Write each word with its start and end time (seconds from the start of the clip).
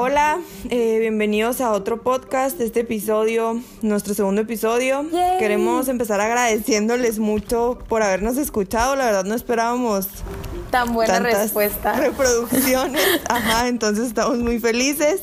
Hola, 0.00 0.38
eh, 0.70 0.98
bienvenidos 1.00 1.60
a 1.60 1.72
otro 1.72 2.00
podcast, 2.02 2.60
este 2.60 2.80
episodio, 2.80 3.60
nuestro 3.82 4.14
segundo 4.14 4.42
episodio. 4.42 5.04
Queremos 5.40 5.88
empezar 5.88 6.20
agradeciéndoles 6.20 7.18
mucho 7.18 7.80
por 7.88 8.04
habernos 8.04 8.36
escuchado, 8.36 8.94
la 8.94 9.06
verdad 9.06 9.24
no 9.24 9.34
esperábamos 9.34 10.06
tan 10.70 10.94
buena 10.94 11.18
respuesta. 11.18 11.94
reproducciones, 11.94 13.02
ajá, 13.28 13.66
entonces 13.66 14.06
estamos 14.06 14.38
muy 14.38 14.60
felices 14.60 15.22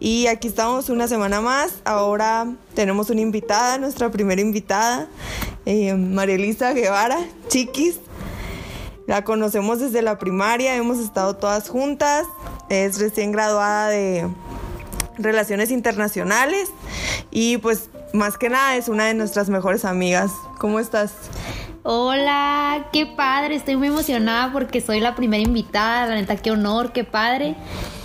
y 0.00 0.28
aquí 0.28 0.48
estamos 0.48 0.88
una 0.88 1.08
semana 1.08 1.42
más, 1.42 1.74
ahora 1.84 2.54
tenemos 2.72 3.10
una 3.10 3.20
invitada, 3.20 3.76
nuestra 3.76 4.10
primera 4.10 4.40
invitada, 4.40 5.08
eh, 5.66 5.92
María 5.92 6.36
Elisa 6.36 6.72
Guevara, 6.72 7.18
Chiquis. 7.48 8.00
La 9.06 9.22
conocemos 9.22 9.78
desde 9.78 10.02
la 10.02 10.18
primaria, 10.18 10.74
hemos 10.74 10.98
estado 10.98 11.36
todas 11.36 11.68
juntas. 11.68 12.24
Es 12.68 12.98
recién 12.98 13.32
graduada 13.32 13.88
de 13.88 14.28
Relaciones 15.18 15.70
Internacionales 15.70 16.70
y 17.30 17.58
pues 17.58 17.90
más 18.12 18.38
que 18.38 18.48
nada 18.48 18.76
es 18.76 18.88
una 18.88 19.04
de 19.04 19.14
nuestras 19.14 19.48
mejores 19.48 19.84
amigas. 19.84 20.32
¿Cómo 20.58 20.80
estás? 20.80 21.12
Hola, 21.84 22.88
qué 22.92 23.06
padre, 23.06 23.54
estoy 23.54 23.76
muy 23.76 23.86
emocionada 23.88 24.52
porque 24.52 24.80
soy 24.80 24.98
la 24.98 25.14
primera 25.14 25.42
invitada, 25.42 26.06
la 26.06 26.16
neta, 26.16 26.36
qué 26.36 26.50
honor, 26.50 26.92
qué 26.92 27.04
padre. 27.04 27.54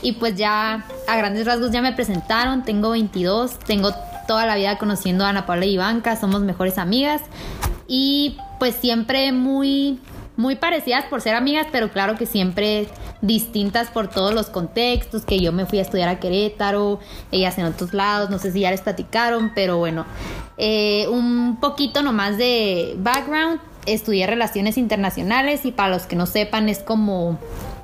Y 0.03 0.13
pues 0.13 0.35
ya 0.35 0.85
a 1.07 1.17
grandes 1.17 1.48
rasgos 1.48 1.71
ya 1.71 1.81
me 1.81 1.91
presentaron, 1.93 2.63
tengo 2.63 2.91
22, 2.91 3.57
tengo 3.59 3.91
toda 4.27 4.45
la 4.45 4.55
vida 4.55 4.77
conociendo 4.77 5.25
a 5.25 5.29
Ana 5.29 5.48
Paula 5.48 5.65
y 5.65 5.73
Ivanka, 5.73 6.15
somos 6.15 6.41
mejores 6.43 6.77
amigas 6.77 7.21
y 7.87 8.37
pues 8.59 8.75
siempre 8.75 9.31
muy 9.31 9.99
muy 10.38 10.55
parecidas 10.55 11.05
por 11.05 11.21
ser 11.21 11.35
amigas, 11.35 11.67
pero 11.71 11.91
claro 11.91 12.16
que 12.16 12.26
siempre 12.26 12.88
distintas 13.21 13.90
por 13.90 14.08
todos 14.08 14.34
los 14.34 14.48
contextos, 14.48 15.26
que 15.26 15.40
yo 15.40 15.52
me 15.52 15.66
fui 15.66 15.80
a 15.80 15.81
estudiar 15.81 16.09
a 16.09 16.20
Querétaro, 16.20 16.99
ellas 17.32 17.57
en 17.57 17.65
otros 17.65 17.93
lados, 17.93 18.29
no 18.29 18.40
sé 18.40 18.51
si 18.51 18.62
ya 18.62 18.71
les 18.71 18.82
platicaron, 18.82 19.51
pero 19.54 19.77
bueno, 19.77 20.05
eh, 20.57 21.07
un 21.10 21.57
poquito 21.60 22.01
nomás 22.01 22.38
de 22.38 22.96
background, 22.98 23.60
estudié 23.85 24.27
relaciones 24.27 24.77
internacionales 24.77 25.65
y 25.65 25.71
para 25.71 25.90
los 25.90 26.04
que 26.04 26.15
no 26.15 26.26
sepan 26.26 26.70
es 26.70 26.79
como 26.79 27.38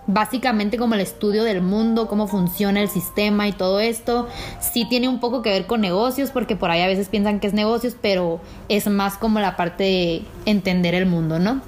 básicamente 0.07 0.77
como 0.77 0.95
el 0.95 1.01
estudio 1.01 1.43
del 1.43 1.61
mundo, 1.61 2.07
cómo 2.07 2.27
funciona 2.27 2.81
el 2.81 2.89
sistema 2.89 3.47
y 3.47 3.51
todo 3.51 3.79
esto. 3.79 4.27
Sí 4.59 4.85
tiene 4.89 5.09
un 5.09 5.19
poco 5.19 5.41
que 5.41 5.49
ver 5.49 5.67
con 5.67 5.81
negocios, 5.81 6.31
porque 6.31 6.55
por 6.55 6.71
ahí 6.71 6.81
a 6.81 6.87
veces 6.87 7.09
piensan 7.09 7.39
que 7.39 7.47
es 7.47 7.53
negocios, 7.53 7.95
pero 8.01 8.39
es 8.69 8.87
más 8.87 9.17
como 9.17 9.39
la 9.39 9.55
parte 9.57 9.83
de 9.83 10.21
entender 10.45 10.95
el 10.95 11.05
mundo, 11.05 11.39
¿no? 11.39 11.61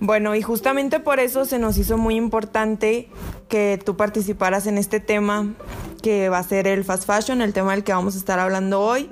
Bueno, 0.00 0.34
y 0.34 0.42
justamente 0.42 1.00
por 1.00 1.18
eso 1.18 1.44
se 1.44 1.58
nos 1.58 1.76
hizo 1.76 1.98
muy 1.98 2.14
importante 2.14 3.08
que 3.48 3.80
tú 3.84 3.96
participaras 3.96 4.66
en 4.66 4.78
este 4.78 5.00
tema 5.00 5.54
que 6.02 6.28
va 6.28 6.38
a 6.38 6.42
ser 6.42 6.68
el 6.68 6.84
fast 6.84 7.04
fashion, 7.04 7.42
el 7.42 7.52
tema 7.52 7.72
del 7.72 7.82
que 7.82 7.92
vamos 7.92 8.14
a 8.14 8.18
estar 8.18 8.38
hablando 8.38 8.80
hoy, 8.80 9.10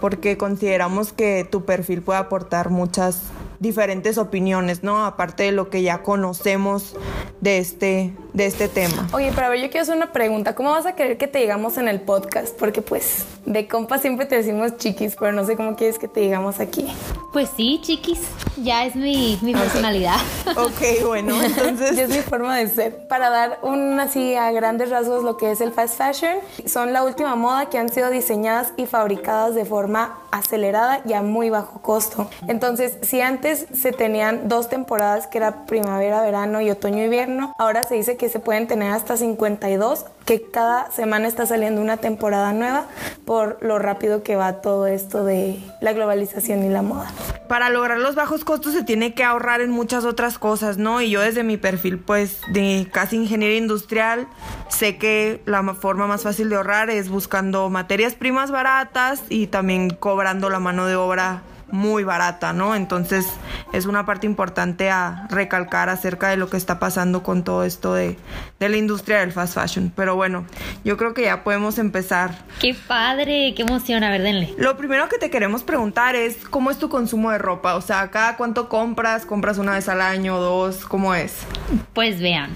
porque 0.00 0.36
consideramos 0.36 1.12
que 1.12 1.46
tu 1.50 1.64
perfil 1.64 2.02
puede 2.02 2.20
aportar 2.20 2.70
muchas 2.70 3.22
diferentes 3.58 4.16
opiniones, 4.16 4.82
¿no? 4.82 5.04
Aparte 5.04 5.42
de 5.44 5.52
lo 5.52 5.68
que 5.68 5.82
ya 5.82 6.02
conocemos 6.02 6.96
de 7.40 7.58
este, 7.58 8.14
de 8.32 8.46
este 8.46 8.68
tema. 8.68 9.08
Oye, 9.12 9.32
pero 9.34 9.48
a 9.48 9.50
ver, 9.50 9.60
yo 9.60 9.68
quiero 9.68 9.82
hacer 9.82 9.96
una 9.96 10.12
pregunta. 10.12 10.54
¿Cómo 10.54 10.70
vas 10.70 10.86
a 10.86 10.94
querer 10.94 11.18
que 11.18 11.26
te 11.26 11.40
digamos 11.40 11.76
en 11.76 11.88
el 11.88 12.00
podcast? 12.00 12.56
Porque 12.58 12.80
pues 12.80 13.26
de 13.46 13.68
compa 13.68 13.98
siempre 13.98 14.26
te 14.26 14.36
decimos 14.36 14.76
chiquis, 14.76 15.16
pero 15.16 15.32
no 15.32 15.44
sé 15.44 15.56
cómo 15.56 15.76
quieres 15.76 15.98
que 15.98 16.08
te 16.08 16.20
digamos 16.20 16.60
aquí. 16.60 16.86
Pues 17.32 17.50
sí, 17.56 17.80
chiquis, 17.82 18.20
ya 18.56 18.84
es 18.84 18.96
mi, 18.96 19.38
mi 19.42 19.52
personalidad. 19.52 20.16
ok, 20.56 21.06
bueno, 21.06 21.40
entonces... 21.42 21.96
ya 21.96 22.04
es 22.04 22.10
mi 22.10 22.18
forma 22.18 22.56
de 22.56 22.68
ser. 22.68 23.08
Para 23.08 23.30
dar 23.30 23.58
un 23.62 23.98
así 24.00 24.34
a 24.34 24.50
grandes 24.52 24.90
rasgos 24.90 25.22
lo 25.22 25.36
que 25.36 25.50
es 25.50 25.60
el 25.60 25.72
fast 25.72 25.96
fashion, 25.96 26.38
son 26.66 26.92
la 26.92 27.02
última 27.02 27.36
moda 27.36 27.66
que 27.66 27.78
han 27.78 27.88
sido 27.88 28.10
diseñadas 28.10 28.72
y 28.76 28.86
fabricadas 28.86 29.54
de 29.54 29.64
forma 29.64 30.18
acelerada 30.30 31.00
y 31.04 31.12
a 31.12 31.22
muy 31.22 31.50
bajo 31.50 31.80
costo. 31.82 32.28
Entonces, 32.46 32.98
si 33.02 33.20
antes 33.20 33.66
se 33.72 33.92
tenían 33.92 34.48
dos 34.48 34.68
temporadas 34.68 35.26
que 35.26 35.38
era 35.38 35.66
primavera, 35.66 36.22
verano 36.22 36.60
y 36.60 36.70
otoño, 36.70 37.04
invierno, 37.04 37.54
ahora 37.58 37.82
se 37.84 37.94
dice 37.94 38.16
que 38.16 38.28
se 38.28 38.40
pueden 38.40 38.66
tener 38.66 38.92
hasta 38.92 39.16
52, 39.16 40.06
que 40.30 40.40
cada 40.40 40.92
semana 40.92 41.26
está 41.26 41.44
saliendo 41.44 41.80
una 41.80 41.96
temporada 41.96 42.52
nueva 42.52 42.86
por 43.24 43.58
lo 43.62 43.80
rápido 43.80 44.22
que 44.22 44.36
va 44.36 44.60
todo 44.60 44.86
esto 44.86 45.24
de 45.24 45.58
la 45.80 45.92
globalización 45.92 46.62
y 46.62 46.68
la 46.68 46.82
moda. 46.82 47.10
Para 47.48 47.68
lograr 47.68 47.98
los 47.98 48.14
bajos 48.14 48.44
costos 48.44 48.74
se 48.74 48.84
tiene 48.84 49.12
que 49.12 49.24
ahorrar 49.24 49.60
en 49.60 49.72
muchas 49.72 50.04
otras 50.04 50.38
cosas, 50.38 50.78
¿no? 50.78 51.00
Y 51.00 51.10
yo 51.10 51.20
desde 51.20 51.42
mi 51.42 51.56
perfil, 51.56 51.98
pues, 51.98 52.42
de 52.52 52.86
casi 52.92 53.16
ingeniería 53.16 53.56
industrial, 53.58 54.28
sé 54.68 54.98
que 54.98 55.42
la 55.46 55.64
forma 55.74 56.06
más 56.06 56.22
fácil 56.22 56.48
de 56.48 56.54
ahorrar 56.54 56.90
es 56.90 57.08
buscando 57.08 57.68
materias 57.68 58.14
primas 58.14 58.52
baratas 58.52 59.24
y 59.30 59.48
también 59.48 59.90
cobrando 59.90 60.48
la 60.48 60.60
mano 60.60 60.86
de 60.86 60.94
obra 60.94 61.42
muy 61.72 62.04
barata, 62.04 62.52
¿no? 62.52 62.74
Entonces 62.74 63.26
es 63.72 63.86
una 63.86 64.06
parte 64.06 64.26
importante 64.26 64.90
a 64.90 65.26
recalcar 65.30 65.88
acerca 65.88 66.28
de 66.28 66.36
lo 66.36 66.48
que 66.48 66.56
está 66.56 66.78
pasando 66.78 67.22
con 67.22 67.44
todo 67.44 67.64
esto 67.64 67.94
de, 67.94 68.18
de, 68.58 68.68
la 68.68 68.76
industria 68.76 69.20
del 69.20 69.32
fast 69.32 69.54
fashion. 69.54 69.92
Pero 69.94 70.16
bueno, 70.16 70.44
yo 70.84 70.96
creo 70.96 71.14
que 71.14 71.22
ya 71.22 71.44
podemos 71.44 71.78
empezar. 71.78 72.34
¡Qué 72.60 72.74
padre! 72.74 73.54
¡Qué 73.54 73.62
emoción! 73.62 74.04
A 74.04 74.10
ver, 74.10 74.22
denle. 74.22 74.54
Lo 74.58 74.76
primero 74.76 75.08
que 75.08 75.18
te 75.18 75.30
queremos 75.30 75.62
preguntar 75.62 76.16
es 76.16 76.36
cómo 76.48 76.70
es 76.70 76.78
tu 76.78 76.88
consumo 76.88 77.30
de 77.30 77.38
ropa. 77.38 77.74
O 77.74 77.80
sea, 77.80 78.10
¿cada 78.10 78.36
cuánto 78.36 78.68
compras? 78.68 79.26
¿Compras 79.26 79.58
una 79.58 79.72
vez 79.72 79.88
al 79.88 80.00
año, 80.00 80.38
dos? 80.38 80.84
¿Cómo 80.84 81.14
es? 81.14 81.46
Pues 81.92 82.20
vean, 82.20 82.50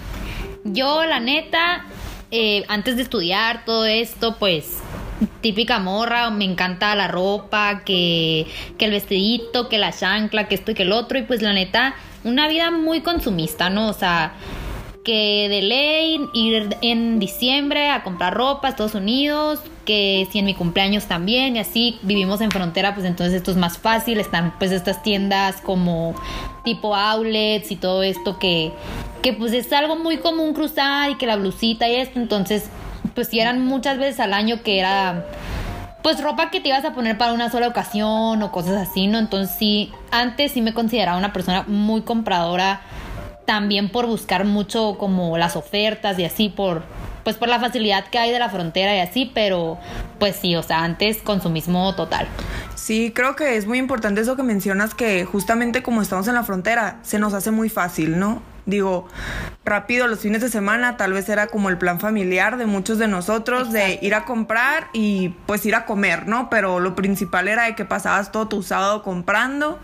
yo 0.64 1.04
la 1.04 1.20
neta, 1.20 1.84
eh, 2.30 2.64
antes 2.68 2.96
de 2.96 3.02
estudiar 3.02 3.64
todo 3.64 3.84
esto, 3.84 4.36
pues 4.38 4.78
típica 5.40 5.78
morra, 5.78 6.30
me 6.30 6.44
encanta 6.44 6.94
la 6.94 7.08
ropa, 7.08 7.82
que, 7.84 8.46
que 8.78 8.84
el 8.86 8.90
vestidito, 8.90 9.68
que 9.68 9.78
la 9.78 9.92
chancla, 9.92 10.48
que 10.48 10.54
esto 10.54 10.72
y 10.72 10.74
que 10.74 10.82
el 10.82 10.92
otro, 10.92 11.18
y 11.18 11.22
pues 11.22 11.42
la 11.42 11.52
neta, 11.52 11.94
una 12.24 12.48
vida 12.48 12.70
muy 12.70 13.00
consumista, 13.00 13.70
¿no? 13.70 13.88
O 13.88 13.92
sea, 13.92 14.34
que 15.04 15.48
de 15.50 15.62
ley 15.62 16.20
ir 16.32 16.76
en 16.80 17.18
diciembre 17.18 17.90
a 17.90 18.02
comprar 18.02 18.34
ropa 18.34 18.68
a 18.68 18.70
Estados 18.70 18.94
Unidos, 18.94 19.60
que 19.84 20.26
si 20.32 20.38
en 20.38 20.46
mi 20.46 20.54
cumpleaños 20.54 21.04
también 21.04 21.56
y 21.56 21.58
así 21.58 21.98
vivimos 22.02 22.40
en 22.40 22.50
frontera, 22.50 22.94
pues 22.94 23.06
entonces 23.06 23.34
esto 23.34 23.50
es 23.50 23.58
más 23.58 23.76
fácil, 23.76 24.18
están 24.18 24.54
pues 24.58 24.72
estas 24.72 25.02
tiendas 25.02 25.60
como 25.60 26.14
tipo 26.64 26.96
outlets 26.96 27.70
y 27.70 27.76
todo 27.76 28.02
esto 28.02 28.38
que 28.38 28.72
que 29.22 29.32
pues 29.32 29.54
es 29.54 29.72
algo 29.72 29.96
muy 29.96 30.18
común 30.18 30.52
cruzar 30.52 31.10
y 31.10 31.14
que 31.14 31.26
la 31.26 31.36
blusita 31.36 31.88
y 31.88 31.96
esto, 31.96 32.18
entonces 32.18 32.68
pues 33.14 33.28
si 33.28 33.40
eran 33.40 33.64
muchas 33.64 33.98
veces 33.98 34.20
al 34.20 34.32
año 34.32 34.62
que 34.62 34.78
era 34.78 35.24
pues 36.02 36.22
ropa 36.22 36.50
que 36.50 36.60
te 36.60 36.68
ibas 36.68 36.84
a 36.84 36.92
poner 36.92 37.16
para 37.16 37.32
una 37.32 37.50
sola 37.50 37.68
ocasión 37.68 38.42
o 38.42 38.52
cosas 38.52 38.76
así, 38.88 39.06
¿no? 39.06 39.18
Entonces 39.18 39.56
sí, 39.58 39.90
antes 40.10 40.52
sí 40.52 40.60
me 40.60 40.74
consideraba 40.74 41.16
una 41.16 41.32
persona 41.32 41.64
muy 41.66 42.02
compradora 42.02 42.82
también 43.46 43.88
por 43.90 44.06
buscar 44.06 44.44
mucho 44.44 44.96
como 44.98 45.38
las 45.38 45.56
ofertas 45.56 46.18
y 46.18 46.24
así 46.24 46.48
por 46.48 46.82
pues 47.24 47.36
por 47.36 47.48
la 47.48 47.58
facilidad 47.58 48.04
que 48.08 48.18
hay 48.18 48.30
de 48.30 48.38
la 48.38 48.50
frontera 48.50 48.94
y 48.94 49.00
así, 49.00 49.30
pero 49.34 49.78
pues 50.18 50.36
sí, 50.36 50.54
o 50.56 50.62
sea, 50.62 50.84
antes 50.84 51.22
consumismo 51.22 51.94
total. 51.94 52.28
Sí, 52.74 53.12
creo 53.14 53.34
que 53.34 53.56
es 53.56 53.66
muy 53.66 53.78
importante 53.78 54.20
eso 54.20 54.36
que 54.36 54.42
mencionas 54.42 54.94
que 54.94 55.24
justamente 55.24 55.82
como 55.82 56.02
estamos 56.02 56.28
en 56.28 56.34
la 56.34 56.44
frontera, 56.44 56.98
se 57.00 57.18
nos 57.18 57.32
hace 57.32 57.50
muy 57.50 57.70
fácil, 57.70 58.18
¿no? 58.18 58.42
Digo, 58.66 59.08
rápido 59.64 60.06
los 60.06 60.20
fines 60.20 60.40
de 60.40 60.48
semana 60.48 60.96
tal 60.96 61.12
vez 61.12 61.28
era 61.28 61.48
como 61.48 61.68
el 61.68 61.76
plan 61.76 62.00
familiar 62.00 62.56
de 62.56 62.64
muchos 62.64 62.98
de 62.98 63.08
nosotros 63.08 63.72
de 63.72 63.98
ir 64.00 64.14
a 64.14 64.24
comprar 64.24 64.88
y 64.92 65.30
pues 65.46 65.66
ir 65.66 65.74
a 65.74 65.84
comer, 65.84 66.26
¿no? 66.26 66.48
Pero 66.48 66.80
lo 66.80 66.94
principal 66.94 67.48
era 67.48 67.64
de 67.64 67.74
que 67.74 67.84
pasabas 67.84 68.32
todo 68.32 68.48
tu 68.48 68.62
sábado 68.62 69.02
comprando 69.02 69.78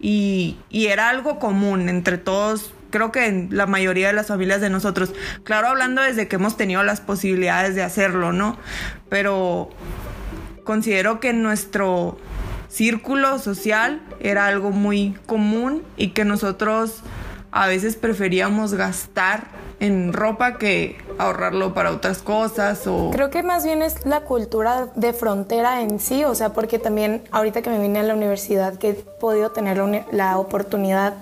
y, 0.00 0.58
y 0.70 0.86
era 0.86 1.08
algo 1.08 1.38
común 1.38 1.88
entre 1.88 2.18
todos 2.18 2.72
creo 2.90 3.12
que 3.12 3.26
en 3.26 3.48
la 3.50 3.66
mayoría 3.66 4.06
de 4.06 4.12
las 4.14 4.28
familias 4.28 4.60
de 4.60 4.70
nosotros. 4.70 5.12
Claro, 5.44 5.68
hablando 5.68 6.02
desde 6.02 6.28
que 6.28 6.36
hemos 6.36 6.56
tenido 6.56 6.82
las 6.82 7.00
posibilidades 7.00 7.74
de 7.74 7.82
hacerlo, 7.82 8.32
¿no? 8.32 8.56
Pero 9.10 9.70
considero 10.64 11.20
que 11.20 11.32
nuestro 11.32 12.18
círculo 12.68 13.38
social 13.38 14.02
era 14.20 14.46
algo 14.46 14.70
muy 14.70 15.16
común 15.26 15.82
y 15.96 16.08
que 16.08 16.24
nosotros 16.24 17.02
a 17.56 17.66
veces 17.66 17.96
preferíamos 17.96 18.74
gastar 18.74 19.44
en 19.80 20.12
ropa 20.12 20.58
que 20.58 20.96
ahorrarlo 21.18 21.72
para 21.72 21.90
otras 21.90 22.18
cosas 22.18 22.86
o... 22.86 23.10
Creo 23.12 23.30
que 23.30 23.42
más 23.42 23.64
bien 23.64 23.80
es 23.80 24.04
la 24.04 24.20
cultura 24.20 24.88
de 24.94 25.14
frontera 25.14 25.80
en 25.80 25.98
sí, 25.98 26.24
o 26.24 26.34
sea, 26.34 26.52
porque 26.52 26.78
también 26.78 27.22
ahorita 27.30 27.62
que 27.62 27.70
me 27.70 27.78
vine 27.78 28.00
a 28.00 28.02
la 28.02 28.14
universidad 28.14 28.76
que 28.76 28.90
he 28.90 28.94
podido 28.94 29.52
tener 29.52 29.78
la 30.12 30.38
oportunidad 30.38 31.14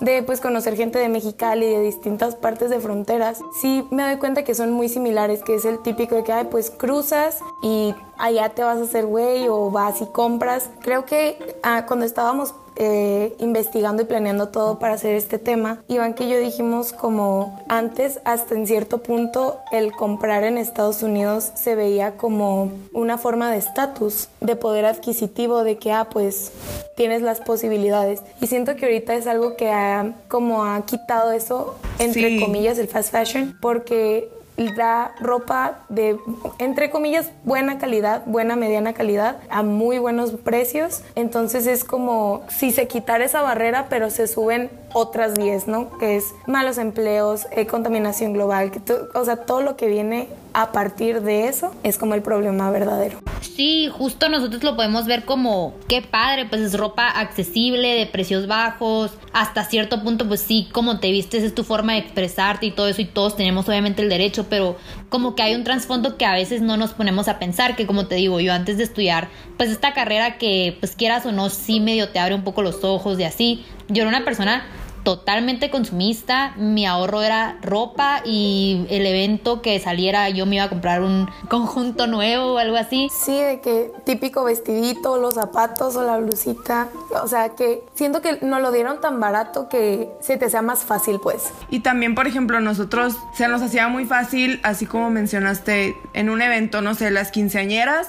de 0.00 0.22
pues 0.22 0.40
conocer 0.40 0.76
gente 0.76 1.00
de 1.00 1.08
Mexicali 1.08 1.66
y 1.66 1.70
de 1.70 1.80
distintas 1.80 2.36
partes 2.36 2.70
de 2.70 2.78
fronteras, 2.78 3.40
sí 3.60 3.84
me 3.90 4.04
doy 4.04 4.18
cuenta 4.18 4.44
que 4.44 4.54
son 4.54 4.70
muy 4.70 4.88
similares, 4.88 5.42
que 5.42 5.56
es 5.56 5.64
el 5.64 5.80
típico 5.80 6.14
de 6.14 6.22
que 6.22 6.32
ay, 6.32 6.46
pues 6.48 6.70
cruzas 6.70 7.38
y 7.62 7.94
allá 8.18 8.50
te 8.50 8.62
vas 8.62 8.78
a 8.78 8.82
hacer 8.82 9.06
güey 9.06 9.48
o 9.48 9.70
vas 9.70 10.00
y 10.00 10.06
compras. 10.06 10.70
Creo 10.82 11.06
que 11.06 11.56
ah, 11.62 11.86
cuando 11.86 12.04
estábamos 12.04 12.54
eh, 12.76 13.34
investigando 13.38 14.02
y 14.02 14.04
planeando 14.06 14.48
todo 14.48 14.78
para 14.78 14.94
hacer 14.94 15.14
este 15.14 15.38
tema, 15.38 15.82
Iván 15.88 16.14
que 16.14 16.28
yo 16.28 16.38
dijimos 16.38 16.92
como 16.92 17.58
antes, 17.68 18.20
hasta 18.24 18.54
en 18.54 18.66
cierto 18.66 18.98
punto, 18.98 19.58
el 19.72 19.92
comprar 19.92 20.44
en 20.44 20.58
Estados 20.58 21.02
Unidos 21.02 21.52
se 21.54 21.74
veía 21.74 22.16
como 22.16 22.70
una 22.92 23.18
forma 23.18 23.50
de 23.50 23.58
estatus, 23.58 24.28
de 24.40 24.56
poder 24.56 24.84
adquisitivo, 24.84 25.64
de 25.64 25.78
que, 25.78 25.92
ah, 25.92 26.08
pues 26.10 26.52
tienes 26.96 27.22
las 27.22 27.40
posibilidades. 27.40 28.22
Y 28.40 28.46
siento 28.46 28.76
que 28.76 28.86
ahorita 28.86 29.14
es 29.14 29.26
algo 29.26 29.56
que 29.56 29.70
ha, 29.70 30.14
como 30.28 30.64
ha 30.64 30.84
quitado 30.84 31.32
eso, 31.32 31.76
entre 31.98 32.40
comillas, 32.40 32.78
el 32.78 32.88
fast 32.88 33.10
fashion, 33.10 33.56
porque 33.60 34.30
da 34.56 35.14
ropa 35.20 35.80
de, 35.88 36.18
entre 36.58 36.90
comillas, 36.90 37.30
buena 37.44 37.78
calidad, 37.78 38.22
buena 38.26 38.56
mediana 38.56 38.94
calidad, 38.94 39.38
a 39.50 39.62
muy 39.62 39.98
buenos 39.98 40.32
precios. 40.32 41.02
Entonces 41.14 41.66
es 41.66 41.84
como 41.84 42.44
si 42.48 42.70
se 42.70 42.88
quitara 42.88 43.24
esa 43.24 43.42
barrera, 43.42 43.86
pero 43.88 44.10
se 44.10 44.26
suben 44.26 44.70
otras 44.96 45.34
10, 45.34 45.68
¿no? 45.68 45.98
Que 45.98 46.16
es 46.16 46.34
malos 46.46 46.78
empleos, 46.78 47.46
eh, 47.50 47.66
contaminación 47.66 48.32
global, 48.32 48.70
que 48.70 48.80
o 49.14 49.24
sea, 49.26 49.36
todo 49.36 49.60
lo 49.60 49.76
que 49.76 49.88
viene 49.88 50.26
a 50.54 50.72
partir 50.72 51.20
de 51.20 51.48
eso 51.48 51.74
es 51.82 51.98
como 51.98 52.14
el 52.14 52.22
problema 52.22 52.70
verdadero. 52.70 53.18
Sí, 53.42 53.90
justo 53.92 54.30
nosotros 54.30 54.64
lo 54.64 54.74
podemos 54.74 55.04
ver 55.04 55.26
como 55.26 55.74
qué 55.86 56.00
padre, 56.00 56.46
pues 56.46 56.62
es 56.62 56.78
ropa 56.78 57.08
accesible, 57.08 57.88
de 57.94 58.06
precios 58.06 58.46
bajos, 58.46 59.12
hasta 59.34 59.66
cierto 59.66 60.02
punto 60.02 60.26
pues 60.26 60.40
sí, 60.40 60.66
como 60.72 60.98
te 60.98 61.10
vistes 61.10 61.42
es 61.42 61.54
tu 61.54 61.62
forma 61.62 61.92
de 61.92 61.98
expresarte 61.98 62.64
y 62.64 62.70
todo 62.70 62.88
eso 62.88 63.02
y 63.02 63.04
todos 63.04 63.36
tenemos 63.36 63.68
obviamente 63.68 64.00
el 64.00 64.08
derecho, 64.08 64.46
pero 64.48 64.76
como 65.10 65.34
que 65.34 65.42
hay 65.42 65.54
un 65.54 65.64
trasfondo 65.64 66.16
que 66.16 66.24
a 66.24 66.32
veces 66.32 66.62
no 66.62 66.78
nos 66.78 66.92
ponemos 66.94 67.28
a 67.28 67.38
pensar, 67.38 67.76
que 67.76 67.86
como 67.86 68.06
te 68.06 68.14
digo, 68.14 68.40
yo 68.40 68.54
antes 68.54 68.78
de 68.78 68.84
estudiar, 68.84 69.28
pues 69.58 69.68
esta 69.68 69.92
carrera 69.92 70.38
que 70.38 70.74
pues 70.80 70.96
quieras 70.96 71.26
o 71.26 71.32
no, 71.32 71.50
sí 71.50 71.80
medio 71.80 72.08
te 72.08 72.18
abre 72.18 72.34
un 72.34 72.44
poco 72.44 72.62
los 72.62 72.82
ojos 72.82 73.18
de 73.18 73.26
así, 73.26 73.62
yo 73.88 74.02
era 74.02 74.08
una 74.08 74.24
persona 74.24 74.64
totalmente 75.06 75.70
consumista. 75.70 76.52
Mi 76.56 76.84
ahorro 76.84 77.22
era 77.22 77.58
ropa 77.62 78.22
y 78.24 78.88
el 78.90 79.06
evento 79.06 79.62
que 79.62 79.78
saliera 79.78 80.28
yo 80.30 80.46
me 80.46 80.56
iba 80.56 80.64
a 80.64 80.68
comprar 80.68 81.00
un 81.00 81.28
conjunto 81.48 82.08
nuevo 82.08 82.54
o 82.54 82.58
algo 82.58 82.76
así. 82.76 83.08
Sí, 83.24 83.40
de 83.40 83.60
que 83.60 83.92
típico 84.02 84.42
vestidito, 84.42 85.16
los 85.18 85.34
zapatos 85.34 85.94
o 85.94 86.02
la 86.02 86.16
blusita. 86.16 86.88
O 87.22 87.28
sea, 87.28 87.50
que 87.50 87.84
siento 87.94 88.20
que 88.20 88.40
nos 88.42 88.60
lo 88.60 88.72
dieron 88.72 89.00
tan 89.00 89.20
barato 89.20 89.68
que 89.68 90.10
se 90.20 90.38
te 90.38 90.50
sea 90.50 90.62
más 90.62 90.80
fácil, 90.80 91.20
pues. 91.22 91.52
Y 91.70 91.80
también, 91.80 92.16
por 92.16 92.26
ejemplo, 92.26 92.58
nosotros 92.58 93.16
se 93.32 93.46
nos 93.46 93.62
hacía 93.62 93.86
muy 93.86 94.06
fácil, 94.06 94.58
así 94.64 94.86
como 94.86 95.08
mencionaste, 95.10 95.96
en 96.14 96.30
un 96.30 96.42
evento, 96.42 96.82
no 96.82 96.96
sé, 96.96 97.12
las 97.12 97.30
quinceañeras 97.30 98.08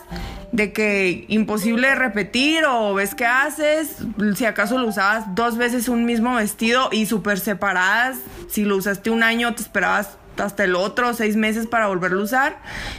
de 0.58 0.74
que 0.74 1.24
imposible 1.28 1.94
repetir 1.94 2.66
o 2.66 2.96
ves 2.96 3.14
qué 3.14 3.28
haces, 3.28 3.98
si 4.36 4.44
acaso 4.44 4.80
lo 4.80 4.88
usabas 4.88 5.36
dos 5.36 5.56
veces 5.56 5.88
un 5.88 6.04
mismo 6.04 6.34
vestido 6.34 6.90
y 6.92 7.06
súper 7.06 7.40
separadas, 7.40 8.18
si 8.50 8.66
lo 8.66 8.76
usaste 8.76 9.12
un 9.12 9.22
año 9.22 9.54
te 9.54 9.62
esperabas 9.62 10.18
hasta 10.36 10.64
el 10.64 10.76
otro, 10.76 11.14
seis 11.14 11.36
meses 11.36 11.68
para 11.68 11.86
volverlo 11.86 12.22
a 12.22 12.24
usar. 12.24 12.58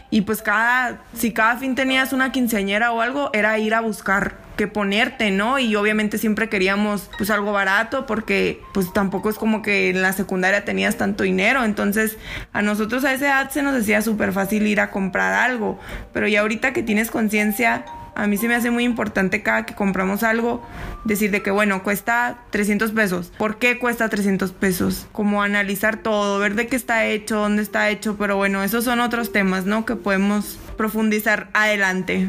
Y 0.08 0.20
pues 0.20 0.40
cada, 0.40 1.02
si 1.14 1.32
cada 1.32 1.56
fin 1.56 1.74
tenías 1.74 2.12
una 2.12 2.30
quinceañera 2.30 2.92
o 2.92 3.00
algo, 3.00 3.30
era 3.32 3.58
ir 3.58 3.74
a 3.74 3.80
buscar 3.80 4.36
qué 4.58 4.66
ponerte, 4.66 5.30
¿no? 5.30 5.58
Y 5.58 5.74
obviamente 5.76 6.18
siempre 6.18 6.50
queríamos 6.50 7.08
pues 7.16 7.30
algo 7.30 7.52
barato 7.52 8.04
porque 8.04 8.60
pues 8.74 8.92
tampoco 8.92 9.30
es 9.30 9.36
como 9.36 9.62
que 9.62 9.88
en 9.88 10.02
la 10.02 10.12
secundaria 10.12 10.66
tenías 10.66 10.96
tanto 10.98 11.24
dinero. 11.24 11.64
Entonces 11.64 12.18
a 12.52 12.60
nosotros 12.60 13.04
a 13.04 13.14
esa 13.14 13.26
edad 13.26 13.50
se 13.50 13.62
nos 13.62 13.72
decía 13.72 14.02
súper 14.02 14.32
fácil 14.32 14.66
ir 14.66 14.80
a 14.80 14.90
comprar 14.90 15.32
algo. 15.32 15.78
Pero 16.12 16.28
ya 16.28 16.40
ahorita 16.40 16.74
que 16.74 16.82
tienes 16.82 17.10
conciencia 17.10 17.86
a 18.18 18.26
mí 18.26 18.36
se 18.36 18.48
me 18.48 18.56
hace 18.56 18.72
muy 18.72 18.82
importante 18.82 19.44
cada 19.44 19.64
que 19.64 19.76
compramos 19.76 20.24
algo 20.24 20.60
decir 21.04 21.30
de 21.30 21.40
que, 21.40 21.52
bueno, 21.52 21.84
cuesta 21.84 22.38
300 22.50 22.90
pesos. 22.90 23.32
¿Por 23.38 23.58
qué 23.58 23.78
cuesta 23.78 24.08
300 24.08 24.50
pesos? 24.50 25.06
Como 25.12 25.40
analizar 25.40 25.98
todo, 25.98 26.40
ver 26.40 26.56
de 26.56 26.66
qué 26.66 26.74
está 26.74 27.06
hecho, 27.06 27.36
dónde 27.36 27.62
está 27.62 27.88
hecho, 27.90 28.16
pero 28.18 28.36
bueno, 28.36 28.64
esos 28.64 28.82
son 28.82 28.98
otros 28.98 29.30
temas, 29.30 29.66
¿no? 29.66 29.86
Que 29.86 29.94
podemos 29.94 30.58
profundizar 30.78 31.50
adelante. 31.52 32.26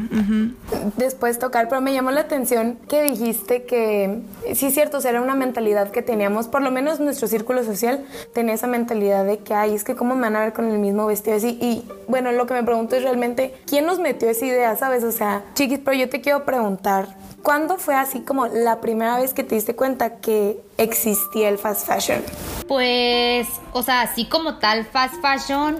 Después 0.98 1.40
tocar, 1.40 1.70
pero 1.70 1.80
me 1.80 1.94
llamó 1.94 2.12
la 2.12 2.22
atención 2.22 2.78
que 2.90 3.04
dijiste 3.04 3.64
que 3.64 4.20
sí 4.54 4.66
es 4.66 4.74
cierto, 4.74 5.00
era 5.00 5.22
una 5.22 5.36
mentalidad 5.36 5.92
que 5.92 6.02
teníamos, 6.02 6.48
por 6.48 6.62
lo 6.62 6.72
menos 6.72 7.00
nuestro 7.00 7.28
círculo 7.28 7.64
social 7.64 8.04
tenía 8.34 8.56
esa 8.56 8.68
mentalidad 8.68 9.24
de 9.24 9.38
que, 9.38 9.54
ay, 9.54 9.76
es 9.76 9.84
que 9.84 9.96
cómo 9.96 10.16
me 10.16 10.24
van 10.24 10.36
a 10.36 10.42
ver 10.42 10.54
con 10.54 10.70
el 10.70 10.80
mismo 10.80 11.06
vestido 11.06 11.38
así. 11.38 11.58
Y 11.62 11.84
bueno, 12.08 12.32
lo 12.32 12.48
que 12.48 12.56
me 12.56 12.64
pregunto 12.64 12.96
es 12.96 13.04
realmente, 13.04 13.54
¿quién 13.68 13.86
nos 13.86 14.00
metió 14.00 14.30
esa 14.30 14.46
idea, 14.46 14.76
sabes? 14.76 15.04
O 15.04 15.12
sea, 15.12 15.44
chiquis, 15.54 15.80
pero 15.80 15.96
yo 15.96 16.10
te 16.10 16.20
quiero 16.20 16.44
preguntar, 16.44 17.16
¿cuándo 17.44 17.78
fue 17.78 17.96
así 17.96 18.22
como 18.22 18.48
la 18.48 18.82
primera 18.82 19.18
vez 19.18 19.34
que 19.34 19.44
te 19.44 19.56
diste 19.56 19.76
cuenta 19.76 20.16
que 20.16 20.60
existía 20.78 21.50
el 21.50 21.60
fast 21.60 21.88
fashion? 21.88 22.22
Pues, 22.68 23.48
o 23.74 23.84
sea, 23.84 24.02
así 24.02 24.26
como 24.26 24.58
tal 24.58 24.86
fast 24.86 25.16
fashion, 25.22 25.78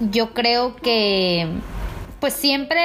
yo 0.00 0.34
creo 0.34 0.76
que 0.76 1.48
pues 2.20 2.34
siempre 2.34 2.80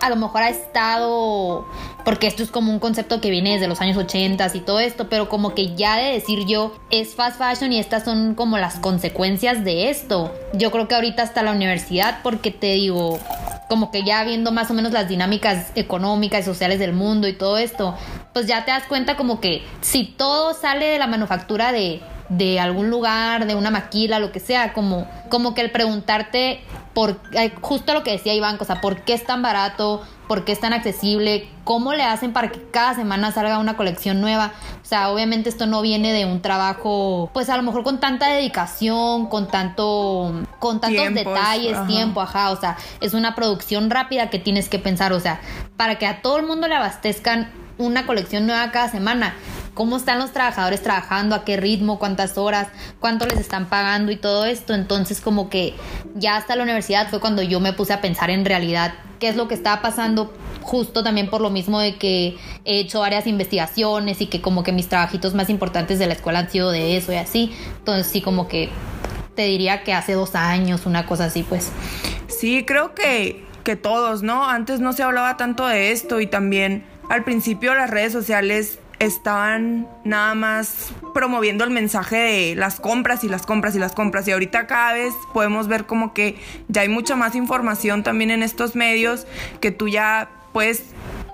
a 0.00 0.08
lo 0.08 0.16
mejor 0.16 0.42
ha 0.42 0.48
estado, 0.48 1.66
porque 2.04 2.28
esto 2.28 2.42
es 2.42 2.50
como 2.50 2.70
un 2.70 2.78
concepto 2.78 3.20
que 3.20 3.30
viene 3.30 3.54
desde 3.54 3.66
los 3.66 3.80
años 3.80 3.96
80 3.96 4.48
y 4.54 4.60
todo 4.60 4.78
esto, 4.78 5.08
pero 5.08 5.28
como 5.28 5.54
que 5.54 5.74
ya 5.74 5.96
de 5.96 6.12
decir 6.12 6.46
yo 6.46 6.72
es 6.90 7.14
fast 7.14 7.38
fashion 7.38 7.72
y 7.72 7.78
estas 7.78 8.04
son 8.04 8.34
como 8.34 8.58
las 8.58 8.78
consecuencias 8.78 9.64
de 9.64 9.90
esto. 9.90 10.32
Yo 10.54 10.70
creo 10.70 10.86
que 10.86 10.94
ahorita 10.94 11.22
hasta 11.22 11.42
la 11.42 11.52
universidad, 11.52 12.20
porque 12.22 12.52
te 12.52 12.74
digo, 12.74 13.18
como 13.68 13.90
que 13.90 14.04
ya 14.04 14.22
viendo 14.24 14.52
más 14.52 14.70
o 14.70 14.74
menos 14.74 14.92
las 14.92 15.08
dinámicas 15.08 15.72
económicas 15.74 16.42
y 16.42 16.44
sociales 16.44 16.78
del 16.78 16.92
mundo 16.92 17.26
y 17.26 17.32
todo 17.32 17.58
esto, 17.58 17.96
pues 18.32 18.46
ya 18.46 18.64
te 18.64 18.70
das 18.70 18.84
cuenta 18.84 19.16
como 19.16 19.40
que 19.40 19.66
si 19.80 20.04
todo 20.04 20.54
sale 20.54 20.86
de 20.86 20.98
la 20.98 21.08
manufactura 21.08 21.72
de 21.72 22.00
de 22.28 22.60
algún 22.60 22.90
lugar, 22.90 23.46
de 23.46 23.54
una 23.54 23.70
maquila, 23.70 24.18
lo 24.18 24.32
que 24.32 24.40
sea, 24.40 24.72
como, 24.72 25.06
como 25.28 25.54
que 25.54 25.60
el 25.60 25.70
preguntarte 25.70 26.60
por 26.96 27.20
justo 27.60 27.92
lo 27.92 28.02
que 28.02 28.12
decía 28.12 28.32
Iván, 28.32 28.56
o 28.58 28.64
sea, 28.64 28.80
¿por 28.80 29.02
qué 29.02 29.12
es 29.12 29.22
tan 29.22 29.42
barato? 29.42 30.02
¿Por 30.28 30.46
qué 30.46 30.52
es 30.52 30.60
tan 30.60 30.72
accesible? 30.72 31.46
¿Cómo 31.62 31.92
le 31.92 32.02
hacen 32.02 32.32
para 32.32 32.48
que 32.50 32.62
cada 32.70 32.94
semana 32.94 33.30
salga 33.32 33.58
una 33.58 33.76
colección 33.76 34.22
nueva? 34.22 34.54
O 34.82 34.86
sea, 34.86 35.10
obviamente 35.10 35.50
esto 35.50 35.66
no 35.66 35.82
viene 35.82 36.14
de 36.14 36.24
un 36.24 36.40
trabajo, 36.40 37.30
pues 37.34 37.50
a 37.50 37.56
lo 37.58 37.62
mejor 37.62 37.82
con 37.82 38.00
tanta 38.00 38.30
dedicación, 38.30 39.26
con 39.26 39.46
tanto, 39.46 40.42
con 40.58 40.80
tantos 40.80 41.12
detalles, 41.12 41.86
tiempo, 41.86 42.22
ajá. 42.22 42.50
O 42.50 42.56
sea, 42.58 42.78
es 43.02 43.12
una 43.12 43.34
producción 43.34 43.90
rápida 43.90 44.30
que 44.30 44.38
tienes 44.38 44.70
que 44.70 44.78
pensar, 44.78 45.12
o 45.12 45.20
sea, 45.20 45.42
para 45.76 45.98
que 45.98 46.06
a 46.06 46.22
todo 46.22 46.38
el 46.38 46.46
mundo 46.46 46.66
le 46.66 46.76
abastezcan 46.76 47.52
una 47.76 48.06
colección 48.06 48.46
nueva 48.46 48.70
cada 48.72 48.88
semana 48.88 49.34
cómo 49.76 49.98
están 49.98 50.18
los 50.18 50.32
trabajadores 50.32 50.82
trabajando, 50.82 51.34
a 51.34 51.44
qué 51.44 51.58
ritmo, 51.58 51.98
cuántas 51.98 52.38
horas, 52.38 52.68
cuánto 52.98 53.26
les 53.26 53.38
están 53.38 53.66
pagando 53.66 54.10
y 54.10 54.16
todo 54.16 54.46
esto. 54.46 54.72
Entonces 54.72 55.20
como 55.20 55.50
que 55.50 55.74
ya 56.14 56.36
hasta 56.36 56.56
la 56.56 56.62
universidad 56.62 57.10
fue 57.10 57.20
cuando 57.20 57.42
yo 57.42 57.60
me 57.60 57.74
puse 57.74 57.92
a 57.92 58.00
pensar 58.00 58.30
en 58.30 58.46
realidad 58.46 58.94
qué 59.20 59.28
es 59.28 59.36
lo 59.36 59.48
que 59.48 59.54
estaba 59.54 59.82
pasando 59.82 60.32
justo 60.62 61.04
también 61.04 61.28
por 61.28 61.42
lo 61.42 61.50
mismo 61.50 61.78
de 61.78 61.96
que 61.96 62.38
he 62.64 62.80
hecho 62.80 63.00
varias 63.00 63.26
investigaciones 63.26 64.22
y 64.22 64.26
que 64.28 64.40
como 64.40 64.62
que 64.62 64.72
mis 64.72 64.88
trabajitos 64.88 65.34
más 65.34 65.50
importantes 65.50 65.98
de 65.98 66.06
la 66.06 66.14
escuela 66.14 66.38
han 66.38 66.50
sido 66.50 66.70
de 66.70 66.96
eso 66.96 67.12
y 67.12 67.16
así. 67.16 67.54
Entonces 67.78 68.10
sí 68.10 68.22
como 68.22 68.48
que 68.48 68.70
te 69.34 69.42
diría 69.42 69.84
que 69.84 69.92
hace 69.92 70.14
dos 70.14 70.34
años, 70.36 70.86
una 70.86 71.04
cosa 71.04 71.26
así 71.26 71.42
pues. 71.42 71.70
Sí, 72.28 72.64
creo 72.64 72.94
que, 72.94 73.44
que 73.62 73.76
todos, 73.76 74.22
¿no? 74.22 74.48
Antes 74.48 74.80
no 74.80 74.94
se 74.94 75.02
hablaba 75.02 75.36
tanto 75.36 75.66
de 75.66 75.92
esto 75.92 76.18
y 76.22 76.26
también 76.26 76.86
al 77.10 77.24
principio 77.24 77.74
las 77.74 77.90
redes 77.90 78.12
sociales 78.12 78.78
estaban 78.98 79.88
nada 80.04 80.34
más 80.34 80.92
promoviendo 81.12 81.64
el 81.64 81.70
mensaje 81.70 82.16
de 82.16 82.54
las 82.54 82.80
compras 82.80 83.24
y 83.24 83.28
las 83.28 83.44
compras 83.44 83.74
y 83.74 83.78
las 83.78 83.92
compras. 83.92 84.26
Y 84.28 84.32
ahorita 84.32 84.66
cada 84.66 84.92
vez 84.94 85.14
podemos 85.32 85.68
ver 85.68 85.86
como 85.86 86.14
que 86.14 86.36
ya 86.68 86.82
hay 86.82 86.88
mucha 86.88 87.16
más 87.16 87.34
información 87.34 88.02
también 88.02 88.30
en 88.30 88.42
estos 88.42 88.74
medios 88.74 89.26
que 89.60 89.70
tú 89.70 89.88
ya 89.88 90.30
puedes 90.52 90.84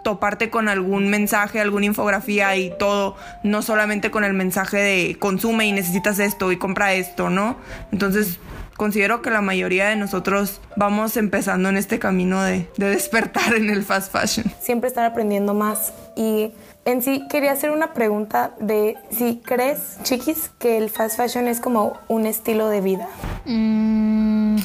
toparte 0.03 0.51
con 0.51 0.69
algún 0.69 1.09
mensaje, 1.09 1.61
alguna 1.61 1.87
infografía 1.87 2.57
y 2.57 2.77
todo, 2.77 3.17
no 3.45 3.63
solamente 3.63 4.11
con 4.11 4.25
el 4.25 4.33
mensaje 4.33 4.79
de 4.79 5.17
consume 5.19 5.67
y 5.67 5.73
necesitas 5.73 6.19
esto 6.19 6.51
y 6.51 6.57
compra 6.57 6.95
esto, 6.95 7.31
¿no? 7.31 7.57
Entonces 7.93 8.41
considero 8.83 9.23
que 9.23 9.31
la 9.31 9.43
mayoría 9.43 9.91
de 9.91 9.95
nosotros 9.95 10.61
vamos 10.75 11.17
empezando 11.17 11.69
en 11.69 11.77
este 11.77 12.01
camino 12.01 12.43
de, 12.43 12.69
de 12.77 12.89
despertar 12.89 13.55
en 13.55 13.71
el 13.71 13.85
fast 13.85 14.11
fashion. 14.11 14.53
Siempre 14.59 14.89
estar 14.89 15.05
aprendiendo 15.05 15.55
más 15.55 15.93
y 16.17 16.51
en 16.85 17.01
sí, 17.01 17.23
quería 17.31 17.53
hacer 17.53 17.71
una 17.71 17.93
pregunta 17.93 18.55
de 18.59 18.97
si 19.09 19.37
crees, 19.37 19.99
chiquis, 20.03 20.51
que 20.59 20.79
el 20.79 20.91
fast 20.91 21.17
fashion 21.17 21.47
es 21.47 21.61
como 21.61 21.97
un 22.09 22.27
estilo 22.27 22.69
de 22.71 22.81
vida. 22.81 23.09
Mm, 23.45 24.57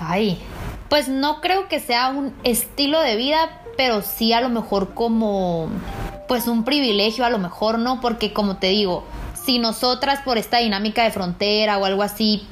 ay, 0.00 0.40
pues 0.88 1.08
no 1.08 1.40
creo 1.40 1.66
que 1.66 1.80
sea 1.80 2.10
un 2.10 2.32
estilo 2.44 3.00
de 3.00 3.16
vida, 3.16 3.62
pero 3.76 4.02
sí 4.02 4.32
a 4.32 4.40
lo 4.40 4.48
mejor 4.48 4.94
como, 4.94 5.68
pues 6.28 6.46
un 6.46 6.62
privilegio, 6.62 7.24
a 7.24 7.30
lo 7.30 7.38
mejor 7.38 7.80
no, 7.80 8.00
porque 8.00 8.32
como 8.32 8.58
te 8.58 8.68
digo, 8.68 9.02
si 9.44 9.58
nosotras 9.58 10.20
por 10.24 10.38
esta 10.38 10.58
dinámica 10.58 11.02
de 11.02 11.10
frontera 11.10 11.78
o 11.78 11.84
algo 11.84 12.04
así 12.04 12.46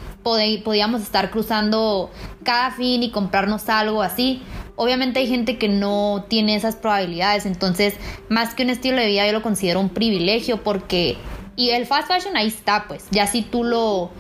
podíamos 0.65 1.03
estar 1.03 1.31
cruzando 1.31 2.11
cada 2.45 2.71
fin 2.71 3.03
y 3.03 3.11
comprarnos 3.11 3.69
algo 3.69 4.03
así, 4.03 4.43
obviamente 4.77 5.21
hay 5.21 5.27
gente 5.27 5.59
que 5.59 5.69
no 5.69 6.25
tiene 6.29 6.55
esas 6.55 6.77
probabilidades, 6.77 7.47
entonces 7.47 7.95
más 8.29 8.55
que 8.55 8.63
un 8.63 8.71
estilo 8.71 8.99
de 8.99 9.07
vida 9.07 9.27
yo 9.27 9.33
lo 9.33 9.43
considero 9.43 9.81
un 9.81 9.91
privilegio 9.91 10.63
porque 10.63 11.17
y 11.57 11.71
el 11.71 11.87
fast 11.87 12.07
fashion 12.07 12.37
ahí 12.37 12.47
está, 12.47 12.87
pues. 12.87 13.07
Ya 13.11 13.27
si 13.27 13.43
tú 13.43 13.65
lo 13.65 14.11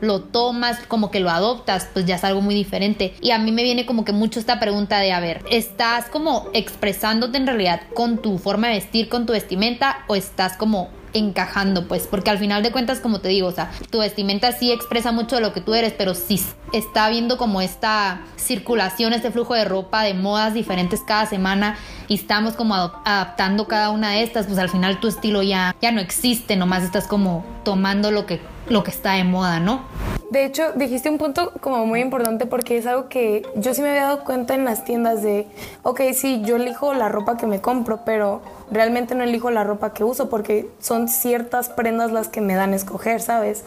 lo 0.00 0.20
tomas, 0.20 0.78
como 0.86 1.10
que 1.10 1.20
lo 1.20 1.30
adoptas, 1.30 1.88
pues 1.92 2.06
ya 2.06 2.16
es 2.16 2.24
algo 2.24 2.40
muy 2.40 2.54
diferente. 2.54 3.14
Y 3.20 3.30
a 3.30 3.38
mí 3.38 3.50
me 3.50 3.62
viene 3.62 3.86
como 3.86 4.04
que 4.04 4.12
mucho 4.12 4.38
esta 4.38 4.60
pregunta 4.60 4.98
de, 4.98 5.12
a 5.12 5.20
ver, 5.20 5.42
¿estás 5.50 6.06
como 6.06 6.48
expresándote 6.52 7.38
en 7.38 7.46
realidad 7.46 7.82
con 7.94 8.18
tu 8.18 8.38
forma 8.38 8.68
de 8.68 8.74
vestir, 8.74 9.08
con 9.08 9.26
tu 9.26 9.32
vestimenta, 9.32 10.04
o 10.06 10.14
estás 10.14 10.56
como 10.56 10.90
encajando, 11.16 11.88
pues, 11.88 12.06
porque 12.06 12.30
al 12.30 12.38
final 12.38 12.62
de 12.62 12.72
cuentas, 12.72 13.00
como 13.00 13.20
te 13.20 13.28
digo, 13.28 13.48
o 13.48 13.52
sea, 13.52 13.70
tu 13.90 13.98
vestimenta 13.98 14.52
sí 14.52 14.72
expresa 14.72 15.12
mucho 15.12 15.36
de 15.36 15.42
lo 15.42 15.52
que 15.52 15.60
tú 15.60 15.74
eres, 15.74 15.92
pero 15.96 16.14
sí 16.14 16.40
está 16.72 17.08
viendo 17.08 17.36
como 17.38 17.60
esta 17.60 18.20
circulación, 18.36 19.12
este 19.12 19.30
flujo 19.30 19.54
de 19.54 19.64
ropa, 19.64 20.02
de 20.02 20.14
modas 20.14 20.54
diferentes 20.54 21.00
cada 21.06 21.26
semana 21.26 21.76
y 22.08 22.14
estamos 22.14 22.54
como 22.54 22.74
adaptando 22.74 23.66
cada 23.66 23.90
una 23.90 24.10
de 24.12 24.22
estas, 24.22 24.46
pues 24.46 24.58
al 24.58 24.68
final 24.68 25.00
tu 25.00 25.08
estilo 25.08 25.42
ya, 25.42 25.74
ya 25.80 25.92
no 25.92 26.00
existe, 26.00 26.56
nomás 26.56 26.82
estás 26.82 27.06
como 27.06 27.44
tomando 27.64 28.10
lo 28.10 28.26
que, 28.26 28.40
lo 28.68 28.82
que 28.84 28.90
está 28.90 29.12
de 29.12 29.24
moda, 29.24 29.60
¿no? 29.60 29.84
De 30.30 30.44
hecho, 30.44 30.72
dijiste 30.74 31.08
un 31.08 31.18
punto 31.18 31.52
como 31.60 31.86
muy 31.86 32.00
importante 32.00 32.46
porque 32.46 32.76
es 32.76 32.86
algo 32.86 33.08
que 33.08 33.46
yo 33.54 33.74
sí 33.74 33.80
me 33.80 33.90
había 33.90 34.02
dado 34.02 34.24
cuenta 34.24 34.54
en 34.54 34.64
las 34.64 34.84
tiendas 34.84 35.22
de, 35.22 35.46
ok, 35.84 36.00
sí, 36.14 36.42
yo 36.44 36.56
elijo 36.56 36.92
la 36.94 37.08
ropa 37.08 37.36
que 37.36 37.46
me 37.46 37.60
compro, 37.60 38.00
pero 38.04 38.42
realmente 38.68 39.14
no 39.14 39.22
elijo 39.22 39.52
la 39.52 39.62
ropa 39.62 39.92
que 39.92 40.02
uso 40.02 40.28
porque 40.28 40.68
son 40.80 41.08
ciertas 41.08 41.68
prendas 41.68 42.10
las 42.10 42.26
que 42.26 42.40
me 42.40 42.56
dan 42.56 42.72
a 42.72 42.76
escoger, 42.76 43.20
¿sabes? 43.20 43.62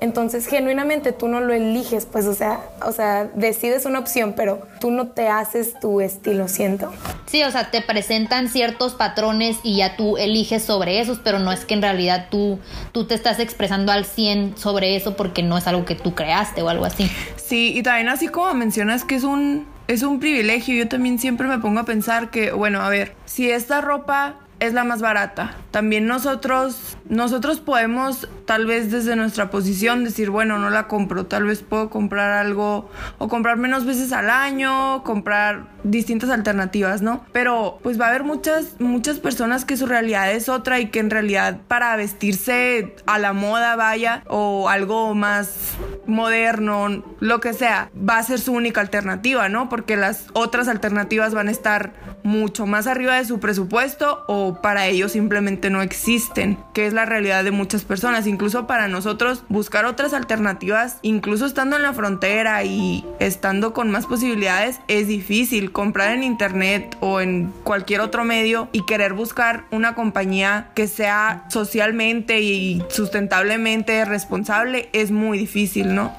Entonces, 0.00 0.46
genuinamente 0.46 1.12
tú 1.12 1.28
no 1.28 1.40
lo 1.40 1.52
eliges, 1.52 2.06
pues, 2.06 2.24
o 2.26 2.32
sea, 2.32 2.60
o 2.86 2.92
sea, 2.92 3.28
decides 3.34 3.84
una 3.84 3.98
opción, 3.98 4.32
pero 4.34 4.62
tú 4.80 4.90
no 4.90 5.08
te 5.08 5.28
haces 5.28 5.78
tu 5.78 6.00
estilo, 6.00 6.48
siento. 6.48 6.90
Sí, 7.26 7.42
o 7.42 7.50
sea, 7.50 7.70
te 7.70 7.82
presentan 7.82 8.48
ciertos 8.48 8.94
patrones 8.94 9.58
y 9.62 9.76
ya 9.76 9.96
tú 9.96 10.16
eliges 10.16 10.62
sobre 10.62 11.00
esos, 11.00 11.18
pero 11.18 11.38
no 11.38 11.52
es 11.52 11.66
que 11.66 11.74
en 11.74 11.82
realidad 11.82 12.28
tú, 12.30 12.58
tú 12.92 13.06
te 13.06 13.14
estás 13.14 13.40
expresando 13.40 13.92
al 13.92 14.06
100 14.06 14.37
sobre 14.56 14.96
eso 14.96 15.16
porque 15.16 15.42
no 15.42 15.58
es 15.58 15.66
algo 15.66 15.84
que 15.84 15.94
tú 15.94 16.14
creaste 16.14 16.62
o 16.62 16.68
algo 16.68 16.84
así. 16.84 17.10
Sí, 17.36 17.72
y 17.76 17.82
también 17.82 18.08
así 18.08 18.28
como 18.28 18.52
mencionas 18.54 19.04
que 19.04 19.14
es 19.14 19.24
un 19.24 19.66
es 19.88 20.02
un 20.02 20.20
privilegio. 20.20 20.74
Yo 20.74 20.88
también 20.88 21.18
siempre 21.18 21.48
me 21.48 21.58
pongo 21.58 21.80
a 21.80 21.84
pensar 21.84 22.30
que, 22.30 22.52
bueno, 22.52 22.82
a 22.82 22.88
ver, 22.88 23.14
si 23.24 23.50
esta 23.50 23.80
ropa 23.80 24.36
es 24.60 24.74
la 24.74 24.84
más 24.84 25.00
barata. 25.00 25.54
También 25.70 26.06
nosotros, 26.06 26.96
nosotros 27.08 27.60
podemos 27.60 28.28
tal 28.44 28.66
vez 28.66 28.90
desde 28.90 29.14
nuestra 29.14 29.50
posición 29.50 30.04
decir, 30.04 30.30
bueno, 30.30 30.58
no 30.58 30.70
la 30.70 30.88
compro, 30.88 31.26
tal 31.26 31.44
vez 31.44 31.62
puedo 31.62 31.90
comprar 31.90 32.32
algo 32.32 32.90
o 33.18 33.28
comprar 33.28 33.56
menos 33.56 33.84
veces 33.84 34.12
al 34.12 34.30
año, 34.30 35.02
comprar 35.04 35.68
distintas 35.84 36.30
alternativas, 36.30 37.02
¿no? 37.02 37.24
Pero 37.32 37.78
pues 37.82 38.00
va 38.00 38.06
a 38.06 38.08
haber 38.08 38.24
muchas, 38.24 38.80
muchas 38.80 39.18
personas 39.18 39.64
que 39.64 39.76
su 39.76 39.86
realidad 39.86 40.32
es 40.32 40.48
otra 40.48 40.80
y 40.80 40.86
que 40.86 40.98
en 40.98 41.10
realidad 41.10 41.58
para 41.68 41.94
vestirse 41.96 42.96
a 43.06 43.18
la 43.18 43.32
moda 43.32 43.76
vaya 43.76 44.22
o 44.26 44.68
algo 44.68 45.14
más 45.14 45.76
moderno, 46.06 47.04
lo 47.20 47.40
que 47.40 47.52
sea, 47.52 47.90
va 47.96 48.18
a 48.18 48.22
ser 48.22 48.40
su 48.40 48.52
única 48.52 48.80
alternativa, 48.80 49.48
¿no? 49.48 49.68
Porque 49.68 49.96
las 49.96 50.26
otras 50.32 50.68
alternativas 50.68 51.34
van 51.34 51.48
a 51.48 51.50
estar 51.50 51.92
mucho 52.22 52.66
más 52.66 52.86
arriba 52.86 53.16
de 53.16 53.24
su 53.24 53.40
presupuesto 53.40 54.24
o 54.26 54.47
para 54.54 54.86
ellos 54.86 55.12
simplemente 55.12 55.70
no 55.70 55.82
existen, 55.82 56.58
que 56.72 56.86
es 56.86 56.92
la 56.92 57.06
realidad 57.06 57.44
de 57.44 57.50
muchas 57.50 57.84
personas. 57.84 58.26
Incluso 58.26 58.66
para 58.66 58.88
nosotros 58.88 59.44
buscar 59.48 59.84
otras 59.84 60.12
alternativas, 60.12 60.98
incluso 61.02 61.46
estando 61.46 61.76
en 61.76 61.82
la 61.82 61.92
frontera 61.92 62.64
y 62.64 63.04
estando 63.18 63.72
con 63.72 63.90
más 63.90 64.06
posibilidades, 64.06 64.80
es 64.88 65.08
difícil. 65.08 65.72
Comprar 65.72 66.12
en 66.12 66.22
internet 66.22 66.96
o 67.00 67.20
en 67.20 67.52
cualquier 67.64 68.00
otro 68.00 68.24
medio 68.24 68.68
y 68.72 68.84
querer 68.86 69.12
buscar 69.12 69.64
una 69.70 69.94
compañía 69.94 70.70
que 70.74 70.86
sea 70.86 71.44
socialmente 71.50 72.40
y 72.40 72.82
sustentablemente 72.88 74.04
responsable 74.04 74.88
es 74.92 75.10
muy 75.10 75.38
difícil, 75.38 75.94
¿no? 75.94 76.12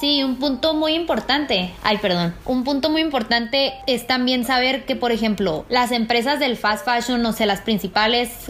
Sí, 0.00 0.22
un 0.22 0.36
punto 0.36 0.74
muy 0.74 0.94
importante, 0.94 1.72
ay 1.82 1.98
perdón, 1.98 2.34
un 2.44 2.64
punto 2.64 2.88
muy 2.88 3.02
importante 3.02 3.74
es 3.86 4.06
también 4.06 4.44
saber 4.44 4.84
que, 4.86 4.96
por 4.96 5.12
ejemplo, 5.12 5.66
las 5.68 5.92
empresas 5.92 6.40
del 6.40 6.56
fast 6.56 6.84
fashion, 6.84 7.20
no 7.22 7.32
sé, 7.32 7.44
las 7.46 7.60
principales, 7.60 7.75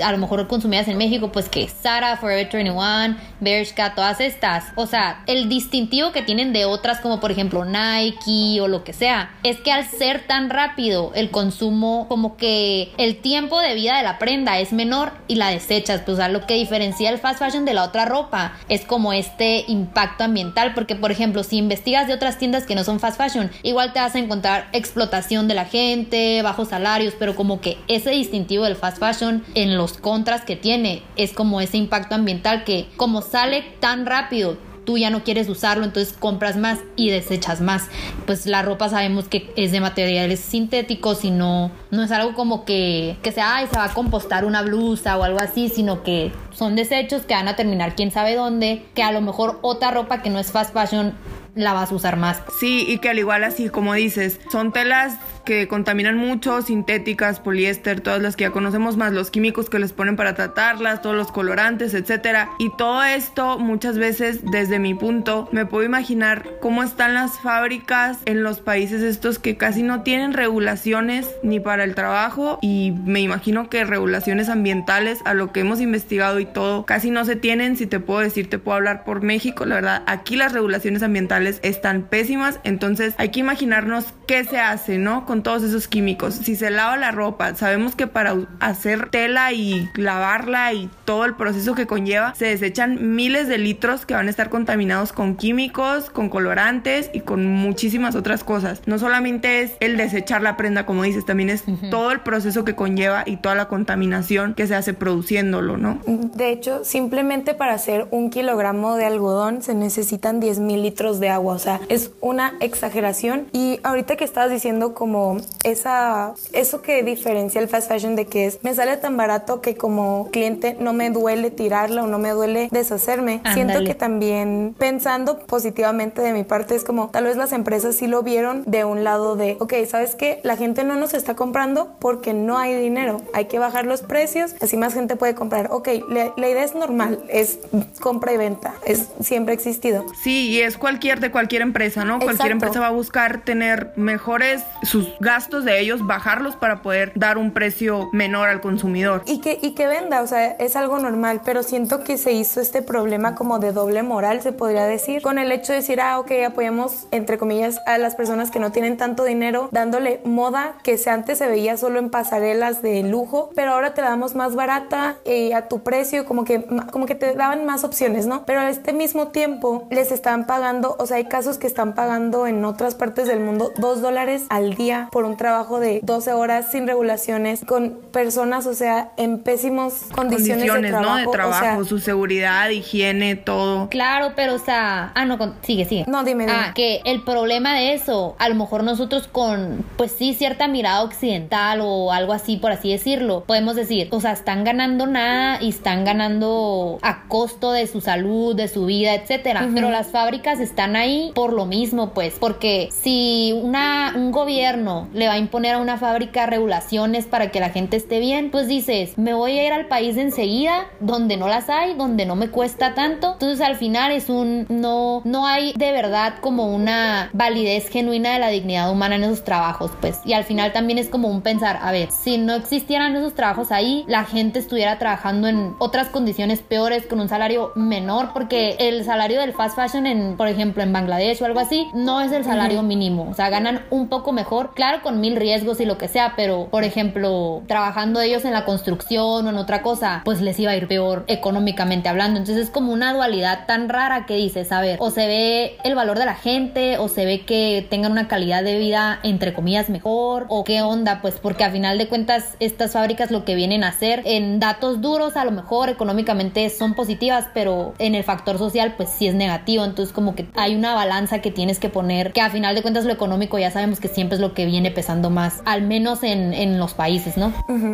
a 0.03 0.13
lo 0.13 0.19
mejor 0.19 0.47
consumidas 0.47 0.89
en 0.89 0.99
México, 0.99 1.33
pues 1.33 1.49
que 1.49 1.69
Zara, 1.69 2.17
Forever 2.17 2.49
21, 2.53 3.17
Bershka, 3.41 3.95
todas 3.95 4.21
estas, 4.21 4.65
o 4.77 4.87
sea, 4.87 5.23
el 5.27 5.49
distintivo 5.49 6.13
que 6.13 6.23
tienen 6.23 6.53
de 6.53 6.65
otras 6.65 7.01
como 7.01 7.21
por 7.21 7.31
ejemplo 7.31 7.65
Nike 7.65 8.61
o 8.61 8.69
lo 8.69 8.85
que 8.85 8.93
sea, 8.93 9.31
es 9.43 9.59
que 9.61 9.73
al 9.73 9.87
ser 9.89 10.27
tan 10.27 10.51
rápido 10.51 11.13
el 11.15 11.31
consumo, 11.31 12.07
como 12.09 12.37
que 12.37 12.93
el 12.99 13.21
tiempo 13.21 13.61
de 13.61 13.75
vida 13.75 13.97
de 13.97 14.03
la 14.03 14.19
prenda 14.19 14.59
es 14.59 14.73
menor 14.73 15.13
y 15.29 15.37
la 15.37 15.49
desechas, 15.49 16.03
pues 16.03 16.15
o 16.15 16.17
sea, 16.17 16.29
lo 16.29 16.47
que 16.47 16.55
diferencia 16.55 17.11
el 17.11 17.19
fast 17.19 17.39
fashion 17.39 17.65
de 17.65 17.75
la 17.75 17.85
otra 17.85 18.05
ropa 18.05 18.53
es 18.69 18.85
como 18.85 19.13
este 19.13 19.65
impacto 19.69 20.25
ambiental, 20.25 20.75
porque 20.75 20.97
por 20.97 21.13
ejemplo, 21.13 21.43
si 21.43 21.59
investigas 21.59 22.07
de 22.07 22.15
otras 22.15 22.39
tiendas 22.39 22.65
que 22.65 22.75
no 22.75 22.85
son 22.85 23.01
fast 23.01 23.21
fashion, 23.21 23.51
igual 23.63 23.93
te 23.93 24.01
vas 24.01 24.15
a 24.15 24.19
encontrar 24.19 24.69
explotación 24.73 25.49
de 25.49 25.55
la 25.55 25.65
gente, 25.65 26.41
bajos 26.43 26.69
salarios, 26.69 27.15
pero 27.19 27.35
como 27.35 27.61
que 27.61 27.79
ese 27.89 28.11
distintivo 28.11 28.65
del 28.65 28.77
fast 28.77 28.99
fashion 28.99 29.16
en 29.23 29.77
los 29.77 29.95
contras 29.95 30.43
que 30.43 30.57
tiene 30.57 31.03
es 31.17 31.33
como 31.33 31.61
ese 31.61 31.77
impacto 31.77 32.15
ambiental 32.15 32.65
que 32.65 32.89
como 32.97 33.23
sale 33.23 33.65
tan 33.81 34.07
rápido, 34.07 34.57
tú 34.87 34.97
ya 34.97 35.11
no 35.11 35.23
quieres 35.23 35.49
usarlo, 35.51 35.85
entonces 35.85 36.15
compras 36.19 36.57
más 36.57 36.79
y 36.95 37.11
desechas 37.11 37.61
más. 37.61 37.89
Pues 38.25 38.47
la 38.47 38.63
ropa 38.63 38.89
sabemos 38.89 39.29
que 39.29 39.53
es 39.57 39.73
de 39.73 39.81
materiales 39.81 40.41
sintéticos 40.41 41.25
y 41.25 41.31
no, 41.31 41.71
no 41.91 42.03
es 42.03 42.13
algo 42.13 42.35
como 42.35 42.65
que, 42.65 43.19
que 43.23 43.33
sea, 43.33 43.57
ay, 43.57 43.67
se 43.71 43.77
va 43.77 43.85
a 43.85 43.93
compostar 43.93 44.47
una 44.47 44.63
blusa 44.63 45.19
o 45.19 45.25
algo 45.25 45.41
así, 45.41 45.69
sino 45.69 46.03
que 46.03 46.33
son 46.53 46.77
desechos 46.77 47.23
que 47.23 47.35
van 47.35 47.49
a 47.49 47.57
terminar 47.57 47.95
quién 47.95 48.11
sabe 48.11 48.37
dónde, 48.37 48.87
que 48.95 49.03
a 49.03 49.13
lo 49.13 49.21
mejor 49.21 49.59
otra 49.61 49.91
ropa 49.91 50.23
que 50.23 50.31
no 50.31 50.39
es 50.39 50.53
fast 50.53 50.73
fashion 50.73 51.15
la 51.55 51.73
vas 51.73 51.91
a 51.91 51.95
usar 51.95 52.17
más. 52.17 52.43
Sí, 52.61 52.85
y 52.89 52.99
que 52.99 53.09
al 53.11 53.19
igual 53.19 53.43
así 53.43 53.69
como 53.69 53.95
dices, 53.95 54.41
son 54.53 54.73
telas 54.73 55.19
que 55.47 55.67
contaminan 55.69 56.19
mucho, 56.19 56.61
sintéticas, 56.61 57.41
poliéster, 57.41 58.03
todas 58.03 58.21
las 58.21 58.37
que 58.37 58.45
ya 58.45 58.51
conocemos, 58.51 58.99
más 58.99 59.15
los 59.15 59.31
químicos 59.31 59.71
que 59.71 59.79
les 59.79 59.95
ponen 59.95 60.17
para 60.17 60.35
tratarlas, 60.35 61.01
todos 61.01 61.17
los 61.17 61.33
colorantes, 61.33 61.95
etcétera. 61.95 62.51
Y 62.59 62.71
todo 62.77 63.03
esto, 63.03 63.59
muchas 63.59 63.97
veces, 63.97 64.41
desde 64.51 64.79
mi 64.79 64.93
punto, 64.93 65.49
me 65.53 65.65
puedo 65.65 65.85
imaginar 65.85 66.45
cómo 66.61 66.83
están 66.83 67.15
las 67.15 67.39
fábricas 67.39 68.19
en 68.27 68.43
los 68.43 68.61
países 68.61 69.01
estos 69.01 69.39
que 69.39 69.57
casi 69.57 69.83
no 69.83 70.03
tienen 70.03 70.35
regulaciones 70.35 71.31
ni 71.43 71.61
para 71.61 71.85
el 71.85 71.95
trabajo 71.95 72.59
y 72.61 72.93
me 73.05 73.21
imagino 73.21 73.71
que 73.71 73.85
regulaciones 73.85 74.49
ambientales 74.49 75.21
a 75.25 75.33
lo 75.33 75.53
que 75.53 75.61
hemos 75.61 75.81
investigado 75.81 76.41
y 76.41 76.47
todo 76.47 76.85
casi 76.85 77.11
no 77.11 77.25
se 77.25 77.37
tienen. 77.37 77.77
Si 77.77 77.87
te 77.87 78.01
puedo 78.01 78.21
decir, 78.21 78.51
te 78.51 78.59
puedo 78.59 78.77
hablar 78.77 79.05
por 79.05 79.23
México, 79.23 79.65
la 79.65 79.77
verdad, 79.77 80.03
aquí 80.07 80.37
las 80.37 80.53
regulaciones 80.53 81.05
ambientales 81.05 81.61
están 81.63 82.03
pésimas, 82.03 82.59
entonces 82.65 83.15
hay 83.19 83.29
que 83.31 83.41
imaginarnos 83.41 84.13
qué 84.27 84.45
se 84.45 84.59
hace, 84.59 84.99
¿no? 84.99 85.25
Todos 85.43 85.63
esos 85.63 85.89
químicos. 85.89 86.35
Si 86.35 86.57
se 86.57 86.71
lava 86.71 86.97
la 86.97 87.11
ropa, 87.11 87.55
sabemos 87.55 87.95
que 87.95 88.07
para 88.07 88.37
hacer 88.61 89.11
tela 89.11 89.53
y 89.53 89.89
lavarla 89.95 90.73
y 90.73 90.91
todo 91.05 91.25
el 91.25 91.35
proceso 91.35 91.75
que 91.75 91.87
conlleva, 91.87 92.35
se 92.35 92.47
desechan 92.47 93.15
miles 93.15 93.49
de 93.49 93.59
litros 93.59 94.07
que 94.07 94.15
van 94.15 94.27
a 94.27 94.31
estar 94.31 94.49
contaminados 94.49 95.13
con 95.13 95.37
químicos, 95.37 96.11
con 96.11 96.29
colorantes 96.29 97.11
y 97.13 97.21
con 97.21 97.47
muchísimas 97.47 98.15
otras 98.15 98.45
cosas. 98.45 98.83
No 98.87 98.99
solamente 98.99 99.63
es 99.63 99.73
el 99.81 99.97
desechar 99.97 100.43
la 100.43 100.57
prenda, 100.57 100.87
como 100.87 101.03
dices, 101.03 101.25
también 101.25 101.51
es 101.51 101.65
todo 101.91 102.11
el 102.11 102.21
proceso 102.21 102.65
que 102.65 102.75
conlleva 102.75 103.25
y 103.27 103.37
toda 103.37 103.55
la 103.55 103.69
contaminación 103.69 104.55
que 104.55 104.67
se 104.67 104.75
hace 104.75 104.95
produciéndolo, 104.95 105.77
¿no? 105.77 106.01
De 106.07 106.51
hecho, 106.51 106.85
simplemente 106.85 107.55
para 107.55 107.75
hacer 107.75 108.07
un 108.11 108.31
kilogramo 108.31 108.97
de 108.97 109.05
algodón 109.05 109.63
se 109.63 109.75
necesitan 109.75 110.41
10 110.41 110.59
mil 110.61 110.83
litros 110.83 111.21
de 111.21 111.29
agua, 111.29 111.55
o 111.55 111.59
sea, 111.59 111.81
es 111.89 112.11
una 112.21 112.55
exageración. 112.61 113.47
Y 113.53 113.81
ahorita 113.83 114.17
que 114.17 114.25
estabas 114.25 114.51
diciendo 114.51 114.95
como 114.95 115.26
esa, 115.65 116.35
eso 116.53 116.83
que 116.83 117.03
diferencia 117.03 117.61
el 117.61 117.69
fast 117.69 117.89
fashion 117.89 118.17
de 118.17 118.27
que 118.27 118.47
es, 118.47 118.59
me 118.63 118.75
sale 118.75 118.97
tan 118.97 119.17
barato 119.17 119.61
que 119.61 119.77
como 119.77 120.29
cliente 120.31 120.77
no 120.79 120.93
me 120.93 121.11
duele 121.11 121.51
tirarla 121.51 122.05
o 122.05 122.07
no 122.07 122.19
me 122.19 122.31
duele 122.31 122.69
deshacerme. 122.71 123.43
Siento 123.55 123.85
que 123.85 123.95
también 123.95 124.75
pensando 124.79 125.39
positivamente 125.39 126.23
de 126.23 126.33
mi 126.33 126.45
parte 126.45 126.75
es 126.75 126.85
como, 126.85 127.09
tal 127.11 127.25
vez 127.25 127.37
las 127.37 127.53
empresas 127.53 127.97
sí 127.97 128.07
lo 128.07 128.23
vieron 128.23 128.65
de 128.67 128.85
un 128.85 129.05
lado 129.05 129.37
de, 129.37 129.57
ok, 129.61 129.75
¿sabes 129.89 130.15
qué? 130.15 130.41
La 130.43 130.57
gente 130.57 130.85
no 130.85 130.97
nos 130.97 131.15
está 131.15 131.35
comprando 131.35 131.97
porque 131.99 132.33
no 132.35 132.59
hay 132.59 132.75
dinero. 132.81 133.23
Hay 133.35 133.47
que 133.47 133.59
bajar 133.59 133.87
los 133.87 134.03
precios, 134.03 134.55
así 134.61 134.77
más 134.77 134.95
gente 134.95 135.17
puede 135.17 135.35
comprar. 135.35 135.69
Ok, 135.71 135.89
la, 136.09 136.49
idea 136.49 136.65
es 136.65 136.75
normal, 136.75 137.19
es 137.29 137.59
compra 138.01 138.33
y 138.33 138.37
venta, 138.37 138.75
es 138.85 139.09
siempre 139.21 139.55
existido. 139.55 140.07
Sí, 140.23 140.49
y 140.51 140.61
es 140.61 140.79
cualquier 140.79 141.21
de 141.21 141.31
cualquier 141.31 141.63
empresa, 141.63 142.05
¿no? 142.05 142.19
Cualquier 142.19 142.53
empresa 142.53 142.81
va 142.81 142.89
a 142.89 142.91
buscar 142.91 143.43
tener 143.43 143.93
mejores 143.97 144.63
sus 144.83 145.16
gastos 145.21 145.65
de 145.65 145.81
ellos, 145.81 146.07
bajarlos 146.07 146.57
para 146.57 146.83
poder 146.83 147.13
dar 147.15 147.39
un 147.39 147.53
precio 147.53 148.09
menor 148.13 148.49
al 148.49 148.61
consumidor. 148.61 149.23
Y 149.27 149.41
que, 149.41 149.59
y 149.61 149.73
que 149.73 149.87
venda, 149.87 150.23
o 150.23 150.27
sea, 150.27 150.47
es 150.53 150.77
algo 150.77 150.99
normal, 150.99 151.41
pero 151.45 151.63
siento 151.63 152.05
que 152.05 152.19
se 152.19 152.33
hizo 152.33 152.61
este 152.61 152.83
problema 152.83 153.35
como 153.35 153.59
de 153.59 153.73
doble 153.73 154.03
moral, 154.03 154.43
se 154.43 154.53
podría 154.53 154.85
decir, 154.85 155.23
con 155.23 155.39
el 155.39 155.53
hecho 155.53 155.73
de 155.73 155.79
decir, 155.79 156.01
ah, 156.01 156.19
ok, 156.19 156.33
apoyamos, 156.47 157.07
entre 157.11 157.39
comillas, 157.39 157.81
a 157.87 157.99
las 157.99 158.15
personas 158.15 158.51
que 158.51 158.59
no 158.59 158.73
tienen 158.73 158.97
tanto 158.97 159.25
dinero, 159.25 159.69
dándole 159.73 160.21
moda 160.25 160.75
que 160.83 160.97
antes 161.07 161.39
se 161.39 161.47
veía 161.47 161.77
solo 161.77 161.99
en 161.99 162.11
pasarelas 162.11 162.83
de 162.83 163.03
lujo, 163.03 163.51
pero 163.55 163.73
ahora 163.73 163.95
te 163.95 164.01
la 164.01 164.09
damos 164.09 164.35
más 164.35 164.55
barata 164.55 165.17
y 165.25 165.53
a 165.53 165.69
tu 165.69 165.83
precio, 165.83 166.25
como 166.25 166.45
que, 166.45 166.65
como 166.91 167.07
que 167.07 167.15
te 167.15 167.35
daban 167.35 167.65
más 167.65 167.85
opciones, 167.85 168.27
¿no? 168.27 168.45
Pero 168.45 168.61
a 168.61 168.71
este 168.71 168.93
mismo 168.93 169.29
tiempo 169.29 169.87
les 169.91 170.11
están 170.11 170.47
pagando, 170.47 170.97
o 170.99 171.07
sea, 171.07 171.19
hay 171.19 171.27
casos 171.27 171.59
que 171.59 171.67
están 171.67 171.95
pagando 171.95 172.47
en 172.47 172.65
otras 172.65 172.95
partes 172.95 173.27
del 173.27 173.41
mundo 173.41 173.73
dos 173.77 174.01
dólares 174.01 174.47
al 174.49 174.75
día 174.75 175.06
por 175.11 175.25
un 175.25 175.37
trabajo 175.37 175.81
de 175.81 176.01
12 176.03 176.33
horas 176.33 176.71
sin 176.71 176.87
regulaciones, 176.87 177.65
con 177.65 177.99
personas, 178.13 178.67
o 178.67 178.75
sea, 178.75 179.13
en 179.17 179.39
pésimos 179.39 179.95
condiciones, 180.15 180.73
de 180.73 180.89
trabajo. 180.89 181.11
¿no? 181.11 181.17
De 181.17 181.27
trabajo, 181.27 181.85
su 181.85 181.99
seguridad, 181.99 182.69
higiene, 182.71 183.37
todo. 183.37 183.89
Claro, 183.89 184.33
pero 184.35 184.55
o 184.55 184.59
sea, 184.59 185.13
ah, 185.15 185.25
no, 185.25 185.39
sigue, 185.63 185.85
sigue. 185.85 186.05
No, 186.09 186.25
dime, 186.25 186.47
dime. 186.47 186.57
Ah, 186.57 186.73
que 186.75 187.01
el 187.05 187.23
problema 187.23 187.75
de 187.75 187.95
eso, 187.95 188.37
a 188.39 188.49
lo 188.49 188.55
mejor 188.55 188.85
nosotros 188.85 189.29
con, 189.29 189.85
pues 189.97 190.13
sí, 190.13 190.35
cierta 190.35 190.69
mirada 190.69 191.03
occidental 191.03 191.81
o 191.83 192.13
algo 192.13 192.33
así, 192.33 192.57
por 192.57 192.73
así 192.73 192.91
decirlo, 192.91 193.45
podemos 193.47 193.77
decir, 193.77 194.09
o 194.11 194.21
sea, 194.21 194.33
están 194.33 194.65
ganando 194.65 195.07
nada 195.07 195.59
y 195.63 195.69
están 195.71 196.05
ganando 196.05 196.99
a 197.03 197.25
costo 197.29 197.73
de 197.73 197.87
su 197.87 198.01
salud, 198.01 198.55
de 198.55 198.69
su 198.69 198.87
vida, 198.87 199.15
etcétera. 199.15 199.69
Pero 199.75 199.91
las 199.91 200.09
fábricas 200.09 200.61
están 200.61 200.97
ahí 200.97 201.33
por 201.35 201.53
lo 201.53 201.67
mismo, 201.67 202.11
pues, 202.11 202.35
porque 202.39 202.89
si 202.91 203.53
una, 203.63 204.13
un 204.17 204.33
gobierno 204.33 204.96
le 205.13 205.29
va 205.29 205.35
a 205.35 205.39
imponer 205.39 205.75
a 205.75 205.79
una 205.79 205.99
fábrica 205.99 206.47
regulaciones 206.47 207.27
para 207.27 207.51
que 207.51 207.61
la 207.61 207.71
gente 207.71 207.97
esté 207.97 208.19
bien, 208.19 208.51
pues 208.51 208.69
dices, 208.69 209.17
me 209.17 209.35
voy 209.35 209.59
a 209.59 209.67
ir 209.67 209.73
al 209.73 209.87
país 209.87 210.17
de 210.17 210.23
enseguida, 210.23 210.87
donde 211.01 211.37
no 211.37 211.49
las 211.49 211.69
hay, 211.69 211.95
donde 211.95 212.27
no 212.27 212.37
me 212.37 212.49
cuesta 212.51 212.95
tanto. 212.95 213.33
Entonces 213.33 213.61
al 213.61 213.77
final 213.77 214.13
es 214.13 214.29
un 214.29 214.67
no, 214.69 215.23
no 215.25 215.47
hay 215.47 215.73
de 215.77 215.93
verdad 215.93 216.35
como 216.41 216.75
una 216.75 217.31
validez 217.33 217.89
genuina 217.89 218.33
de 218.33 218.39
la 218.39 218.49
dignidad 218.49 218.91
humana 218.91 219.17
en 219.17 219.25
esos 219.25 219.45
trabajos, 219.45 219.91
pues. 220.01 220.21
Y 220.25 220.33
al 220.33 220.45
final 220.45 220.73
también 220.73 220.99
es 220.99 221.09
como 221.09 221.29
un 221.29 221.43
pensar, 221.43 221.79
a 221.83 221.93
ver, 221.93 222.11
si 222.11 222.39
no 222.39 222.55
existieran 222.55 223.15
esos 223.17 223.35
trabajos 223.35 223.73
ahí, 223.73 224.05
la 224.09 224.25
gente 224.25 224.59
estuviera 224.59 224.99
trabajando 224.99 225.49
en 225.49 225.75
otras 225.79 226.09
condiciones 226.09 226.61
peores 226.61 227.07
con 227.07 227.21
un 227.21 227.29
salario 227.29 227.73
menor, 227.75 228.33
porque 228.33 228.77
el 228.79 229.05
salario 229.05 229.41
del 229.41 229.53
fast 229.53 229.77
fashion 229.77 230.07
en, 230.07 230.37
por 230.37 230.49
ejemplo, 230.49 230.83
en 230.83 230.93
Bangladesh 230.93 231.43
o 231.43 231.47
algo 231.47 231.61
así, 231.61 231.89
no 231.95 232.21
es 232.21 232.33
el 232.33 232.45
salario 232.45 232.83
mínimo. 232.83 233.29
O 233.31 233.35
sea, 233.35 233.51
ganan 233.51 233.85
un 233.91 234.09
poco 234.09 234.33
mejor, 234.33 234.73
claro, 234.77 235.03
con 235.03 235.21
mil 235.21 235.35
riesgos 235.35 235.81
y 235.81 235.87
lo 235.87 235.99
que 235.99 236.07
sea, 236.07 236.35
pero, 236.37 236.69
por 236.71 236.85
ejemplo, 236.85 237.63
trabajando 237.67 238.21
ellos 238.21 238.45
en 238.45 238.53
la 238.53 238.65
construcción 238.65 239.47
o 239.47 239.51
en 239.51 239.57
otra 239.57 239.83
cosa, 239.83 240.23
pues 240.25 240.41
les 240.41 240.59
iba 240.61 240.71
a 240.71 240.77
ir 240.77 240.87
peor 240.87 241.25
económicamente 241.27 242.09
hablando. 242.09 242.39
Entonces 242.39 242.67
es 242.67 242.71
como 242.71 242.93
una 242.93 243.13
dualidad 243.13 243.67
tan 243.67 243.89
rara 243.89 244.27
que 244.27 244.37
dices, 244.37 244.71
a 244.71 244.81
ver, 244.81 244.99
o 245.01 245.11
se 245.11 245.27
ve 245.27 245.79
el 245.83 245.95
valor 245.95 246.19
de 246.19 246.27
la 246.27 246.35
gente, 246.35 246.99
o 246.99 247.09
se 247.09 247.25
ve 247.25 247.41
que 247.45 247.87
tengan 247.89 248.13
una 248.13 248.29
calidad 248.29 248.63
de 248.63 248.79
vida, 248.79 249.19
entre 249.23 249.55
comillas, 249.55 249.89
mejor, 249.89 250.47
o 250.49 250.63
qué 250.65 250.83
onda, 250.83 251.21
pues 251.23 251.37
porque 251.41 251.65
a 251.65 251.71
final 251.71 251.99
de 251.99 252.09
cuentas 252.09 252.55
estas 252.61 252.93
fábricas 252.93 253.31
lo 253.31 253.45
que 253.45 253.55
vienen 253.55 253.83
a 253.83 253.89
hacer 253.89 254.23
en 254.27 254.61
datos 254.61 255.01
duros, 255.01 255.37
a 255.37 255.45
lo 255.45 255.53
mejor 255.53 255.89
económicamente 255.89 256.69
son 256.69 256.95
positivas, 256.95 257.47
pero 257.55 257.95
en 257.99 258.15
el 258.15 258.25
factor 258.25 258.59
social, 258.59 258.95
pues 258.97 259.09
sí 259.09 259.27
es 259.27 259.35
negativo. 259.35 259.85
Entonces 259.85 260.15
como 260.15 260.35
que 260.35 260.47
hay 260.55 260.75
una 260.75 260.95
balanza 260.95 261.41
que 261.41 261.51
tienes 261.51 261.79
que 261.79 261.89
poner, 261.89 262.33
que 262.33 262.43
a 262.43 262.51
final 262.51 262.75
de 262.75 262.83
cuentas 262.83 263.07
lo 263.07 263.13
económico 263.13 263.59
ya 263.59 263.71
sabemos 263.71 264.01
que 264.01 264.09
siempre 264.09 264.35
es 264.37 264.41
lo 264.41 264.53
que 264.53 264.66
viene 264.67 264.91
pesando 264.91 265.31
más, 265.31 265.63
al 265.65 265.83
menos 265.83 266.23
en, 266.23 266.53
en 266.53 266.79
los 266.79 266.95
países, 266.95 267.37
¿no? 267.37 267.53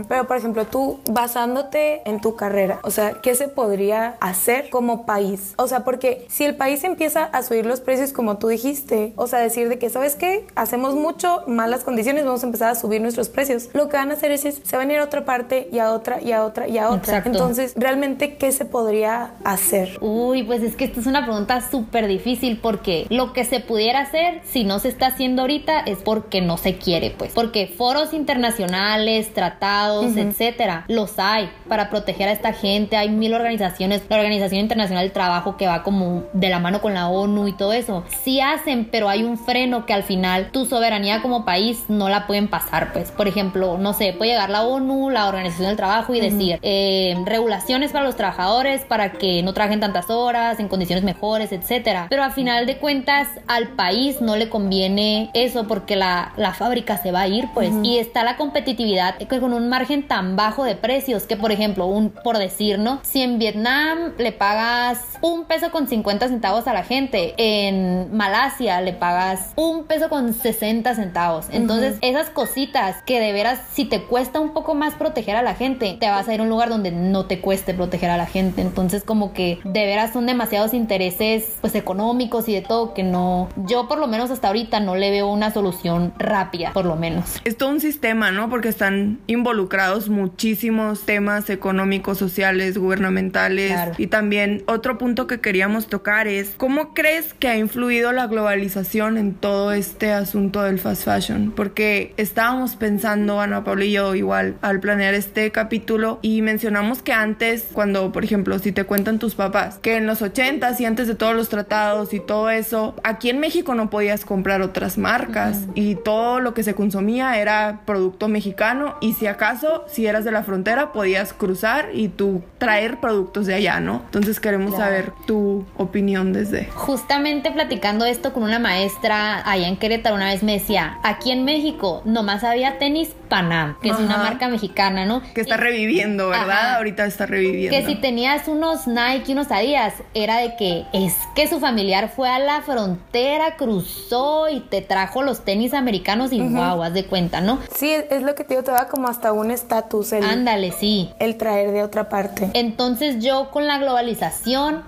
Pero 0.09 0.27
por 0.27 0.37
ejemplo, 0.37 0.67
tú 0.67 1.01
basándote 1.11 2.03
en 2.09 2.21
tu 2.21 2.37
carrera, 2.37 2.81
o 2.83 2.91
sea, 2.91 3.21
¿qué 3.23 3.35
se 3.35 3.49
podría 3.49 4.17
hacer 4.21 4.71
como 4.71 5.07
país? 5.07 5.55
O 5.57 5.69
sea, 5.69 5.85
porque 5.85 6.27
si 6.29 6.45
el 6.45 6.57
país 6.57 6.85
empieza 6.85 7.25
a 7.25 7.43
subir 7.43 7.67
los 7.67 7.81
precios 7.81 8.13
como 8.13 8.39
tú 8.39 8.49
dijiste, 8.49 9.13
o 9.17 9.27
sea, 9.27 9.39
decir 9.41 9.69
de 9.69 9.79
que, 9.79 9.91
¿sabes 9.91 10.17
qué? 10.17 10.47
Hacemos 10.55 10.95
mucho, 10.95 11.45
malas 11.47 11.85
condiciones, 11.85 12.25
vamos 12.25 12.43
a 12.43 12.47
empezar 12.47 12.71
a 12.71 12.75
subir 12.75 13.01
nuestros 13.01 13.29
precios. 13.29 13.69
Lo 13.73 13.89
que 13.89 13.97
van 13.97 14.11
a 14.11 14.15
hacer 14.15 14.33
es, 14.33 14.43
se 14.43 14.77
van 14.77 14.91
a 14.91 14.93
ir 14.93 14.99
a 14.99 15.05
otra 15.05 15.25
parte 15.25 15.69
y 15.73 15.79
a 15.79 15.93
otra 15.93 16.21
y 16.21 16.33
a 16.33 16.45
otra 16.45 16.69
y 16.69 16.79
a 16.79 16.91
otra. 16.91 17.23
Entonces, 17.25 17.75
realmente, 17.77 18.37
¿qué 18.37 18.53
se 18.53 18.65
podría 18.65 19.35
hacer? 19.45 19.99
Uy, 20.01 20.43
pues 20.43 20.63
es 20.63 20.77
que 20.77 20.85
esta 20.85 21.01
es 21.01 21.07
una 21.07 21.25
pregunta 21.25 21.61
súper 21.71 22.07
difícil 22.07 22.59
porque 22.61 23.07
lo 23.11 23.33
que 23.33 23.45
se 23.45 23.61
pudiera 23.61 24.01
hacer, 24.01 24.41
si 24.45 24.65
no 24.65 24.79
se 24.79 24.89
está 24.89 25.09
haciendo 25.09 25.43
ahorita, 25.43 25.81
es 25.81 25.99
porque 25.99 26.41
no 26.41 26.57
se 26.63 26.77
quiere, 26.77 27.11
pues. 27.11 27.33
Porque 27.33 27.67
foros 27.67 28.15
internacionales, 28.15 29.33
tratados, 29.35 30.17
etcétera, 30.17 30.85
los 30.89 31.19
hay 31.19 31.51
para 31.69 31.91
proteger 31.91 32.29
a 32.29 32.33
esta 32.33 32.53
gente. 32.53 32.97
Hay 32.97 33.09
mil 33.09 33.35
organizaciones, 33.35 34.03
la 34.09 34.17
Organización 34.17 34.61
Internacional 34.61 35.05
del 35.05 35.13
Trabajo 35.13 35.57
que 35.57 35.67
va 35.67 35.83
como 35.83 36.25
de 36.33 36.49
la 36.49 36.59
mano 36.59 36.81
con 36.81 36.95
la 36.95 37.09
ONU 37.09 37.49
y 37.49 37.53
todo 37.53 37.73
eso. 37.73 38.05
Sí 38.23 38.41
hacen, 38.41 38.89
pero 38.91 39.09
hay 39.09 39.23
un 39.23 39.39
freno 39.39 39.87
que 39.87 39.93
al 39.93 40.03
final 40.03 40.51
tu 40.53 40.65
soberanía 40.65 41.23
como 41.23 41.45
país 41.45 41.85
no 41.89 42.09
la 42.09 42.27
pueden 42.27 42.49
pasar, 42.49 42.93
pues. 42.93 43.11
Por 43.11 43.27
ejemplo, 43.27 43.79
no 43.79 43.93
sé, 43.93 44.13
puede 44.13 44.33
llegar 44.33 44.51
la 44.51 44.63
ONU, 44.63 45.11
la 45.11 45.29
Organización 45.29 45.69
del 45.69 45.77
Trabajo 45.77 46.15
y 46.15 46.21
decir 46.21 46.59
eh, 46.63 47.17
regulaciones 47.25 47.93
para 47.93 48.05
los 48.05 48.17
trabajadores 48.17 48.83
para 48.85 49.13
que 49.13 49.43
no 49.43 49.53
trabajen 49.53 49.81
tantas 49.81 50.11
horas, 50.11 50.61
en 50.61 50.69
condiciones 50.69 51.05
mejores, 51.05 51.53
etcétera. 51.53 52.07
Pero 52.09 52.23
al 52.23 52.33
final 52.33 52.67
de 52.67 52.79
cuentas, 52.79 53.29
al 53.47 53.69
país 53.69 54.21
no 54.21 54.37
le 54.37 54.49
conviene 54.49 55.31
eso 55.35 55.67
porque 55.67 55.97
la, 55.97 56.33
la 56.37 56.52
fábrica 56.53 56.97
se 56.99 57.13
va 57.13 57.23
a 57.23 57.29
ir, 57.29 57.49
pues. 57.55 57.71
Y 57.83 57.99
está 57.99 58.25
la 58.25 58.37
competitividad 58.37 59.17
con 59.41 59.55
un 59.55 59.69
margen 59.69 60.07
tan 60.07 60.37
bajo 60.37 60.65
de 60.65 60.77
precios 60.77 61.25
que, 61.25 61.37
por 61.37 61.53
ejemplo, 61.53 61.87
un, 61.87 62.11
por 62.11 62.39
decir, 62.39 62.79
¿no? 62.79 63.01
Si 63.03 63.23
en 63.23 63.39
Vietnam 63.39 64.13
le 64.19 64.33
pagas 64.33 65.01
un 65.21 65.45
peso 65.45 65.71
con 65.71 65.89
50 65.89 66.29
centavos 66.29 66.67
a 66.67 66.73
la 66.73 66.85
gente, 66.85 67.35
en 67.37 68.15
Malasia 68.15 68.81
le 68.81 68.93
pagas 68.93 69.53
un 69.57 69.85
peso 69.85 70.09
con 70.09 70.35
60 70.35 70.95
centavos. 70.95 71.47
Entonces, 71.51 71.97
esas 72.01 72.31
cositas 72.31 73.03
que 73.05 73.21
de 73.21 73.33
veras, 73.33 73.61
si 73.73 73.85
te 73.85 74.03
cuesta 74.03 74.41
un 74.41 74.53
poco 74.53 74.75
más 74.75 74.95
proteger 74.95 75.37
a 75.37 75.43
la 75.43 75.55
gente, 75.55 75.97
te 75.99 76.09
vas 76.09 76.29
a 76.29 76.35
ir 76.35 76.41
a 76.41 76.43
un 76.43 76.49
lugar 76.49 76.69
donde 76.69 76.91
no 76.91 77.27
te 77.27 77.41
cueste 77.41 77.75
proteger 77.75 78.11
a 78.11 78.17
la 78.17 78.27
gente. 78.27 78.63
Entonces, 78.63 79.05
como 79.05 79.33
que 79.33 79.61
de 79.65 79.87
veras 79.87 80.13
son 80.13 80.27
demasiados 80.27 80.75
intereses, 80.75 81.57
pues 81.61 81.75
económicos 81.75 82.49
y 82.49 82.55
de 82.55 82.63
todo 82.63 82.95
que 82.95 83.03
no, 83.03 83.49
yo 83.57 83.89
por 83.89 83.99
lo 83.99 84.07
menos 84.07 84.31
hasta 84.31 84.49
ahorita 84.49 84.81
no 84.81 84.97
le 84.97 85.11
veo 85.11 85.29
una 85.29 85.53
solución 85.53 86.13
rápida, 86.19 86.42
por 86.73 86.85
lo 86.85 86.97
menos. 86.97 87.41
Es 87.45 87.57
todo 87.57 87.71
un 87.71 87.81
sistema, 87.81 88.31
¿no? 88.31 88.49
Porque 88.49 88.69
están 88.69 89.19
involucrados 89.27 90.09
muchísimos 90.09 91.05
temas 91.05 91.51
económicos, 91.51 92.19
sociales, 92.19 92.79
gubernamentales. 92.79 93.79
Y 93.99 94.09
también 94.09 94.63
otro 94.67 94.99
punto 94.99 95.27
que 95.27 95.41
queríamos 95.41 95.87
tocar 95.87 96.29
es, 96.29 96.55
¿cómo 96.57 96.95
crees 96.95 97.35
que 97.35 97.49
ha 97.49 97.57
influido 97.57 98.13
la 98.13 98.27
globalización 98.27 99.19
en 99.19 99.35
todo 99.35 99.73
este 99.73 100.13
asunto 100.13 100.63
del 100.63 100.79
fast 100.79 101.05
fashion? 101.05 101.53
Porque 101.55 102.15
estábamos 102.17 102.77
pensando, 102.77 103.41
Ana 103.41 103.65
Paula 103.65 103.85
y 103.85 103.93
yo, 103.93 104.15
igual, 104.15 104.57
al 104.63 104.81
planear 104.81 105.15
este 105.15 105.51
capítulo 105.53 106.19
y 106.23 106.43
mencionamos 106.43 107.03
que 107.03 107.13
antes, 107.13 107.67
cuando, 107.73 108.13
por 108.13 108.25
ejemplo, 108.25 108.59
si 108.59 108.73
te 108.73 108.85
cuentan 108.85 109.19
tus 109.19 109.35
papás, 109.35 109.79
que 109.79 109.97
en 109.97 110.07
los 110.07 110.23
80s 110.23 110.81
y 110.81 110.85
antes 110.85 111.09
de 111.09 111.15
todos 111.15 111.35
los 111.35 111.49
tratados 111.49 112.15
y 112.15 112.21
todo 112.21 112.51
eso, 112.51 112.95
aquí 113.05 113.31
en 113.31 113.39
México 113.39 113.75
no 113.75 113.91
podías 113.91 114.25
comprar 114.25 114.63
otras 114.63 114.99
marcas 114.99 115.61
y 115.75 115.97
todo 115.97 116.32
lo 116.41 116.55
que 116.55 116.63
se 116.63 116.75
consumía 116.75 117.39
era 117.39 117.81
producto 117.85 118.29
mexicano 118.29 118.97
y 119.01 119.15
si 119.15 119.27
acaso, 119.27 119.85
si 119.89 120.07
eras 120.07 120.25
de 120.25 120.33
la 120.33 120.43
frontera, 120.43 120.93
podías 120.93 121.33
cruzar 121.33 121.91
y 121.93 122.09
tú 122.09 122.43
traer 122.59 123.01
productos 123.01 123.47
de 123.47 123.55
allá, 123.55 123.81
¿no? 123.81 124.03
Entonces 124.07 124.41
queremos 124.41 124.77
saber 124.77 125.13
tu 125.27 125.65
opinión 125.77 126.33
desde... 126.33 126.67
Justamente 126.75 127.51
platicando 127.51 128.05
esto 128.05 128.33
con 128.33 128.43
una 128.43 128.59
maestra 128.59 129.49
allá 129.49 129.69
en 129.69 129.77
Querétaro 129.77 130.17
una 130.17 130.27
vez 130.27 130.43
me 130.43 130.53
decía, 130.53 130.99
aquí 131.03 131.31
en 131.31 131.45
México 131.45 132.03
nomás 132.05 132.45
había 132.45 132.79
tenis 132.79 133.11
Panam, 133.29 133.77
que 133.81 133.89
es 133.89 133.99
una 133.99 134.19
marca 134.19 134.49
mexicana, 134.49 135.07
¿no? 135.07 135.23
Que 135.35 135.41
está 135.41 135.57
reviviendo, 135.57 136.29
¿verdad? 136.29 136.77
Ahorita 136.77 137.07
está 137.07 137.25
reviviendo. 137.25 137.77
Que 137.77 137.87
si 137.87 137.95
tenías 137.95 138.47
unos 138.47 138.87
Nike, 138.87 139.33
unos 139.33 139.51
Adidas, 139.51 139.95
era 140.13 140.37
de 140.37 140.55
que 140.57 140.85
es 140.93 141.17
que 141.35 141.49
su 141.49 141.59
familiar 141.59 142.13
fue 142.15 142.29
a 142.29 142.39
la 142.39 142.61
frontera, 142.61 143.57
cruzó 143.57 144.51
y 144.51 144.61
te 144.61 144.83
trajo 144.83 145.23
los 145.23 145.45
tenis 145.45 145.73
americanos 145.73 146.22
y 146.31 146.41
wow, 146.41 146.83
haz 146.83 146.93
de 146.93 147.07
cuenta, 147.07 147.41
¿no? 147.41 147.59
Sí, 147.75 147.91
es 147.91 148.23
lo 148.23 148.35
que 148.35 148.45
te 148.45 148.55
digo, 148.55 148.63
te 148.63 148.71
va 148.71 148.89
como 148.89 149.09
hasta 149.09 149.33
un 149.33 149.51
estatus. 149.51 150.13
Ándale, 150.13 150.73
sí. 150.73 151.11
El 151.19 151.37
traer 151.37 151.73
de 151.73 151.83
otra 151.83 152.09
parte. 152.09 152.51
Entonces 152.55 153.25
yo 153.25 153.51
con 153.51 153.67
la 153.67 153.79
globalización, 153.79 154.83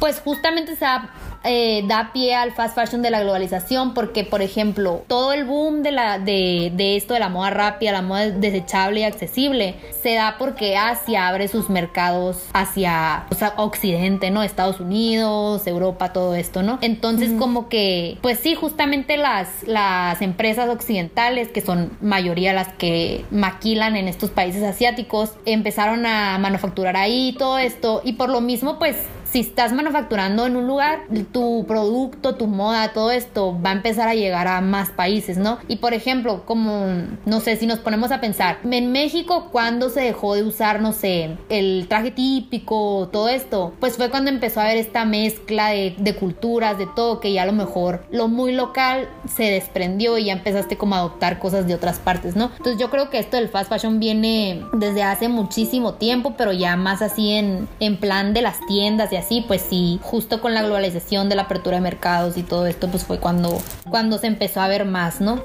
pues 0.00 0.20
justamente 0.20 0.76
se 0.76 0.84
ha 0.84 1.10
eh, 1.44 1.84
da 1.86 2.12
pie 2.12 2.34
al 2.34 2.52
fast 2.52 2.74
fashion 2.74 3.02
de 3.02 3.10
la 3.10 3.20
globalización 3.20 3.94
porque, 3.94 4.24
por 4.24 4.42
ejemplo, 4.42 5.02
todo 5.06 5.32
el 5.32 5.44
boom 5.44 5.82
de, 5.82 5.92
la, 5.92 6.18
de, 6.18 6.72
de 6.74 6.96
esto 6.96 7.14
de 7.14 7.20
la 7.20 7.28
moda 7.28 7.50
rápida, 7.50 7.92
la 7.92 8.02
moda 8.02 8.30
desechable 8.30 9.00
y 9.00 9.04
accesible, 9.04 9.76
se 10.02 10.14
da 10.14 10.36
porque 10.38 10.76
Asia 10.76 11.28
abre 11.28 11.48
sus 11.48 11.70
mercados 11.70 12.38
hacia 12.52 13.26
Occidente, 13.56 14.30
¿no? 14.30 14.42
Estados 14.42 14.80
Unidos, 14.80 15.66
Europa, 15.66 16.12
todo 16.12 16.34
esto, 16.34 16.62
¿no? 16.62 16.78
Entonces, 16.82 17.32
como 17.38 17.68
que, 17.68 18.18
pues 18.20 18.38
sí, 18.38 18.54
justamente 18.54 19.16
las, 19.16 19.48
las 19.66 20.20
empresas 20.22 20.68
occidentales, 20.68 21.48
que 21.48 21.60
son 21.60 21.96
mayoría 22.00 22.52
las 22.52 22.68
que 22.68 23.24
maquilan 23.30 23.96
en 23.96 24.08
estos 24.08 24.30
países 24.30 24.62
asiáticos, 24.62 25.34
empezaron 25.46 26.06
a 26.06 26.38
manufacturar 26.38 26.96
ahí 26.96 27.34
todo 27.38 27.58
esto 27.58 28.00
y 28.04 28.14
por 28.14 28.28
lo 28.28 28.40
mismo, 28.40 28.78
pues 28.78 28.96
si 29.30 29.40
estás 29.40 29.72
manufacturando 29.72 30.46
en 30.46 30.56
un 30.56 30.66
lugar, 30.66 31.02
tu 31.32 31.64
producto, 31.66 32.34
tu 32.34 32.46
moda, 32.46 32.92
todo 32.92 33.12
esto 33.12 33.56
va 33.64 33.70
a 33.70 33.74
empezar 33.74 34.08
a 34.08 34.14
llegar 34.14 34.48
a 34.48 34.60
más 34.60 34.90
países, 34.90 35.38
¿no? 35.38 35.58
Y 35.68 35.76
por 35.76 35.94
ejemplo, 35.94 36.44
como, 36.44 36.86
no 37.26 37.40
sé, 37.40 37.56
si 37.56 37.66
nos 37.66 37.78
ponemos 37.78 38.10
a 38.10 38.20
pensar, 38.20 38.58
en 38.68 38.90
México, 38.90 39.48
cuando 39.52 39.88
se 39.88 40.00
dejó 40.00 40.34
de 40.34 40.42
usar, 40.42 40.80
no 40.80 40.92
sé, 40.92 41.36
el 41.48 41.86
traje 41.88 42.10
típico, 42.10 43.08
todo 43.12 43.28
esto? 43.28 43.72
Pues 43.78 43.96
fue 43.96 44.10
cuando 44.10 44.30
empezó 44.30 44.60
a 44.60 44.64
haber 44.64 44.78
esta 44.78 45.04
mezcla 45.04 45.68
de, 45.68 46.16
culturas, 46.18 46.76
de 46.76 46.86
todo, 46.86 47.20
que 47.20 47.32
ya 47.32 47.44
a 47.44 47.46
lo 47.46 47.52
mejor 47.52 48.04
lo 48.10 48.26
muy 48.26 48.52
local 48.52 49.08
se 49.32 49.44
desprendió 49.44 50.18
y 50.18 50.24
ya 50.24 50.32
empezaste 50.32 50.76
como 50.76 50.96
a 50.96 50.98
adoptar 50.98 51.38
cosas 51.38 51.68
de 51.68 51.74
otras 51.74 52.00
partes, 52.00 52.34
¿no? 52.34 52.50
Entonces 52.56 52.80
yo 52.80 52.90
creo 52.90 53.10
que 53.10 53.20
esto 53.20 53.36
del 53.36 53.48
fast 53.48 53.70
fashion 53.70 54.00
viene 54.00 54.64
desde 54.72 55.04
hace 55.04 55.28
muchísimo 55.28 55.94
tiempo, 55.94 56.34
pero 56.36 56.52
ya 56.52 56.76
más 56.76 57.00
así 57.00 57.30
en, 57.30 57.68
en 57.78 57.96
plan 57.96 58.34
de 58.34 58.42
las 58.42 58.58
tiendas 58.66 59.12
y 59.12 59.19
así, 59.20 59.44
pues 59.46 59.62
sí, 59.62 60.00
justo 60.02 60.40
con 60.40 60.54
la 60.54 60.62
globalización 60.62 61.28
de 61.28 61.36
la 61.36 61.42
apertura 61.42 61.76
de 61.76 61.82
mercados 61.82 62.36
y 62.36 62.42
todo 62.42 62.66
esto, 62.66 62.88
pues 62.88 63.04
fue 63.04 63.18
cuando, 63.18 63.60
cuando 63.88 64.18
se 64.18 64.26
empezó 64.26 64.60
a 64.60 64.68
ver 64.68 64.84
más, 64.84 65.20
¿no? 65.20 65.44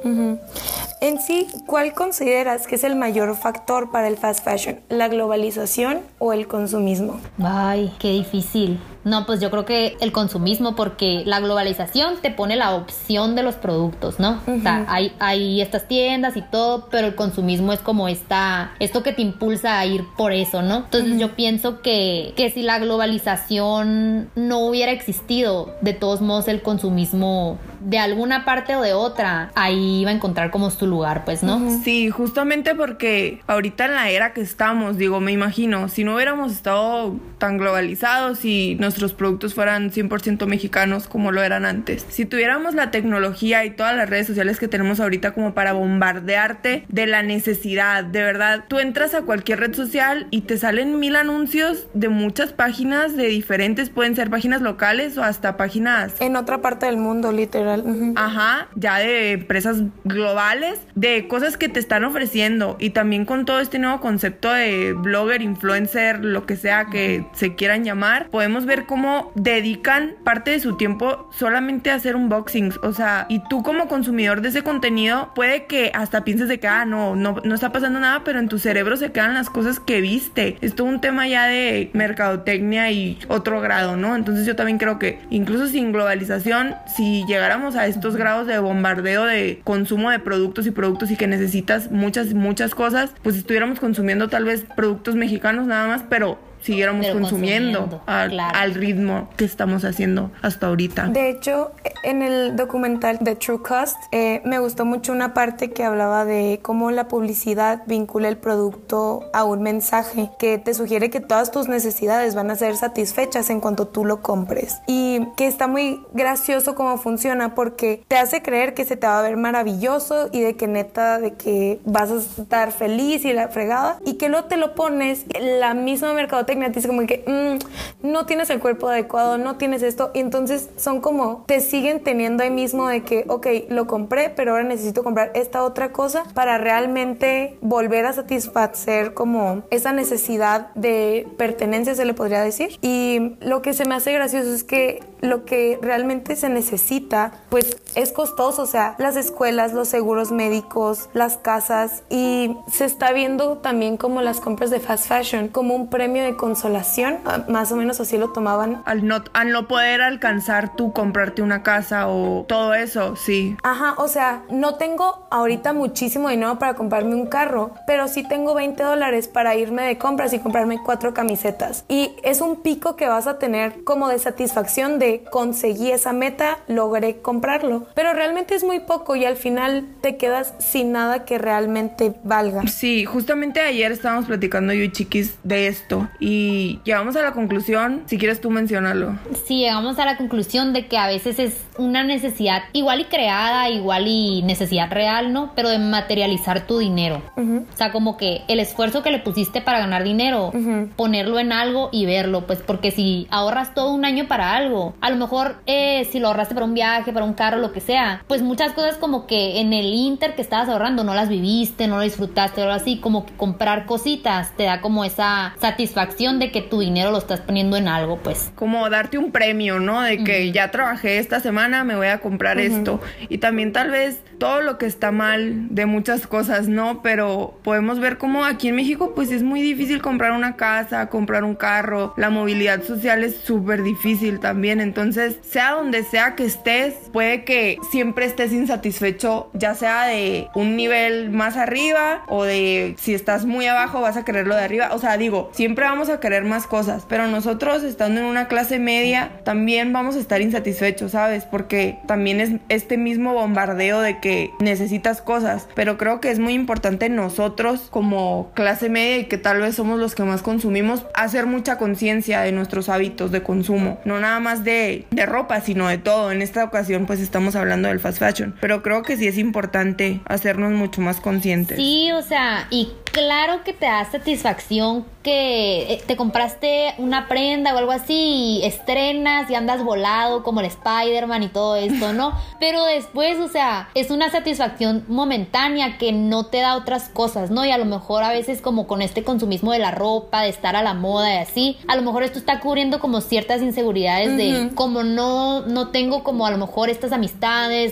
En 1.05 1.21
sí, 1.21 1.45
¿cuál 1.67 1.93
consideras 1.93 2.65
que 2.65 2.73
es 2.73 2.83
el 2.83 2.95
mayor 2.95 3.35
factor 3.35 3.91
para 3.91 4.07
el 4.07 4.17
fast 4.17 4.43
fashion? 4.43 4.79
¿La 4.89 5.07
globalización 5.07 5.99
o 6.17 6.33
el 6.33 6.47
consumismo? 6.47 7.19
Ay, 7.37 7.93
qué 7.99 8.09
difícil. 8.09 8.79
No, 9.03 9.27
pues 9.27 9.39
yo 9.39 9.51
creo 9.51 9.65
que 9.65 9.95
el 10.01 10.11
consumismo, 10.11 10.75
porque 10.75 11.21
la 11.27 11.39
globalización 11.39 12.15
te 12.23 12.31
pone 12.31 12.55
la 12.55 12.73
opción 12.73 13.35
de 13.35 13.43
los 13.43 13.53
productos, 13.53 14.19
¿no? 14.19 14.41
O 14.47 14.59
sea, 14.61 14.83
hay, 14.89 15.13
hay 15.19 15.61
estas 15.61 15.87
tiendas 15.87 16.35
y 16.37 16.41
todo, 16.41 16.87
pero 16.89 17.05
el 17.05 17.13
consumismo 17.13 17.71
es 17.71 17.81
como 17.81 18.07
esta, 18.07 18.71
esto 18.79 19.03
que 19.03 19.13
te 19.13 19.21
impulsa 19.21 19.77
a 19.77 19.85
ir 19.85 20.05
por 20.17 20.33
eso, 20.33 20.63
¿no? 20.63 20.77
Entonces 20.77 21.19
yo 21.19 21.35
pienso 21.35 21.83
que, 21.83 22.33
que 22.35 22.49
si 22.49 22.63
la 22.63 22.79
globalización 22.79 24.31
no 24.33 24.65
hubiera 24.65 24.91
existido, 24.91 25.75
de 25.81 25.93
todos 25.93 26.21
modos 26.21 26.47
el 26.47 26.63
consumismo 26.63 27.59
de 27.85 27.99
alguna 27.99 28.45
parte 28.45 28.75
o 28.75 28.81
de 28.81 28.93
otra, 28.93 29.51
ahí 29.53 30.01
iba 30.01 30.09
a 30.09 30.13
encontrar 30.13 30.49
como 30.49 30.71
su 30.71 30.87
lugar, 30.87 31.23
pues, 31.23 31.43
¿no? 31.43 31.81
Sí, 31.83 32.09
justamente 32.09 32.73
porque 32.73 33.41
ahorita 33.45 33.85
en 33.85 33.93
la 33.93 34.09
era 34.09 34.33
que 34.33 34.41
estamos, 34.41 34.97
digo, 34.97 35.19
me 35.19 35.31
imagino, 35.31 35.87
si 35.87 36.03
no 36.03 36.15
hubiéramos 36.15 36.51
estado 36.51 37.15
tan 37.37 37.59
globalizados 37.59 38.43
y 38.43 38.75
nuestros 38.79 39.13
productos 39.13 39.53
fueran 39.53 39.91
100% 39.91 40.47
mexicanos 40.47 41.07
como 41.07 41.31
lo 41.31 41.43
eran 41.43 41.63
antes, 41.63 42.05
si 42.09 42.25
tuviéramos 42.25 42.73
la 42.73 42.89
tecnología 42.89 43.63
y 43.65 43.69
todas 43.69 43.95
las 43.95 44.09
redes 44.09 44.25
sociales 44.25 44.57
que 44.57 44.67
tenemos 44.67 44.99
ahorita 44.99 45.33
como 45.33 45.53
para 45.53 45.73
bombardearte 45.73 46.85
de 46.89 47.07
la 47.07 47.21
necesidad, 47.21 48.03
de 48.03 48.23
verdad, 48.23 48.65
tú 48.67 48.79
entras 48.79 49.13
a 49.13 49.21
cualquier 49.21 49.59
red 49.59 49.75
social 49.75 50.27
y 50.31 50.41
te 50.41 50.57
salen 50.57 50.99
mil 50.99 51.15
anuncios 51.15 51.87
de 51.93 52.09
muchas 52.09 52.51
páginas 52.51 53.15
de 53.15 53.27
diferentes, 53.27 53.91
pueden 53.91 54.15
ser 54.15 54.31
páginas 54.31 54.61
locales 54.61 55.17
o 55.19 55.23
hasta 55.23 55.55
páginas... 55.55 56.13
En 56.19 56.35
otra 56.35 56.61
parte 56.61 56.87
del 56.87 56.97
mundo, 56.97 57.31
literal. 57.31 57.74
Ajá, 58.15 58.67
ya 58.75 58.99
de 58.99 59.33
empresas 59.33 59.83
globales, 60.03 60.79
de 60.95 61.27
cosas 61.27 61.57
que 61.57 61.69
te 61.69 61.79
están 61.79 62.03
ofreciendo 62.03 62.77
y 62.79 62.91
también 62.91 63.25
con 63.25 63.45
todo 63.45 63.59
este 63.59 63.79
nuevo 63.79 63.99
concepto 64.01 64.51
de 64.51 64.93
blogger, 64.93 65.41
influencer, 65.41 66.23
lo 66.23 66.45
que 66.45 66.55
sea 66.55 66.87
que 66.87 67.25
se 67.33 67.55
quieran 67.55 67.83
llamar, 67.83 68.29
podemos 68.29 68.65
ver 68.65 68.85
cómo 68.85 69.31
dedican 69.35 70.15
parte 70.23 70.51
de 70.51 70.59
su 70.59 70.77
tiempo 70.77 71.29
solamente 71.31 71.91
a 71.91 71.95
hacer 71.95 72.15
unboxings, 72.15 72.79
o 72.83 72.93
sea, 72.93 73.25
y 73.29 73.41
tú 73.49 73.63
como 73.63 73.87
consumidor 73.87 74.41
de 74.41 74.49
ese 74.49 74.63
contenido 74.63 75.31
puede 75.33 75.65
que 75.65 75.91
hasta 75.93 76.23
pienses 76.23 76.47
de 76.47 76.59
que, 76.59 76.67
ah, 76.67 76.85
no, 76.85 77.15
no, 77.15 77.41
no 77.43 77.55
está 77.55 77.71
pasando 77.71 77.99
nada, 77.99 78.23
pero 78.23 78.39
en 78.39 78.47
tu 78.47 78.59
cerebro 78.59 78.97
se 78.97 79.11
quedan 79.11 79.33
las 79.33 79.49
cosas 79.49 79.79
que 79.79 80.01
viste. 80.01 80.57
Es 80.61 80.75
todo 80.75 80.87
un 80.87 81.01
tema 81.01 81.27
ya 81.27 81.47
de 81.47 81.89
mercadotecnia 81.93 82.91
y 82.91 83.19
otro 83.27 83.61
grado, 83.61 83.97
¿no? 83.97 84.15
Entonces 84.15 84.45
yo 84.45 84.55
también 84.55 84.77
creo 84.77 84.99
que 84.99 85.19
incluso 85.29 85.67
sin 85.67 85.91
globalización, 85.91 86.75
si 86.95 87.25
llegáramos 87.25 87.64
a 87.73 87.87
estos 87.87 88.15
grados 88.15 88.45
de 88.45 88.59
bombardeo 88.59 89.25
de 89.25 89.61
consumo 89.63 90.11
de 90.11 90.19
productos 90.19 90.67
y 90.67 90.71
productos 90.71 91.09
y 91.09 91.15
que 91.15 91.25
necesitas 91.25 91.89
muchas, 91.89 92.35
muchas 92.35 92.75
cosas, 92.75 93.11
pues 93.23 93.35
estuviéramos 93.35 93.79
consumiendo 93.79 94.27
tal 94.27 94.45
vez 94.45 94.65
productos 94.75 95.15
mexicanos 95.15 95.65
nada 95.65 95.87
más, 95.87 96.03
pero 96.07 96.37
siguiéramos 96.65 97.07
consumiendo, 97.07 98.01
al, 98.07 98.73
ritmo 98.73 99.29
que 99.37 99.45
estamos 99.45 99.85
haciendo 99.85 100.31
hasta 100.41 100.67
ahorita. 100.67 101.07
De 101.07 101.29
hecho, 101.29 101.71
en 102.03 102.23
el 102.23 102.55
documental 102.55 103.19
de 103.21 103.35
True 103.35 103.61
Cost 103.61 103.97
eh, 104.11 104.41
me 104.45 104.57
gustó 104.57 104.83
mucho 104.83 105.11
una 105.11 105.33
parte 105.33 105.71
que 105.71 105.83
hablaba 105.83 106.25
de 106.25 106.59
cómo 106.63 106.89
la 106.89 107.07
publicidad 107.07 107.83
vincula 107.85 108.29
el 108.29 108.37
producto 108.37 109.29
a 109.33 109.43
un 109.43 109.61
mensaje 109.61 110.31
que 110.39 110.57
te 110.57 110.73
sugiere 110.73 111.11
que 111.11 111.19
todas 111.19 111.51
tus 111.51 111.67
necesidades 111.67 112.33
van 112.33 112.49
a 112.49 112.55
ser 112.55 112.75
satisfechas 112.75 113.49
en 113.51 113.61
cuanto 113.61 113.87
tú 113.87 114.03
lo 114.03 114.21
compres. 114.21 114.79
Y 114.87 115.27
que 115.37 115.45
está 115.45 115.67
muy 115.67 116.01
gracioso 116.13 116.73
cómo 116.73 116.97
funciona 116.97 117.53
porque 117.53 118.03
te 118.07 118.17
hace 118.17 118.41
creer 118.41 118.73
que 118.73 118.85
se 118.85 118.97
te 118.97 119.05
va 119.05 119.19
a 119.19 119.21
ver 119.21 119.37
maravilloso 119.37 120.29
y 120.31 120.41
de 120.41 120.55
que 120.55 120.67
neta, 120.67 121.19
de 121.19 121.33
que 121.33 121.79
vas 121.85 122.09
a 122.09 122.15
estar 122.15 122.71
feliz 122.71 123.23
y 123.23 123.33
la 123.33 123.49
fregada 123.49 123.99
y 124.03 124.15
que 124.15 124.29
luego 124.29 124.47
te 124.47 124.57
lo 124.57 124.73
pones 124.73 125.25
la 125.39 125.75
misma 125.75 126.13
mercadotecnia 126.13 126.54
me 126.55 126.69
dice 126.69 126.87
como 126.87 127.05
que 127.05 127.23
mm, 127.25 128.07
no 128.07 128.25
tienes 128.25 128.49
el 128.49 128.59
cuerpo 128.59 128.87
adecuado, 128.89 129.37
no 129.37 129.57
tienes 129.57 129.83
esto. 129.83 130.11
Y 130.13 130.19
entonces 130.19 130.69
son 130.77 131.01
como, 131.01 131.43
te 131.47 131.61
siguen 131.61 132.03
teniendo 132.03 132.43
ahí 132.43 132.51
mismo 132.51 132.87
de 132.87 133.03
que, 133.03 133.25
ok, 133.27 133.47
lo 133.69 133.87
compré, 133.87 134.29
pero 134.29 134.51
ahora 134.51 134.63
necesito 134.63 135.03
comprar 135.03 135.31
esta 135.35 135.63
otra 135.63 135.91
cosa 135.91 136.23
para 136.33 136.57
realmente 136.57 137.57
volver 137.61 138.05
a 138.05 138.13
satisfacer 138.13 139.13
como 139.13 139.63
esa 139.71 139.91
necesidad 139.91 140.73
de 140.75 141.27
pertenencia, 141.37 141.95
se 141.95 142.05
le 142.05 142.13
podría 142.13 142.41
decir. 142.41 142.77
Y 142.81 143.35
lo 143.41 143.61
que 143.61 143.73
se 143.73 143.85
me 143.85 143.95
hace 143.95 144.13
gracioso 144.13 144.53
es 144.53 144.63
que 144.63 145.01
lo 145.21 145.45
que 145.45 145.79
realmente 145.81 146.35
se 146.35 146.49
necesita, 146.49 147.31
pues 147.49 147.77
es 147.95 148.11
costoso, 148.11 148.61
o 148.61 148.65
sea, 148.65 148.95
las 148.97 149.15
escuelas, 149.15 149.73
los 149.73 149.87
seguros 149.87 150.31
médicos, 150.31 151.09
las 151.13 151.37
casas 151.37 152.03
y 152.09 152.55
se 152.71 152.85
está 152.85 153.11
viendo 153.11 153.57
también 153.57 153.97
como 153.97 154.21
las 154.21 154.39
compras 154.39 154.69
de 154.69 154.79
fast 154.79 155.07
fashion 155.07 155.47
como 155.47 155.75
un 155.75 155.89
premio 155.89 156.23
de 156.23 156.35
consolación, 156.35 157.19
ah, 157.25 157.45
más 157.49 157.71
o 157.71 157.75
menos 157.75 157.99
así 157.99 158.17
lo 158.17 158.31
tomaban. 158.31 158.81
Al 158.85 159.05
no, 159.05 159.23
al 159.33 159.51
no 159.51 159.67
poder 159.67 160.01
alcanzar 160.01 160.75
tú 160.75 160.93
comprarte 160.93 161.41
una 161.41 161.63
casa 161.63 162.07
o 162.07 162.45
todo 162.47 162.73
eso, 162.73 163.15
sí. 163.15 163.57
Ajá, 163.63 163.95
o 163.97 164.07
sea, 164.07 164.43
no 164.49 164.75
tengo 164.75 165.27
ahorita 165.31 165.73
muchísimo 165.73 166.29
dinero 166.29 166.59
para 166.59 166.75
comprarme 166.75 167.15
un 167.15 167.27
carro, 167.27 167.71
pero 167.87 168.07
sí 168.07 168.23
tengo 168.27 168.53
20 168.53 168.83
dólares 168.83 169.27
para 169.27 169.55
irme 169.55 169.83
de 169.83 169.97
compras 169.97 170.33
y 170.33 170.39
comprarme 170.39 170.81
cuatro 170.83 171.13
camisetas. 171.13 171.85
Y 171.87 172.15
es 172.23 172.41
un 172.41 172.61
pico 172.61 172.95
que 172.95 173.07
vas 173.07 173.27
a 173.27 173.39
tener 173.39 173.83
como 173.83 174.07
de 174.09 174.19
satisfacción 174.19 174.99
de 174.99 175.23
conseguí 175.31 175.91
esa 175.91 176.13
meta, 176.13 176.59
logré 176.67 177.21
comprarlo. 177.21 177.84
Pero 177.93 178.13
realmente 178.13 178.55
es 178.55 178.63
muy 178.63 178.79
poco 178.79 179.15
y 179.15 179.25
al 179.25 179.35
final 179.35 179.85
te 180.01 180.17
quedas 180.17 180.53
sin 180.59 180.91
nada 180.91 181.25
que 181.25 181.37
realmente 181.37 182.13
valga. 182.23 182.67
Sí, 182.67 183.05
justamente 183.05 183.61
ayer 183.61 183.91
estábamos 183.91 184.25
platicando 184.25 184.73
yo 184.73 184.83
y 184.83 184.91
Chiquis 184.91 185.35
de 185.43 185.67
esto 185.67 186.07
y 186.19 186.79
llegamos 186.83 187.15
a 187.15 187.21
la 187.21 187.31
conclusión, 187.31 188.03
si 188.05 188.17
quieres 188.17 188.41
tú 188.41 188.49
mencionarlo. 188.49 189.17
Sí, 189.45 189.59
llegamos 189.59 189.99
a 189.99 190.05
la 190.05 190.17
conclusión 190.17 190.73
de 190.73 190.87
que 190.87 190.97
a 190.97 191.07
veces 191.07 191.39
es 191.39 191.53
una 191.77 192.03
necesidad 192.03 192.63
igual 192.73 193.01
y 193.01 193.05
creada, 193.05 193.69
igual 193.69 194.07
y 194.07 194.41
necesidad 194.43 194.91
real, 194.91 195.33
¿no? 195.33 195.51
Pero 195.55 195.69
de 195.69 195.79
materializar 195.79 196.67
tu 196.67 196.79
dinero. 196.79 197.21
O 197.35 197.77
sea, 197.77 197.91
como 197.91 198.17
que 198.17 198.41
el 198.47 198.59
esfuerzo 198.59 199.03
que 199.03 199.11
le 199.11 199.19
pusiste 199.19 199.61
para 199.61 199.79
ganar 199.79 200.03
dinero, 200.03 200.51
ponerlo 200.95 201.39
en 201.39 201.51
algo 201.51 201.89
y 201.91 202.05
verlo, 202.05 202.47
pues 202.47 202.59
porque 202.59 202.91
si 202.91 203.27
ahorras 203.29 203.73
todo 203.73 203.93
un 203.93 204.05
año 204.05 204.27
para 204.27 204.55
algo, 204.55 204.95
a 205.01 205.09
lo 205.09 205.17
mejor 205.17 205.57
eh, 205.65 206.07
si 206.11 206.19
lo 206.19 206.27
ahorraste 206.27 206.53
para 206.53 206.65
un 206.65 206.73
viaje, 206.73 207.11
para 207.11 207.25
un 207.25 207.33
carro, 207.33 207.57
lo 207.57 207.71
que 207.75 207.81
sea, 207.81 208.23
pues 208.27 208.41
muchas 208.41 208.71
cosas 208.71 208.95
como 208.95 209.27
que 209.27 209.59
en 209.59 209.73
el 209.73 209.93
inter 209.93 210.33
que 210.33 210.41
estabas 210.41 210.69
ahorrando 210.69 211.03
no 211.03 211.13
las 211.13 211.29
viviste, 211.29 211.87
no 211.87 211.97
lo 211.97 212.03
disfrutaste, 212.03 212.61
o 212.61 212.63
algo 212.63 212.73
así, 212.73 212.97
como 212.97 213.25
que 213.25 213.33
comprar 213.33 213.85
cositas 213.85 214.55
te 214.55 214.63
da 214.63 214.81
como 214.81 215.03
esa 215.03 215.53
satisfacción 215.59 216.39
de 216.39 216.51
que 216.51 216.61
tu 216.61 216.79
dinero 216.79 217.11
lo 217.11 217.17
estás 217.17 217.41
poniendo 217.41 217.75
en 217.75 217.87
algo, 217.87 218.17
pues. 218.17 218.51
Como 218.55 218.89
darte 218.89 219.17
un 219.17 219.31
premio, 219.31 219.79
¿no? 219.79 220.01
De 220.01 220.23
que 220.23 220.51
ya 220.51 220.71
trabajé 220.71 221.19
esta 221.19 221.41
semana 221.41 221.83
me 221.83 221.95
voy 221.95 222.07
a 222.07 222.19
comprar 222.19 222.59
esto. 222.59 223.01
Y 223.27 223.39
también 223.39 223.73
tal 223.73 223.91
vez 223.91 224.21
todo 224.39 224.61
lo 224.61 224.77
que 224.77 224.85
está 224.85 225.11
mal 225.11 225.67
de 225.69 225.85
muchas 225.85 226.27
cosas, 226.27 226.67
¿no? 226.67 227.01
Pero 227.01 227.59
podemos 227.63 227.99
ver 227.99 228.17
cómo 228.17 228.45
aquí 228.45 228.69
en 228.69 228.75
México 228.75 229.13
pues 229.15 229.31
es 229.31 229.43
muy 229.43 229.61
difícil 229.61 230.01
comprar 230.01 230.31
una 230.31 230.55
casa, 230.55 231.09
comprar 231.09 231.43
un 231.43 231.55
carro, 231.55 232.13
la 232.17 232.29
movilidad 232.29 232.83
social 232.83 233.23
es 233.23 233.35
súper 233.37 233.83
difícil 233.83 234.39
también, 234.39 234.79
entonces 234.81 235.37
sea 235.41 235.71
donde 235.71 236.03
sea 236.03 236.35
que 236.35 236.45
estés, 236.45 236.93
puede 237.11 237.43
que 237.43 237.54
siempre 237.91 238.25
estés 238.25 238.51
insatisfecho, 238.51 239.49
ya 239.53 239.75
sea 239.75 240.05
de 240.05 240.47
un 240.55 240.75
nivel 240.75 241.29
más 241.29 241.57
arriba 241.57 242.23
o 242.27 242.43
de 242.43 242.95
si 242.99 243.13
estás 243.13 243.45
muy 243.45 243.67
abajo 243.67 244.01
vas 244.01 244.17
a 244.17 244.25
querer 244.25 244.47
lo 244.47 244.55
de 244.55 244.63
arriba, 244.63 244.89
o 244.93 244.99
sea, 244.99 245.17
digo, 245.17 245.49
siempre 245.53 245.85
vamos 245.85 246.09
a 246.09 246.19
querer 246.19 246.43
más 246.43 246.67
cosas, 246.67 247.05
pero 247.07 247.27
nosotros 247.27 247.83
estando 247.83 248.21
en 248.21 248.27
una 248.27 248.47
clase 248.47 248.79
media 248.79 249.41
también 249.43 249.93
vamos 249.93 250.15
a 250.15 250.19
estar 250.19 250.41
insatisfechos, 250.41 251.11
¿sabes? 251.11 251.45
Porque 251.45 251.99
también 252.07 252.41
es 252.41 252.51
este 252.69 252.97
mismo 252.97 253.33
bombardeo 253.33 254.01
de 254.01 254.19
que 254.19 254.51
necesitas 254.59 255.21
cosas, 255.21 255.67
pero 255.75 255.97
creo 255.97 256.19
que 256.19 256.31
es 256.31 256.39
muy 256.39 256.53
importante 256.53 257.09
nosotros 257.09 257.87
como 257.89 258.51
clase 258.53 258.89
media 258.89 259.17
y 259.17 259.25
que 259.25 259.37
tal 259.37 259.61
vez 259.61 259.75
somos 259.75 259.99
los 259.99 260.15
que 260.15 260.23
más 260.23 260.41
consumimos, 260.41 261.05
hacer 261.13 261.45
mucha 261.45 261.77
conciencia 261.77 262.41
de 262.41 262.51
nuestros 262.51 262.89
hábitos 262.89 263.31
de 263.31 263.43
consumo, 263.43 263.99
no 264.05 264.19
nada 264.19 264.39
más 264.39 264.63
de, 264.63 265.05
de 265.11 265.25
ropa, 265.25 265.61
sino 265.61 265.87
de 265.87 265.97
todo. 265.97 266.31
En 266.31 266.41
esta 266.41 266.63
ocasión 266.63 267.05
pues 267.05 267.19
estamos 267.19 267.44
hablando 267.53 267.89
del 267.89 267.99
fast 267.99 268.17
fashion, 268.17 268.55
pero 268.61 268.81
creo 268.81 269.03
que 269.03 269.17
sí 269.17 269.27
es 269.27 269.37
importante 269.37 270.21
hacernos 270.25 270.71
mucho 270.71 271.01
más 271.01 271.19
conscientes. 271.19 271.77
Sí, 271.77 272.11
o 272.13 272.21
sea, 272.21 272.67
y 272.71 272.89
claro 273.11 273.63
que 273.63 273.73
te 273.73 273.85
da 273.85 274.03
satisfacción 274.05 275.05
que 275.23 275.93
eh, 275.93 276.03
te 276.05 276.15
compraste 276.15 276.93
una 276.99 277.27
prenda 277.27 277.73
o 277.73 277.77
algo 277.77 277.91
así 277.91 278.13
y 278.13 278.63
estrenas 278.63 279.49
y 279.49 279.55
andas 279.55 279.83
volado 279.83 280.43
como 280.43 280.59
el 280.59 280.67
Spider-Man 280.67 281.41
y 281.43 281.47
todo 281.47 281.77
esto, 281.77 282.13
¿no? 282.13 282.33
Pero 282.59 282.85
después, 282.85 283.39
o 283.39 283.47
sea, 283.47 283.89
es 283.95 284.11
una 284.11 284.29
satisfacción 284.29 285.03
momentánea 285.07 285.97
que 285.97 286.11
no 286.11 286.45
te 286.45 286.59
da 286.59 286.75
otras 286.75 287.09
cosas, 287.09 287.49
¿no? 287.49 287.65
Y 287.65 287.71
a 287.71 287.77
lo 287.77 287.85
mejor 287.85 288.23
a 288.23 288.29
veces 288.29 288.61
como 288.61 288.85
con 288.85 289.01
este 289.01 289.23
consumismo 289.23 289.71
de 289.71 289.79
la 289.79 289.91
ropa, 289.91 290.41
de 290.41 290.49
estar 290.49 290.75
a 290.75 290.83
la 290.83 290.93
moda 290.93 291.33
y 291.33 291.37
así, 291.37 291.77
a 291.87 291.95
lo 291.95 292.01
mejor 292.03 292.23
esto 292.23 292.37
está 292.37 292.59
cubriendo 292.59 292.99
como 292.99 293.21
ciertas 293.21 293.61
inseguridades 293.61 294.37
de 294.37 294.71
como 294.75 295.03
no, 295.03 295.61
no 295.65 295.87
tengo 295.87 296.23
como 296.23 296.45
a 296.45 296.51
lo 296.51 296.57
mejor 296.57 296.89
estas 296.89 297.13
amistades, 297.13 297.34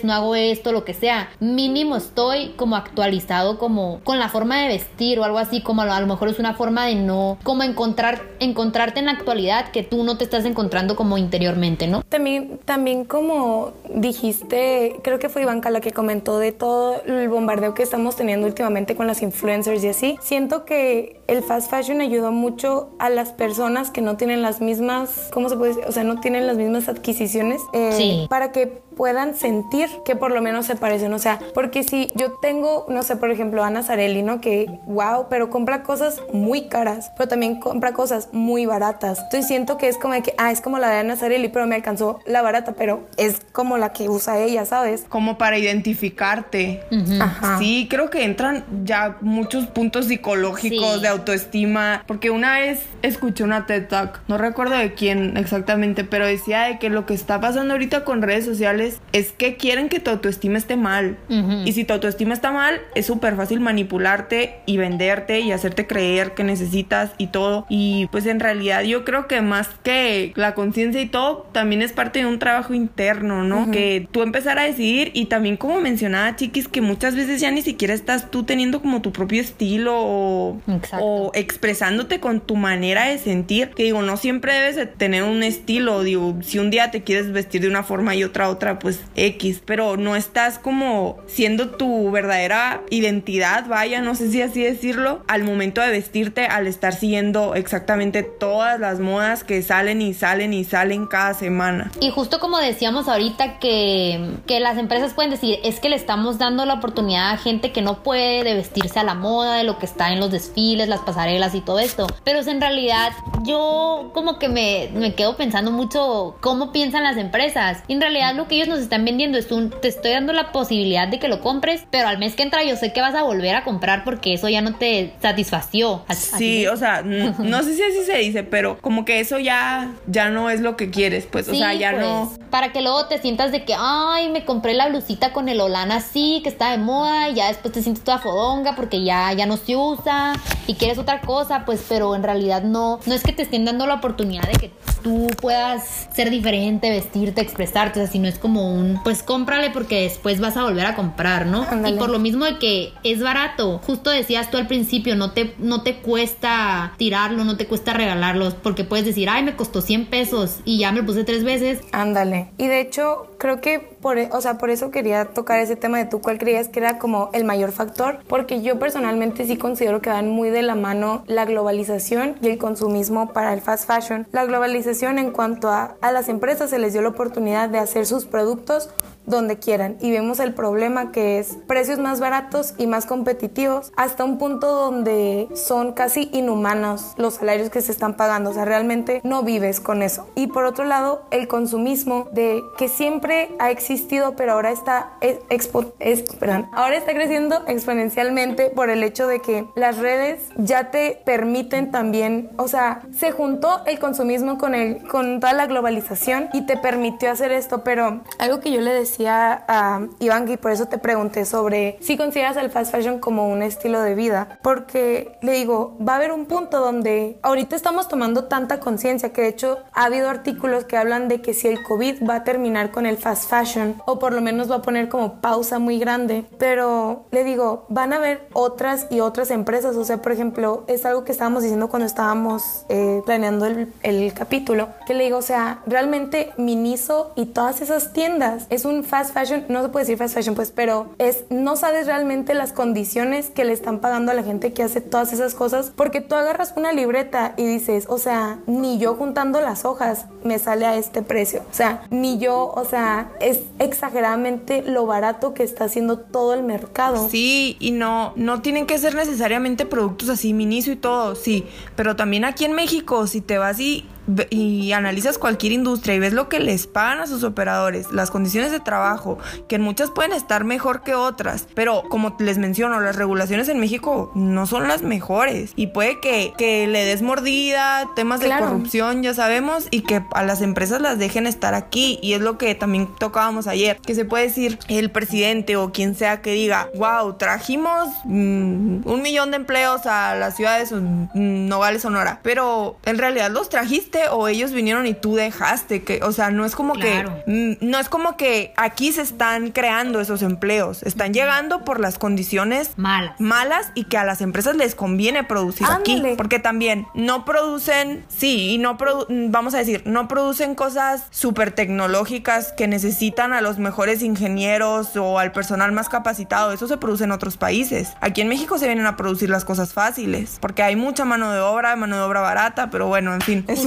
no 0.02 0.12
hago 0.12 0.34
esto, 0.34 0.72
lo 0.72 0.84
que 0.84 0.94
sea. 0.94 1.28
Mínimo 1.40 1.96
estoy 1.96 2.54
como 2.56 2.76
actualizado 2.76 3.58
como 3.58 4.00
con 4.04 4.18
la 4.18 4.28
forma 4.28 4.60
de 4.60 4.68
vestir 4.68 5.18
o 5.18 5.24
algo 5.24 5.38
así, 5.38 5.62
como 5.62 5.82
a 5.82 6.00
lo 6.00 6.06
mejor 6.06 6.28
es 6.28 6.38
una 6.38 6.54
forma 6.54 6.86
de 6.86 6.96
no 6.96 7.38
como, 7.42 7.62
encontrar, 7.62 8.22
encontrarte 8.40 9.00
en 9.00 9.06
la 9.06 9.12
actualidad 9.12 9.70
que 9.70 9.82
tú 9.82 10.04
no 10.04 10.16
te 10.16 10.24
estás 10.24 10.44
encontrando 10.44 10.96
como 10.96 11.18
interiormente, 11.18 11.86
¿no? 11.86 12.02
También, 12.02 12.58
también 12.64 13.04
como 13.04 13.72
dijiste, 13.94 14.96
creo 15.02 15.18
que 15.18 15.28
fue 15.28 15.42
Ivanka 15.42 15.70
la 15.70 15.80
que 15.80 15.92
comentó 15.92 16.38
de 16.38 16.52
todo 16.52 17.02
el 17.04 17.28
bombardeo 17.28 17.74
que 17.74 17.82
estamos 17.82 18.16
teniendo 18.16 18.46
últimamente 18.46 18.96
con 18.96 19.06
las 19.06 19.22
influencers 19.22 19.82
y 19.84 19.88
así, 19.88 20.18
siento 20.20 20.64
que 20.64 21.20
el 21.26 21.42
fast 21.42 21.70
fashion 21.70 22.00
ayudó 22.00 22.32
mucho 22.32 22.90
a 22.98 23.10
las 23.10 23.30
personas 23.32 23.90
que 23.90 24.00
no 24.00 24.16
tienen 24.16 24.42
las 24.42 24.60
mismas, 24.60 25.28
¿cómo 25.32 25.48
se 25.48 25.56
puede 25.56 25.74
decir? 25.74 25.88
O 25.88 25.92
sea, 25.92 26.04
no 26.04 26.20
tienen 26.20 26.46
las 26.46 26.56
mismas 26.56 26.88
adquisiciones 26.88 27.62
eh, 27.72 28.26
para 28.28 28.52
que 28.52 28.82
puedan 28.96 29.34
sentir 29.34 29.88
que 30.04 30.16
por 30.16 30.32
lo 30.32 30.40
menos 30.40 30.66
se 30.66 30.76
parecen. 30.76 31.12
O 31.12 31.18
sea, 31.18 31.38
porque 31.54 31.82
si 31.82 32.08
yo 32.14 32.32
tengo, 32.32 32.86
no 32.88 33.02
sé, 33.02 33.16
por 33.16 33.30
ejemplo, 33.30 33.64
Ana 33.64 33.82
Zarelli, 33.82 34.22
¿no? 34.22 34.40
Que, 34.40 34.80
wow, 34.86 35.26
pero 35.28 35.50
compra 35.50 35.82
cosas 35.82 36.22
muy 36.32 36.68
caras, 36.68 37.12
pero 37.16 37.28
también 37.28 37.60
compra 37.60 37.92
cosas 37.92 38.28
muy 38.32 38.66
baratas. 38.66 39.18
Entonces 39.18 39.46
siento 39.46 39.78
que 39.78 39.88
es 39.88 39.98
como 39.98 40.14
de 40.14 40.22
que, 40.22 40.34
ah, 40.38 40.50
es 40.50 40.60
como 40.60 40.78
la 40.78 40.88
de 40.90 40.98
Ana 40.98 41.16
Zarelli, 41.16 41.48
pero 41.48 41.66
me 41.66 41.74
alcanzó 41.74 42.20
la 42.26 42.42
barata, 42.42 42.74
pero 42.76 43.06
es 43.16 43.40
como 43.52 43.78
la 43.78 43.92
que 43.92 44.08
usa 44.08 44.38
ella, 44.38 44.64
¿sabes? 44.64 45.04
Como 45.08 45.38
para 45.38 45.58
identificarte. 45.58 46.82
Ajá. 47.20 47.58
Sí, 47.58 47.86
creo 47.90 48.10
que 48.10 48.24
entran 48.24 48.64
ya 48.84 49.18
muchos 49.20 49.66
puntos 49.66 50.06
psicológicos 50.06 51.02
de 51.02 51.08
autoestima, 51.08 52.02
porque 52.06 52.30
una 52.30 52.58
vez 52.58 52.84
escuché 53.02 53.44
una 53.44 53.66
TED 53.66 53.88
Talk, 53.88 54.20
no 54.28 54.38
recuerdo 54.38 54.76
de 54.76 54.94
quién 54.94 55.36
exactamente, 55.36 56.04
pero 56.04 56.26
decía 56.26 56.62
de 56.62 56.78
que 56.78 56.90
lo 56.90 57.06
que 57.06 57.14
está 57.14 57.40
pasando 57.40 57.74
ahorita 57.74 58.04
con 58.04 58.22
redes 58.22 58.44
sociales 58.44 58.83
es 59.12 59.32
que 59.32 59.56
quieren 59.56 59.88
que 59.88 60.00
tu 60.00 60.10
autoestima 60.10 60.58
esté 60.58 60.76
mal. 60.76 61.16
Y 61.64 61.72
si 61.72 61.84
tu 61.84 61.94
autoestima 61.94 62.34
está 62.34 62.52
mal, 62.52 62.80
es 62.94 63.06
súper 63.06 63.36
fácil 63.36 63.60
manipularte 63.60 64.56
y 64.66 64.76
venderte 64.76 65.40
y 65.40 65.52
hacerte 65.52 65.86
creer 65.86 66.34
que 66.34 66.44
necesitas 66.44 67.12
y 67.18 67.28
todo. 67.28 67.66
Y 67.68 68.08
pues 68.12 68.26
en 68.26 68.40
realidad 68.40 68.82
yo 68.82 69.04
creo 69.04 69.26
que 69.26 69.40
más 69.40 69.68
que 69.82 70.32
la 70.36 70.54
conciencia 70.54 71.00
y 71.00 71.06
todo, 71.06 71.46
también 71.52 71.82
es 71.82 71.92
parte 71.92 72.20
de 72.20 72.26
un 72.26 72.38
trabajo 72.38 72.74
interno, 72.74 73.44
¿no? 73.44 73.70
Que 73.70 74.08
tú 74.10 74.22
empezar 74.22 74.58
a 74.58 74.64
decidir 74.64 75.10
y 75.14 75.26
también 75.26 75.56
como 75.56 75.80
mencionaba 75.80 76.36
Chiquis, 76.36 76.68
que 76.68 76.80
muchas 76.80 77.14
veces 77.16 77.40
ya 77.40 77.50
ni 77.50 77.62
siquiera 77.62 77.94
estás 77.94 78.30
tú 78.30 78.44
teniendo 78.44 78.80
como 78.80 79.02
tu 79.02 79.12
propio 79.12 79.40
estilo 79.40 79.94
o, 79.96 80.60
o 81.00 81.30
expresándote 81.34 82.20
con 82.20 82.40
tu 82.40 82.56
manera 82.56 83.06
de 83.06 83.18
sentir. 83.18 83.70
Que 83.70 83.84
digo, 83.84 84.02
no 84.02 84.16
siempre 84.16 84.52
debes 84.54 84.76
de 84.76 84.86
tener 84.86 85.22
un 85.22 85.42
estilo. 85.42 86.02
Digo, 86.02 86.36
si 86.42 86.58
un 86.58 86.70
día 86.70 86.90
te 86.90 87.02
quieres 87.02 87.32
vestir 87.32 87.62
de 87.62 87.68
una 87.68 87.82
forma 87.82 88.14
y 88.14 88.24
otra 88.24 88.48
otra, 88.48 88.73
pues 88.78 89.00
X. 89.16 89.62
Pero 89.64 89.96
no 89.96 90.16
estás 90.16 90.58
como 90.58 91.18
siendo 91.26 91.70
tu 91.70 92.10
verdadera 92.10 92.82
identidad, 92.90 93.66
vaya, 93.66 94.00
no 94.00 94.14
sé 94.14 94.30
si 94.30 94.42
así 94.42 94.62
decirlo, 94.62 95.22
al 95.28 95.44
momento 95.44 95.80
de 95.80 95.90
vestirte, 95.90 96.46
al 96.46 96.66
estar 96.66 96.94
siguiendo 96.94 97.54
exactamente 97.54 98.22
todas 98.22 98.80
las 98.80 99.00
modas 99.00 99.44
que 99.44 99.62
salen 99.62 100.02
y 100.02 100.14
salen 100.14 100.52
y 100.52 100.64
salen 100.64 101.06
cada 101.06 101.34
semana. 101.34 101.90
Y 102.00 102.10
justo 102.10 102.40
como 102.40 102.58
decíamos 102.58 103.08
ahorita 103.08 103.58
que, 103.58 104.36
que 104.46 104.60
las 104.60 104.78
empresas 104.78 105.14
pueden 105.14 105.30
decir, 105.30 105.58
es 105.64 105.80
que 105.80 105.88
le 105.88 105.96
estamos 105.96 106.38
dando 106.38 106.64
la 106.64 106.74
oportunidad 106.74 107.32
a 107.32 107.36
gente 107.36 107.72
que 107.72 107.82
no 107.82 108.02
puede 108.02 108.44
de 108.44 108.54
vestirse 108.54 108.98
a 108.98 109.04
la 109.04 109.14
moda, 109.14 109.56
de 109.56 109.64
lo 109.64 109.78
que 109.78 109.86
está 109.86 110.12
en 110.12 110.20
los 110.20 110.30
desfiles, 110.30 110.88
las 110.88 111.00
pasarelas 111.00 111.54
y 111.54 111.60
todo 111.60 111.78
esto. 111.78 112.06
Pero 112.24 112.40
en 112.40 112.60
realidad 112.60 113.12
yo 113.44 114.10
como 114.14 114.38
que 114.38 114.48
me, 114.48 114.90
me 114.94 115.14
quedo 115.14 115.36
pensando 115.36 115.70
mucho 115.70 116.36
cómo 116.40 116.72
piensan 116.72 117.02
las 117.02 117.16
empresas. 117.16 117.82
Y 117.88 117.94
en 117.94 118.00
realidad 118.00 118.34
lo 118.34 118.48
que 118.48 118.56
ellos 118.56 118.63
nos 118.66 118.80
están 118.80 119.04
vendiendo 119.04 119.38
es 119.38 119.50
un, 119.50 119.70
te 119.70 119.88
estoy 119.88 120.12
dando 120.12 120.32
la 120.32 120.52
posibilidad 120.52 121.08
de 121.08 121.18
que 121.18 121.28
lo 121.28 121.40
compres, 121.40 121.84
pero 121.90 122.08
al 122.08 122.18
mes 122.18 122.34
que 122.34 122.42
entra 122.42 122.64
yo 122.64 122.76
sé 122.76 122.92
que 122.92 123.00
vas 123.00 123.14
a 123.14 123.22
volver 123.22 123.54
a 123.54 123.64
comprar 123.64 124.04
porque 124.04 124.34
eso 124.34 124.48
ya 124.48 124.60
no 124.60 124.74
te 124.76 125.12
satisfació. 125.20 126.04
Sí, 126.10 126.66
o 126.66 126.76
sea, 126.76 127.02
no, 127.02 127.62
sé 127.62 127.74
si 127.74 127.82
así 127.82 128.04
se 128.04 128.18
dice, 128.18 128.42
pero 128.44 128.78
como 128.80 129.04
que 129.04 129.20
eso 129.20 129.38
ya, 129.38 129.92
ya 130.06 130.30
no 130.30 130.50
es 130.50 130.60
lo 130.60 130.76
que 130.76 130.90
quieres, 130.90 131.26
pues, 131.30 131.48
o 131.48 131.54
sea, 131.54 131.74
ya 131.74 131.92
no. 131.92 132.32
Pues, 132.34 132.48
para 132.50 132.72
que 132.72 132.80
luego 132.80 133.06
te 133.06 133.18
sientas 133.18 133.52
de 133.52 133.64
que, 133.64 133.74
ay, 133.76 134.28
me 134.28 134.44
compré 134.44 134.74
la 134.74 134.88
blusita 134.88 135.32
con 135.32 135.48
el 135.48 135.60
Olana 135.60 135.96
así, 135.96 136.40
que 136.42 136.48
está 136.48 136.70
de 136.70 136.78
moda, 136.78 137.28
y 137.28 137.34
ya 137.34 137.48
después 137.48 137.72
te 137.72 137.82
sientes 137.82 138.04
toda 138.04 138.18
fodonga 138.18 138.76
porque 138.76 139.02
ya, 139.02 139.32
ya 139.32 139.46
no 139.46 139.56
se 139.56 139.76
usa 139.76 140.34
y 140.66 140.74
quieres 140.74 140.98
otra 140.98 141.20
cosa, 141.20 141.64
pues, 141.64 141.84
pero 141.88 142.14
en 142.14 142.22
realidad 142.22 142.62
no, 142.62 143.00
no 143.06 143.14
es 143.14 143.22
que 143.22 143.32
te 143.32 143.42
estén 143.42 143.64
dando 143.64 143.86
la 143.86 143.94
oportunidad 143.94 144.48
de 144.48 144.58
que 144.58 144.70
tú 145.02 145.26
puedas 145.40 146.08
ser 146.12 146.30
diferente, 146.30 146.90
vestirte, 146.90 147.40
expresarte, 147.40 148.00
o 148.00 148.02
sea, 148.02 148.12
si 148.12 148.18
no 148.18 148.28
es 148.28 148.38
como 148.38 148.53
un, 148.62 149.00
pues 149.02 149.22
cómprale 149.22 149.70
porque 149.70 150.02
después 150.02 150.40
vas 150.40 150.56
a 150.56 150.62
volver 150.62 150.86
a 150.86 150.94
comprar, 150.94 151.46
¿no? 151.46 151.66
Y 151.86 151.92
por 151.94 152.10
lo 152.10 152.18
mismo 152.18 152.44
de 152.44 152.58
que 152.58 152.92
es 153.02 153.22
barato, 153.22 153.80
justo 153.84 154.10
decías 154.10 154.50
tú 154.50 154.56
al 154.56 154.66
principio, 154.66 155.16
no 155.16 155.32
te, 155.32 155.54
no 155.58 155.82
te 155.82 155.96
cuesta 155.96 156.94
tirarlo, 156.96 157.44
no 157.44 157.56
te 157.56 157.66
cuesta 157.66 157.92
regalarlo, 157.92 158.54
porque 158.62 158.84
puedes 158.84 159.06
decir, 159.06 159.28
ay, 159.28 159.42
me 159.42 159.56
costó 159.56 159.80
100 159.80 160.06
pesos 160.06 160.60
y 160.64 160.78
ya 160.78 160.92
me 160.92 161.00
lo 161.00 161.06
puse 161.06 161.24
tres 161.24 161.44
veces. 161.44 161.80
Ándale. 161.92 162.50
Y 162.58 162.66
de 162.66 162.80
hecho, 162.80 163.30
creo 163.38 163.60
que 163.60 163.93
por, 164.04 164.18
o 164.18 164.40
sea, 164.42 164.58
por 164.58 164.68
eso 164.68 164.90
quería 164.90 165.24
tocar 165.24 165.60
ese 165.60 165.76
tema 165.76 165.96
de 165.96 166.04
tú 166.04 166.20
cuál 166.20 166.36
creías 166.36 166.68
que 166.68 166.78
era 166.78 166.98
como 166.98 167.30
el 167.32 167.44
mayor 167.44 167.72
factor, 167.72 168.18
porque 168.28 168.60
yo 168.60 168.78
personalmente 168.78 169.46
sí 169.46 169.56
considero 169.56 170.02
que 170.02 170.10
van 170.10 170.28
muy 170.28 170.50
de 170.50 170.60
la 170.60 170.74
mano 170.74 171.24
la 171.26 171.46
globalización 171.46 172.36
y 172.42 172.50
el 172.50 172.58
consumismo 172.58 173.32
para 173.32 173.54
el 173.54 173.62
fast 173.62 173.86
fashion. 173.86 174.26
La 174.30 174.44
globalización 174.44 175.18
en 175.18 175.30
cuanto 175.30 175.70
a, 175.70 175.96
a 176.02 176.12
las 176.12 176.28
empresas 176.28 176.68
se 176.68 176.78
les 176.78 176.92
dio 176.92 177.00
la 177.00 177.08
oportunidad 177.08 177.70
de 177.70 177.78
hacer 177.78 178.04
sus 178.04 178.26
productos 178.26 178.90
donde 179.26 179.58
quieran 179.58 179.96
y 180.00 180.10
vemos 180.10 180.40
el 180.40 180.54
problema 180.54 181.12
que 181.12 181.38
es 181.38 181.56
precios 181.66 181.98
más 181.98 182.20
baratos 182.20 182.74
y 182.78 182.86
más 182.86 183.06
competitivos 183.06 183.92
hasta 183.96 184.24
un 184.24 184.38
punto 184.38 184.68
donde 184.68 185.48
son 185.54 185.92
casi 185.92 186.28
inhumanos 186.32 187.14
los 187.16 187.34
salarios 187.34 187.70
que 187.70 187.80
se 187.80 187.92
están 187.92 188.16
pagando, 188.16 188.50
o 188.50 188.54
sea, 188.54 188.64
realmente 188.64 189.20
no 189.24 189.42
vives 189.42 189.80
con 189.80 190.02
eso. 190.02 190.28
Y 190.34 190.48
por 190.48 190.64
otro 190.64 190.84
lado, 190.84 191.22
el 191.30 191.48
consumismo 191.48 192.28
de 192.32 192.62
que 192.76 192.88
siempre 192.88 193.54
ha 193.58 193.70
existido, 193.70 194.36
pero 194.36 194.52
ahora 194.52 194.70
está 194.70 195.12
expo 195.20 195.92
es, 195.98 196.24
ahora 196.72 196.96
está 196.96 197.12
creciendo 197.12 197.62
exponencialmente 197.66 198.70
por 198.70 198.90
el 198.90 199.02
hecho 199.02 199.26
de 199.26 199.40
que 199.40 199.66
las 199.74 199.98
redes 199.98 200.40
ya 200.56 200.90
te 200.90 201.20
permiten 201.24 201.90
también, 201.90 202.50
o 202.56 202.68
sea, 202.68 203.02
se 203.16 203.30
juntó 203.30 203.82
el 203.86 203.98
consumismo 203.98 204.58
con 204.58 204.74
el 204.74 205.06
con 205.08 205.40
toda 205.40 205.52
la 205.52 205.66
globalización 205.66 206.48
y 206.52 206.66
te 206.66 206.76
permitió 206.76 207.30
hacer 207.30 207.52
esto, 207.52 207.84
pero 207.84 208.22
algo 208.38 208.60
que 208.60 208.70
yo 208.70 208.80
le 208.80 208.92
decía 208.92 209.13
decía 209.14 209.64
a 209.68 210.00
Iván 210.18 210.48
y 210.50 210.56
por 210.56 210.72
eso 210.72 210.86
te 210.86 210.98
pregunté 210.98 211.44
sobre 211.44 211.96
si 212.00 212.16
consideras 212.16 212.56
el 212.56 212.70
fast 212.70 212.90
fashion 212.90 213.20
como 213.20 213.48
un 213.48 213.62
estilo 213.62 214.00
de 214.00 214.16
vida, 214.16 214.58
porque 214.62 215.38
le 215.40 215.52
digo, 215.52 215.96
va 216.06 216.14
a 216.14 216.16
haber 216.16 216.32
un 216.32 216.46
punto 216.46 216.80
donde 216.80 217.38
ahorita 217.42 217.76
estamos 217.76 218.08
tomando 218.08 218.44
tanta 218.44 218.80
conciencia 218.80 219.32
que 219.32 219.42
de 219.42 219.48
hecho 219.48 219.78
ha 219.92 220.06
habido 220.06 220.28
artículos 220.28 220.84
que 220.84 220.96
hablan 220.96 221.28
de 221.28 221.40
que 221.40 221.54
si 221.54 221.68
el 221.68 221.82
COVID 221.84 222.28
va 222.28 222.36
a 222.36 222.44
terminar 222.44 222.90
con 222.90 223.06
el 223.06 223.16
fast 223.16 223.48
fashion 223.48 224.02
o 224.04 224.18
por 224.18 224.32
lo 224.32 224.40
menos 224.40 224.68
va 224.68 224.76
a 224.76 224.82
poner 224.82 225.08
como 225.08 225.40
pausa 225.40 225.78
muy 225.78 225.98
grande, 226.00 226.44
pero 226.58 227.24
le 227.30 227.44
digo, 227.44 227.86
van 227.88 228.12
a 228.12 228.16
haber 228.16 228.48
otras 228.52 229.06
y 229.10 229.20
otras 229.20 229.52
empresas, 229.52 229.94
o 229.94 230.04
sea, 230.04 230.20
por 230.22 230.32
ejemplo, 230.32 230.84
es 230.88 231.06
algo 231.06 231.24
que 231.24 231.30
estábamos 231.30 231.62
diciendo 231.62 231.88
cuando 231.88 232.06
estábamos 232.06 232.84
eh, 232.88 233.22
planeando 233.24 233.66
el, 233.66 233.92
el 234.02 234.34
capítulo, 234.34 234.88
que 235.06 235.14
le 235.14 235.24
digo, 235.24 235.38
o 235.38 235.42
sea, 235.42 235.82
realmente 235.86 236.52
Miniso 236.56 237.32
y 237.36 237.46
todas 237.46 237.80
esas 237.80 238.12
tiendas 238.12 238.66
es 238.70 238.84
un 238.84 239.03
fast 239.04 239.34
fashion, 239.34 239.64
no 239.68 239.82
se 239.82 239.88
puede 239.88 240.04
decir 240.04 240.18
fast 240.18 240.34
fashion 240.34 240.54
pues, 240.54 240.70
pero 240.70 241.14
es, 241.18 241.44
no 241.50 241.76
sabes 241.76 242.06
realmente 242.06 242.54
las 242.54 242.72
condiciones 242.72 243.50
que 243.50 243.64
le 243.64 243.72
están 243.72 244.00
pagando 244.00 244.32
a 244.32 244.34
la 244.34 244.42
gente 244.42 244.72
que 244.72 244.82
hace 244.82 245.00
todas 245.00 245.32
esas 245.32 245.54
cosas, 245.54 245.92
porque 245.94 246.20
tú 246.20 246.34
agarras 246.34 246.74
una 246.76 246.92
libreta 246.92 247.54
y 247.56 247.64
dices, 247.64 248.06
o 248.08 248.18
sea, 248.18 248.58
ni 248.66 248.98
yo 248.98 249.14
juntando 249.14 249.60
las 249.60 249.84
hojas 249.84 250.26
me 250.42 250.58
sale 250.58 250.86
a 250.86 250.96
este 250.96 251.22
precio, 251.22 251.62
o 251.70 251.74
sea, 251.74 252.06
ni 252.10 252.38
yo, 252.38 252.72
o 252.74 252.84
sea, 252.84 253.30
es 253.40 253.60
exageradamente 253.78 254.82
lo 254.82 255.06
barato 255.06 255.54
que 255.54 255.62
está 255.62 255.84
haciendo 255.84 256.18
todo 256.18 256.54
el 256.54 256.62
mercado. 256.62 257.28
Sí, 257.28 257.76
y 257.80 257.92
no, 257.92 258.32
no 258.36 258.62
tienen 258.62 258.86
que 258.86 258.98
ser 258.98 259.14
necesariamente 259.14 259.86
productos 259.86 260.28
así, 260.28 260.52
Miniso 260.52 260.90
y 260.90 260.96
todo, 260.96 261.34
sí, 261.34 261.66
pero 261.96 262.16
también 262.16 262.44
aquí 262.44 262.64
en 262.64 262.72
México, 262.72 263.26
si 263.26 263.40
te 263.40 263.58
vas 263.58 263.80
y 263.80 264.06
y 264.50 264.92
analizas 264.92 265.38
cualquier 265.38 265.72
industria 265.72 266.14
y 266.14 266.18
ves 266.18 266.32
lo 266.32 266.48
que 266.48 266.60
les 266.60 266.86
pagan 266.86 267.20
a 267.20 267.26
sus 267.26 267.44
operadores, 267.44 268.12
las 268.12 268.30
condiciones 268.30 268.72
de 268.72 268.80
trabajo, 268.80 269.38
que 269.68 269.76
en 269.76 269.82
muchas 269.82 270.10
pueden 270.10 270.32
estar 270.32 270.64
mejor 270.64 271.02
que 271.02 271.14
otras, 271.14 271.66
pero 271.74 272.02
como 272.08 272.36
les 272.38 272.58
menciono, 272.58 273.00
las 273.00 273.16
regulaciones 273.16 273.68
en 273.68 273.80
México 273.80 274.30
no 274.34 274.66
son 274.66 274.88
las 274.88 275.02
mejores. 275.02 275.72
Y 275.76 275.88
puede 275.88 276.20
que, 276.20 276.52
que 276.56 276.86
le 276.86 277.04
des 277.04 277.22
mordida, 277.22 278.08
temas 278.16 278.40
de 278.40 278.48
corrupción, 278.48 279.22
ya 279.22 279.34
sabemos, 279.34 279.88
y 279.90 280.02
que 280.02 280.22
a 280.32 280.42
las 280.42 280.62
empresas 280.62 281.00
las 281.00 281.18
dejen 281.18 281.46
estar 281.46 281.74
aquí. 281.74 282.18
Y 282.22 282.34
es 282.34 282.40
lo 282.40 282.58
que 282.58 282.74
también 282.74 283.08
tocábamos 283.18 283.66
ayer, 283.66 283.98
que 283.98 284.14
se 284.14 284.24
puede 284.24 284.44
decir 284.44 284.78
el 284.88 285.10
presidente 285.10 285.76
o 285.76 285.92
quien 285.92 286.14
sea 286.14 286.42
que 286.42 286.52
diga, 286.52 286.88
wow, 286.96 287.34
trajimos 287.34 288.08
mm, 288.24 289.06
un 289.06 289.22
millón 289.22 289.50
de 289.50 289.56
empleos 289.56 290.06
a 290.06 290.34
las 290.34 290.56
ciudades 290.56 290.92
mm, 290.92 291.68
Nogales, 291.68 292.02
Sonora, 292.02 292.40
pero 292.42 292.96
en 293.04 293.18
realidad 293.18 293.50
los 293.50 293.68
trajiste 293.68 294.13
o 294.30 294.48
ellos 294.48 294.72
vinieron 294.72 295.06
y 295.06 295.14
tú 295.14 295.34
dejaste 295.34 296.02
que, 296.02 296.20
o 296.22 296.32
sea, 296.32 296.50
no 296.50 296.64
es 296.64 296.74
como 296.74 296.94
que 296.94 297.24
mm, 297.46 297.74
no 297.80 297.98
es 297.98 298.08
como 298.08 298.36
que 298.36 298.72
aquí 298.76 299.12
se 299.12 299.22
están 299.22 299.70
creando 299.70 300.20
esos 300.20 300.42
empleos, 300.42 301.02
están 301.02 301.32
llegando 301.32 301.84
por 301.84 302.00
las 302.00 302.18
condiciones 302.18 302.90
malas, 302.96 303.40
malas 303.40 303.90
y 303.94 304.04
que 304.04 304.18
a 304.18 304.24
las 304.24 304.40
empresas 304.40 304.76
les 304.76 304.94
conviene 304.94 305.44
producir 305.44 305.86
aquí, 305.90 306.22
porque 306.36 306.58
también 306.58 307.06
no 307.14 307.44
producen, 307.44 308.24
sí, 308.28 308.74
y 308.74 308.78
no 308.78 308.96
vamos 309.28 309.74
a 309.74 309.78
decir, 309.78 310.02
no 310.06 310.28
producen 310.28 310.74
cosas 310.74 311.24
súper 311.30 311.72
tecnológicas 311.72 312.72
que 312.72 312.88
necesitan 312.88 313.52
a 313.52 313.60
los 313.60 313.78
mejores 313.78 314.22
ingenieros 314.22 315.16
o 315.16 315.38
al 315.38 315.52
personal 315.52 315.92
más 315.92 316.08
capacitado, 316.08 316.72
eso 316.72 316.88
se 316.88 316.96
produce 316.96 317.24
en 317.24 317.32
otros 317.32 317.56
países. 317.56 318.12
Aquí 318.20 318.40
en 318.40 318.48
México 318.48 318.78
se 318.78 318.86
vienen 318.86 319.06
a 319.06 319.16
producir 319.16 319.50
las 319.50 319.64
cosas 319.64 319.92
fáciles, 319.92 320.58
porque 320.60 320.82
hay 320.82 320.96
mucha 320.96 321.24
mano 321.24 321.52
de 321.52 321.60
obra, 321.60 321.96
mano 321.96 322.16
de 322.16 322.22
obra 322.22 322.40
barata, 322.40 322.90
pero 322.90 323.06
bueno, 323.06 323.34
en 323.34 323.40
fin, 323.40 323.64
es 323.68 323.84